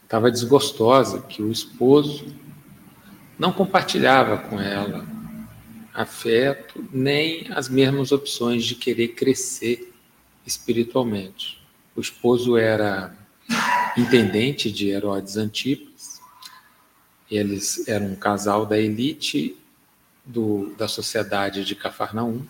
estava 0.03 0.31
desgostosa 0.31 1.23
que 1.23 1.43
o 1.43 1.51
esposo 1.51 2.27
não 3.39 3.53
compartilhava 3.53 4.39
com 4.39 4.61
ela 4.61 5.07
afeto 5.95 6.85
nem 6.93 7.47
as 7.53 7.69
mesmas 7.69 8.11
opções 8.11 8.65
de 8.65 8.75
querer 8.75 9.09
crescer 9.09 9.95
espiritualmente. 10.45 11.63
O 11.97 12.01
esposo 12.01 12.57
era 12.57 13.17
intendente 13.97 14.71
de 14.71 14.89
Herodes 14.89 15.37
Antipas, 15.37 16.21
eles 17.31 17.89
eram 17.89 18.07
um 18.07 18.17
casal 18.17 18.67
da 18.67 18.79
elite 18.79 19.57
do, 20.25 20.75
da 20.77 20.89
sociedade 20.89 21.65
de 21.65 21.75
Cafarnaum, 21.75 22.47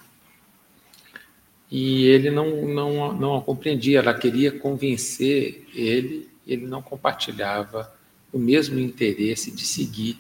e 1.70 2.05
ele 2.05 2.30
não, 2.30 2.66
não, 2.66 3.12
não 3.12 3.36
a 3.36 3.42
compreendia, 3.42 3.99
ela 3.99 4.14
queria 4.14 4.53
convencer 4.53 5.66
ele, 5.74 6.30
ele 6.47 6.66
não 6.66 6.80
compartilhava 6.80 7.92
o 8.32 8.38
mesmo 8.38 8.78
interesse 8.78 9.51
de 9.51 9.64
seguir 9.64 10.18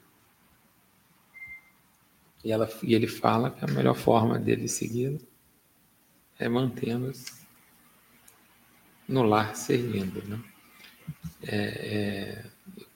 E, 2.44 2.52
ela, 2.52 2.70
e 2.84 2.94
ele 2.94 3.08
fala 3.08 3.50
que 3.50 3.64
a 3.64 3.68
melhor 3.68 3.96
forma 3.96 4.38
dele 4.38 4.68
seguir 4.68 5.20
é 6.38 6.48
mantendo-se 6.48 7.32
no 9.08 9.24
lar 9.24 9.56
servindo. 9.56 10.22
Né? 10.24 10.40
É, 11.42 11.56
é, 11.56 12.44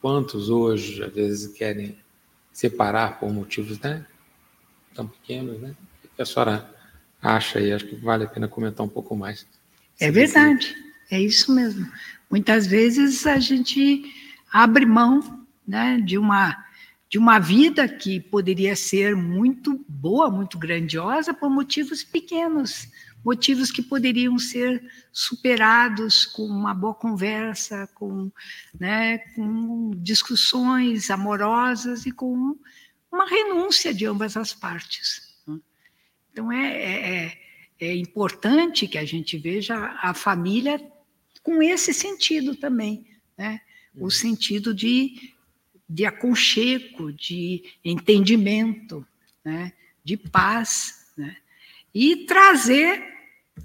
quantos 0.01 0.49
hoje, 0.49 1.03
às 1.03 1.13
vezes, 1.13 1.53
querem 1.55 1.99
separar 2.53 3.19
por 3.19 3.33
motivos 3.33 3.81
né, 3.81 4.07
tão 4.95 5.07
pequenos, 5.07 5.61
né? 5.61 5.75
O 6.05 6.09
que 6.17 6.23
a 6.23 6.27
senhora 6.27 6.75
acha 7.23 7.59
aí? 7.59 7.73
Acho 7.73 7.87
que 7.87 7.97
vale 7.97 8.25
a 8.25 8.29
pena 8.29 8.49
comentar 8.49 8.85
um 8.85 8.89
pouco 8.89 9.17
mais. 9.17 9.47
É 9.99 10.11
verdade, 10.11 10.75
é 11.11 11.21
isso 11.21 11.55
mesmo. 11.55 11.91
Muitas 12.31 12.67
vezes 12.67 13.27
a 13.27 13.39
gente 13.39 14.03
abre 14.53 14.87
mão 14.87 15.47
né, 15.67 16.01
de, 16.01 16.17
uma, 16.17 16.57
de 17.09 17.19
uma 17.19 17.39
vida 17.39 17.89
que 17.89 18.19
poderia 18.19 18.75
ser 18.75 19.15
muito 19.15 19.85
boa, 19.89 20.31
muito 20.31 20.59
grandiosa, 20.59 21.35
por 21.35 21.51
motivos 21.51 22.03
pequenos, 22.03 22.89
motivos 23.25 23.71
que 23.71 23.83
poderiam 23.83 24.39
ser 24.39 24.83
superados 25.13 26.25
com 26.25 26.43
uma 26.45 26.73
boa 26.73 26.95
conversa, 26.95 27.89
com, 27.95 28.31
né, 28.79 29.19
com 29.35 29.91
discussões 29.97 31.11
amorosas 31.11 32.07
e 32.07 32.13
com 32.13 32.57
uma 33.11 33.27
renúncia 33.27 33.93
de 33.93 34.07
ambas 34.07 34.37
as 34.37 34.53
partes. 34.53 35.35
Né. 35.47 35.59
Então, 36.33 36.53
é, 36.53 36.77
é, 36.77 37.17
é, 37.17 37.39
é 37.81 37.95
importante 37.97 38.87
que 38.87 38.99
a 38.99 39.05
gente 39.05 39.37
veja 39.39 39.77
a 40.03 40.15
família 40.15 40.81
com 41.43 41.63
esse 41.63 41.93
sentido 41.93 42.55
também, 42.55 43.07
né? 43.37 43.61
o 43.95 44.05
uhum. 44.05 44.11
sentido 44.11 44.75
de, 44.75 45.33
de 45.89 46.05
aconchego, 46.05 47.13
de 47.13 47.65
entendimento, 47.85 49.07
né? 49.45 49.73
de 50.05 50.17
paz, 50.17 51.13
né? 51.17 51.37
e 51.95 52.25
trazer 52.27 53.03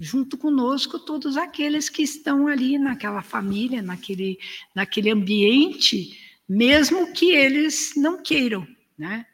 junto 0.00 0.36
conosco 0.36 0.98
todos 0.98 1.36
aqueles 1.36 1.88
que 1.88 2.02
estão 2.02 2.46
ali 2.48 2.78
naquela 2.78 3.22
família, 3.22 3.80
naquele, 3.80 4.38
naquele 4.74 5.10
ambiente, 5.10 6.18
mesmo 6.48 7.12
que 7.12 7.30
eles 7.30 7.92
não 7.96 8.22
queiram, 8.22 8.66
né? 8.96 9.26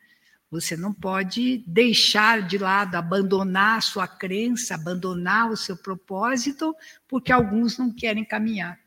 Você 0.53 0.77
não 0.77 0.93
pode 0.93 1.65
deixar 1.67 2.47
de 2.47 2.59
lado, 2.59 2.95
abandonar 2.97 3.79
a 3.79 3.81
sua 3.81 4.07
crença, 4.07 4.75
abandonar 4.75 5.51
o 5.51 5.57
seu 5.57 5.75
propósito, 5.75 6.77
porque 7.09 7.33
alguns 7.33 7.79
não 7.79 7.91
querem 7.91 8.23
caminhar. 8.23 8.79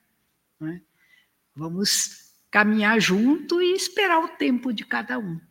Né? 0.60 0.80
Vamos 1.56 2.32
caminhar 2.52 3.02
junto 3.02 3.60
e 3.64 3.74
esperar 3.74 4.24
o 4.24 4.38
tempo 4.38 4.72
de 4.72 4.86
cada 4.86 5.18
um. 5.18 5.42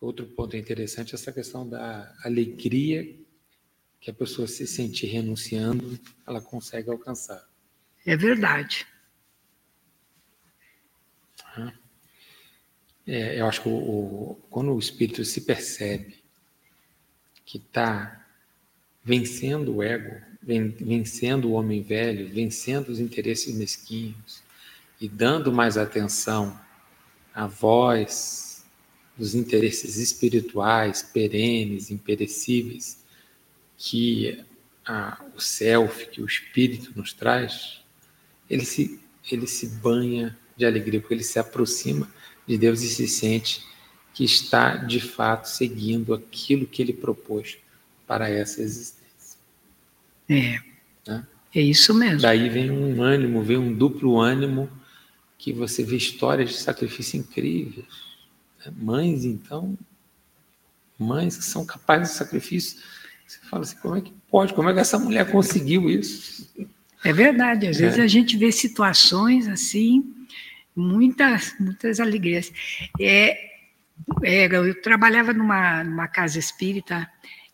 Outro 0.00 0.26
ponto 0.26 0.56
interessante 0.56 1.12
é 1.12 1.14
essa 1.14 1.32
questão 1.32 1.68
da 1.68 2.12
alegria 2.24 3.16
que 4.00 4.10
a 4.10 4.14
pessoa 4.14 4.48
se 4.48 4.66
sentir 4.66 5.06
renunciando, 5.06 5.96
ela 6.26 6.40
consegue 6.42 6.90
alcançar. 6.90 7.48
É 8.04 8.16
verdade. 8.16 8.84
É, 13.06 13.40
eu 13.40 13.46
acho 13.46 13.62
que 13.62 13.68
o, 13.68 13.72
o, 13.72 14.38
quando 14.50 14.72
o 14.72 14.78
espírito 14.78 15.24
se 15.24 15.42
percebe 15.42 16.16
que 17.44 17.58
está 17.58 18.24
vencendo 19.04 19.76
o 19.76 19.82
ego, 19.82 20.20
vencendo 20.42 21.48
o 21.48 21.52
homem 21.52 21.82
velho, 21.82 22.28
vencendo 22.32 22.88
os 22.88 22.98
interesses 22.98 23.54
mesquinhos 23.54 24.42
e 25.00 25.08
dando 25.08 25.52
mais 25.52 25.76
atenção 25.76 26.58
à 27.34 27.46
voz 27.46 28.64
dos 29.16 29.34
interesses 29.34 29.96
espirituais, 29.96 31.02
perenes, 31.02 31.90
imperecíveis, 31.90 33.04
que 33.76 34.42
a, 34.86 35.22
o 35.34 35.40
self, 35.40 36.06
que 36.08 36.20
o 36.20 36.26
espírito 36.26 36.92
nos 36.96 37.12
traz, 37.12 37.80
ele 38.48 38.64
se, 38.64 39.00
ele 39.30 39.46
se 39.46 39.68
banha 39.68 40.36
de 40.56 40.64
alegria, 40.64 41.00
porque 41.00 41.14
ele 41.14 41.24
se 41.24 41.38
aproxima 41.38 42.10
de 42.46 42.58
Deus 42.58 42.82
e 42.82 42.88
se 42.88 43.08
sente 43.08 43.64
que 44.12 44.24
está 44.24 44.76
de 44.76 45.00
fato 45.00 45.46
seguindo 45.46 46.14
aquilo 46.14 46.66
que 46.66 46.80
ele 46.80 46.92
propôs 46.92 47.58
para 48.06 48.28
essa 48.28 48.62
existência. 48.62 49.38
É. 50.28 50.58
Né? 51.06 51.26
É 51.54 51.60
isso 51.60 51.92
mesmo. 51.92 52.20
Daí 52.20 52.48
vem 52.48 52.70
um 52.70 53.02
ânimo, 53.02 53.42
vem 53.42 53.56
um 53.56 53.72
duplo 53.72 54.20
ânimo 54.20 54.70
que 55.36 55.52
você 55.52 55.82
vê 55.82 55.96
histórias 55.96 56.50
de 56.50 56.56
sacrifício 56.56 57.18
incríveis. 57.18 57.86
Né? 58.64 58.72
Mães, 58.76 59.24
então, 59.24 59.76
mães 60.98 61.36
que 61.36 61.44
são 61.44 61.66
capazes 61.66 62.10
de 62.10 62.18
sacrifício. 62.18 62.80
Você 63.26 63.38
fala 63.50 63.62
assim, 63.62 63.76
como 63.76 63.96
é 63.96 64.00
que 64.00 64.12
pode? 64.30 64.54
Como 64.54 64.68
é 64.68 64.74
que 64.74 64.80
essa 64.80 64.98
mulher 64.98 65.30
conseguiu 65.30 65.90
isso? 65.90 66.48
É 67.02 67.12
verdade, 67.12 67.66
às 67.66 67.78
é. 67.78 67.80
vezes 67.80 67.98
a 67.98 68.06
gente 68.06 68.36
vê 68.36 68.52
situações 68.52 69.48
assim 69.48 70.14
muitas, 70.74 71.54
muitas 71.58 72.00
alegrias. 72.00 72.52
É, 73.00 73.50
é, 74.22 74.46
eu 74.46 74.80
trabalhava 74.82 75.32
numa, 75.32 75.84
numa 75.84 76.08
casa 76.08 76.38
espírita 76.38 77.08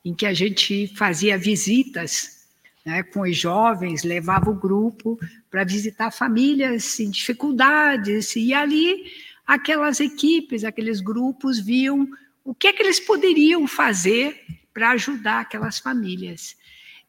em 0.04 0.14
que 0.14 0.26
a 0.26 0.32
gente 0.32 0.88
fazia 0.96 1.36
visitas 1.36 2.40
né, 2.84 3.02
com 3.02 3.20
os 3.20 3.36
jovens, 3.36 4.02
levava 4.02 4.50
o 4.50 4.58
grupo 4.58 5.18
para 5.50 5.64
visitar 5.64 6.10
famílias 6.10 6.98
em 6.98 7.10
dificuldades, 7.10 8.34
e 8.36 8.54
ali 8.54 9.04
aquelas 9.46 10.00
equipes, 10.00 10.64
aqueles 10.64 11.00
grupos 11.00 11.58
viam 11.58 12.08
o 12.44 12.54
que 12.54 12.68
é 12.68 12.72
que 12.72 12.82
eles 12.82 12.98
poderiam 12.98 13.66
fazer 13.66 14.40
para 14.72 14.90
ajudar 14.90 15.40
aquelas 15.40 15.78
famílias. 15.78 16.56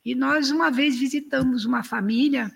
E 0.04 0.16
nós, 0.16 0.52
uma 0.52 0.70
vez, 0.70 1.00
visitamos 1.00 1.64
uma 1.64 1.84
família 1.84 2.52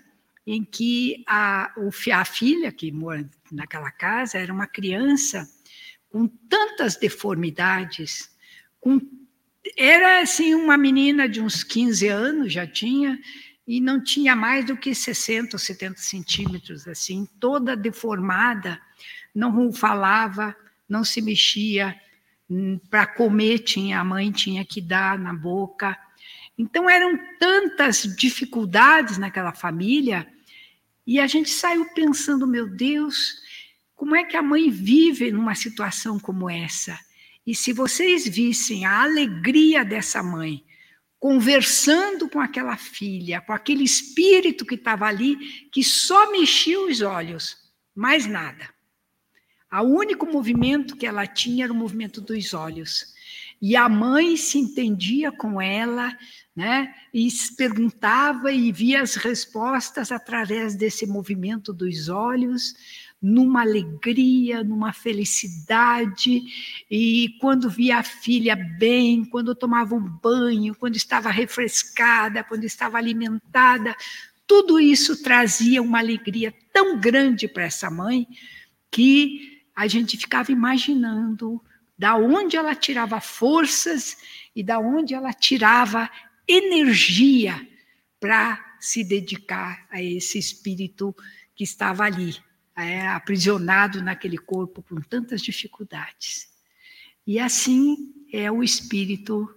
em 0.46 0.62
que 0.64 1.24
a, 1.26 1.72
a 2.14 2.24
filha 2.24 2.70
que 2.70 2.92
mora 2.92 3.28
naquela 3.50 3.90
casa 3.90 4.38
era 4.38 4.52
uma 4.52 4.66
criança 4.66 5.48
com 6.08 6.28
tantas 6.48 6.96
deformidades, 6.96 8.30
com, 8.80 9.00
era 9.76 10.20
assim 10.20 10.54
uma 10.54 10.76
menina 10.76 11.28
de 11.28 11.40
uns 11.40 11.64
15 11.64 12.08
anos, 12.08 12.52
já 12.52 12.66
tinha, 12.66 13.18
e 13.66 13.80
não 13.80 14.02
tinha 14.02 14.36
mais 14.36 14.64
do 14.64 14.76
que 14.76 14.94
60 14.94 15.56
ou 15.56 15.58
70 15.58 15.98
centímetros, 15.98 16.86
assim, 16.86 17.26
toda 17.40 17.76
deformada, 17.76 18.80
não 19.34 19.72
falava, 19.72 20.56
não 20.88 21.02
se 21.02 21.20
mexia. 21.20 22.00
Hum, 22.48 22.78
Para 22.88 23.06
comer, 23.06 23.58
tinha, 23.58 24.00
a 24.00 24.04
mãe 24.04 24.30
tinha 24.30 24.64
que 24.64 24.80
dar 24.80 25.18
na 25.18 25.34
boca. 25.34 25.98
Então, 26.56 26.88
eram 26.88 27.18
tantas 27.38 28.02
dificuldades 28.16 29.18
naquela 29.18 29.52
família, 29.52 30.26
e 31.06 31.20
a 31.20 31.26
gente 31.26 31.50
saiu 31.50 31.84
pensando: 31.94 32.46
meu 32.46 32.66
Deus, 32.68 33.36
como 33.94 34.16
é 34.16 34.24
que 34.24 34.36
a 34.36 34.42
mãe 34.42 34.70
vive 34.70 35.30
numa 35.30 35.54
situação 35.54 36.18
como 36.18 36.50
essa? 36.50 36.98
E 37.46 37.54
se 37.54 37.72
vocês 37.72 38.26
vissem 38.26 38.84
a 38.84 39.02
alegria 39.02 39.84
dessa 39.84 40.22
mãe, 40.22 40.64
conversando 41.18 42.28
com 42.28 42.40
aquela 42.40 42.76
filha, 42.76 43.40
com 43.40 43.52
aquele 43.52 43.84
espírito 43.84 44.66
que 44.66 44.74
estava 44.74 45.06
ali, 45.06 45.36
que 45.72 45.82
só 45.84 46.30
mexia 46.32 46.80
os 46.80 47.00
olhos, 47.00 47.56
mais 47.94 48.26
nada. 48.26 48.68
O 49.72 49.82
único 49.82 50.26
movimento 50.26 50.96
que 50.96 51.06
ela 51.06 51.26
tinha 51.26 51.64
era 51.64 51.72
o 51.72 51.76
movimento 51.76 52.20
dos 52.20 52.54
olhos. 52.54 53.14
E 53.60 53.76
a 53.76 53.88
mãe 53.88 54.36
se 54.36 54.58
entendia 54.58 55.30
com 55.32 55.60
ela, 55.60 56.16
né? 56.56 56.94
E 57.12 57.28
perguntava 57.54 58.50
e 58.50 58.72
via 58.72 59.02
as 59.02 59.14
respostas 59.14 60.10
através 60.10 60.74
desse 60.74 61.06
movimento 61.06 61.70
dos 61.70 62.08
olhos 62.08 62.74
numa 63.20 63.62
alegria, 63.62 64.62
numa 64.62 64.92
felicidade, 64.92 66.42
e 66.90 67.36
quando 67.40 67.68
via 67.68 67.98
a 67.98 68.02
filha 68.02 68.54
bem, 68.78 69.24
quando 69.24 69.54
tomava 69.54 69.94
um 69.94 70.00
banho, 70.00 70.74
quando 70.74 70.96
estava 70.96 71.30
refrescada, 71.30 72.44
quando 72.44 72.64
estava 72.64 72.98
alimentada, 72.98 73.96
tudo 74.46 74.78
isso 74.78 75.22
trazia 75.22 75.82
uma 75.82 75.98
alegria 75.98 76.54
tão 76.72 76.98
grande 77.00 77.48
para 77.48 77.64
essa 77.64 77.90
mãe 77.90 78.26
que 78.90 79.62
a 79.74 79.86
gente 79.86 80.16
ficava 80.16 80.52
imaginando 80.52 81.60
da 81.98 82.16
onde 82.16 82.56
ela 82.56 82.74
tirava 82.74 83.20
forças 83.20 84.16
e 84.54 84.62
da 84.62 84.78
onde 84.78 85.14
ela 85.14 85.32
tirava 85.32 86.08
energia 86.48 87.66
para 88.20 88.76
se 88.80 89.02
dedicar 89.02 89.86
a 89.90 90.02
esse 90.02 90.38
espírito 90.38 91.14
que 91.54 91.64
estava 91.64 92.04
ali, 92.04 92.36
é, 92.76 93.06
aprisionado 93.08 94.02
naquele 94.02 94.38
corpo 94.38 94.82
com 94.82 95.00
tantas 95.00 95.40
dificuldades. 95.40 96.48
E 97.26 97.40
assim 97.40 98.14
é 98.32 98.50
o 98.50 98.62
espírito 98.62 99.48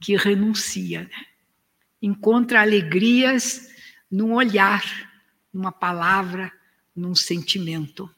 que 0.00 0.16
renuncia, 0.16 1.02
né? 1.02 1.26
encontra 2.00 2.60
alegrias 2.60 3.68
num 4.10 4.34
olhar, 4.34 4.84
numa 5.52 5.72
palavra, 5.72 6.52
num 6.94 7.14
sentimento. 7.14 8.08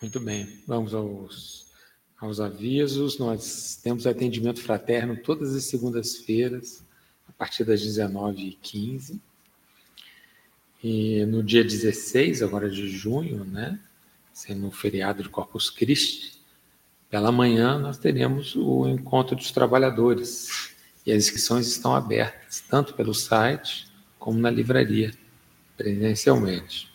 Muito 0.00 0.20
bem, 0.20 0.62
vamos 0.66 0.94
aos, 0.94 1.67
aos 2.20 2.40
avisos. 2.40 3.18
Nós 3.18 3.78
temos 3.82 4.06
atendimento 4.06 4.60
fraterno 4.60 5.16
todas 5.16 5.54
as 5.54 5.64
segundas-feiras, 5.64 6.82
a 7.28 7.32
partir 7.32 7.64
das 7.64 7.80
19h15. 7.80 9.18
E 10.82 11.24
no 11.26 11.42
dia 11.42 11.64
16, 11.64 12.42
agora 12.42 12.70
de 12.70 12.88
junho, 12.88 13.44
né, 13.44 13.78
sendo 14.32 14.68
o 14.68 14.70
feriado 14.70 15.22
de 15.22 15.28
Corpus 15.28 15.70
Christi, 15.70 16.38
pela 17.10 17.32
manhã 17.32 17.78
nós 17.78 17.98
teremos 17.98 18.54
o 18.54 18.86
encontro 18.86 19.34
dos 19.34 19.50
trabalhadores. 19.50 20.74
E 21.06 21.12
as 21.12 21.24
inscrições 21.24 21.66
estão 21.66 21.94
abertas, 21.94 22.62
tanto 22.68 22.92
pelo 22.94 23.14
site 23.14 23.88
como 24.18 24.38
na 24.38 24.50
livraria, 24.50 25.14
presencialmente. 25.76 26.90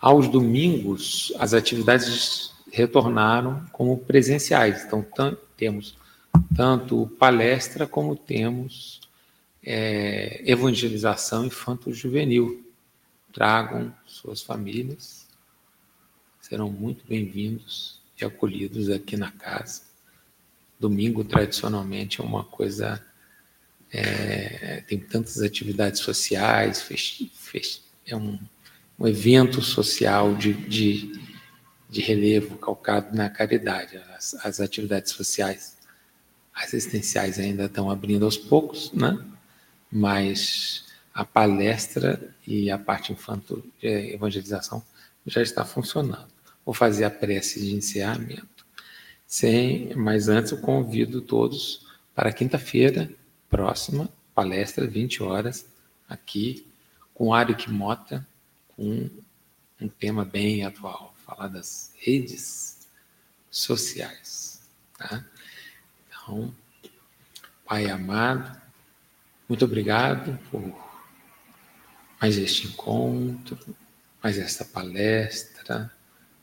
Aos 0.00 0.28
domingos, 0.28 1.32
as 1.38 1.52
atividades 1.52 2.53
retornaram 2.74 3.64
como 3.70 3.96
presenciais. 3.98 4.84
Então, 4.84 5.06
temos 5.56 5.96
tanto 6.56 7.06
palestra 7.18 7.86
como 7.86 8.16
temos 8.16 9.00
é, 9.62 10.42
evangelização 10.44 11.46
infanto-juvenil 11.46 12.64
tragam 13.32 13.94
suas 14.06 14.42
famílias, 14.42 15.26
serão 16.40 16.70
muito 16.70 17.04
bem-vindos 17.08 18.00
e 18.20 18.24
acolhidos 18.24 18.90
aqui 18.90 19.16
na 19.16 19.30
casa. 19.30 19.82
Domingo, 20.78 21.24
tradicionalmente, 21.24 22.20
é 22.20 22.24
uma 22.24 22.44
coisa. 22.44 23.04
É, 23.92 24.82
tem 24.88 24.98
tantas 24.98 25.40
atividades 25.40 26.00
sociais, 26.00 26.84
é 28.06 28.16
um, 28.16 28.38
um, 28.98 29.06
evento 29.06 29.62
social 29.62 30.34
de, 30.34 30.52
de, 30.52 31.13
de, 31.94 32.00
relevo 32.00 32.56
calcado 32.58 33.16
na 33.16 33.28
caridade. 33.28 33.96
As, 34.16 34.34
as 34.44 34.60
atividades 34.60 35.12
sociais 35.12 35.76
assistenciais 36.54 37.38
ainda 37.38 37.64
estão 37.64 37.90
abrindo 37.90 38.24
aos 38.24 38.36
poucos, 38.36 38.92
né? 38.92 39.18
mas 39.90 40.84
a 41.12 41.24
palestra 41.24 42.34
e 42.46 42.70
a 42.70 42.78
parte 42.78 43.12
infantil 43.12 43.64
de 43.80 44.14
evangelização 44.14 44.82
já 45.26 45.42
está 45.42 45.64
funcionando. 45.64 46.28
Vou 46.64 46.74
fazer 46.74 47.04
a 47.04 47.10
prece 47.10 47.60
de 47.60 47.74
encerramento. 47.74 48.66
Sem, 49.26 49.94
mas 49.94 50.28
antes 50.28 50.52
eu 50.52 50.58
convido 50.58 51.20
todos 51.20 51.86
para 52.14 52.32
quinta-feira 52.32 53.10
próxima, 53.48 54.08
palestra 54.34 54.86
20 54.86 55.22
horas 55.22 55.66
aqui 56.08 56.66
com 57.14 57.32
Arik 57.32 57.70
Mota, 57.70 58.26
com 58.76 59.08
um 59.80 59.88
tema 59.88 60.24
bem 60.24 60.64
atual, 60.64 61.13
falar 61.24 61.48
das 61.48 61.92
redes 61.98 62.86
sociais, 63.50 64.60
tá? 64.98 65.24
Então, 66.08 66.54
Pai 67.64 67.88
amado, 67.88 68.60
muito 69.48 69.64
obrigado 69.64 70.38
por 70.50 70.62
mais 72.20 72.36
este 72.36 72.66
encontro, 72.66 73.58
mais 74.22 74.38
esta 74.38 74.64
palestra, 74.64 75.90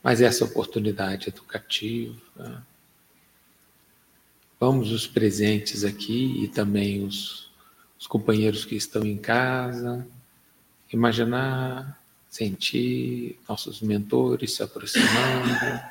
mais 0.02 0.20
essa 0.20 0.44
oportunidade 0.44 1.28
educativa. 1.28 2.66
Vamos 4.58 4.90
os 4.90 5.06
presentes 5.06 5.84
aqui 5.84 6.42
e 6.42 6.48
também 6.48 7.04
os, 7.04 7.50
os 7.98 8.06
companheiros 8.06 8.64
que 8.64 8.74
estão 8.74 9.04
em 9.04 9.16
casa, 9.16 10.06
imaginar, 10.92 12.01
sentir 12.32 13.38
nossos 13.46 13.82
mentores 13.82 14.54
se 14.54 14.62
aproximando, 14.62 15.82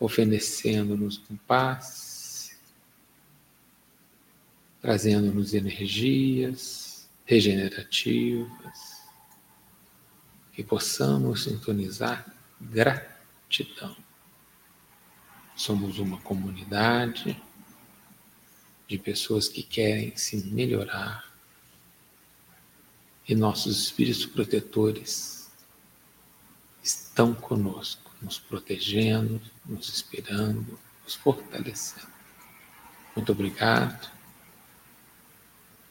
oferecendo-nos 0.00 1.20
um 1.30 1.36
paz, 1.36 2.58
trazendo-nos 4.80 5.52
energias 5.52 7.06
regenerativas 7.26 9.02
que 10.54 10.64
possamos 10.64 11.44
sintonizar 11.44 12.34
gratidão. 12.58 13.94
Somos 15.54 15.98
uma 15.98 16.18
comunidade 16.22 17.38
de 18.88 18.98
pessoas 18.98 19.48
que 19.48 19.62
querem 19.62 20.16
se 20.16 20.46
melhorar 20.46 21.30
e 23.28 23.34
nossos 23.34 23.84
espíritos 23.84 24.24
protetores 24.24 25.43
estão 27.14 27.32
conosco, 27.32 28.10
nos 28.20 28.40
protegendo, 28.40 29.40
nos 29.64 29.88
inspirando, 29.88 30.76
nos 31.04 31.14
fortalecendo. 31.14 32.08
Muito 33.14 33.30
obrigado. 33.30 34.10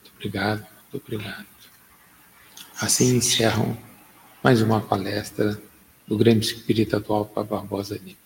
Muito 0.01 0.13
obrigado, 0.15 0.67
muito 0.91 0.97
obrigado. 0.97 1.47
Assim 2.81 3.15
encerram 3.15 3.77
mais 4.43 4.61
uma 4.61 4.81
palestra 4.81 5.61
do 6.05 6.17
Grêmio 6.17 6.41
Espírita 6.41 6.97
atual 6.97 7.25
para 7.25 7.45
Barbosa 7.45 7.97
Lima. 8.03 8.22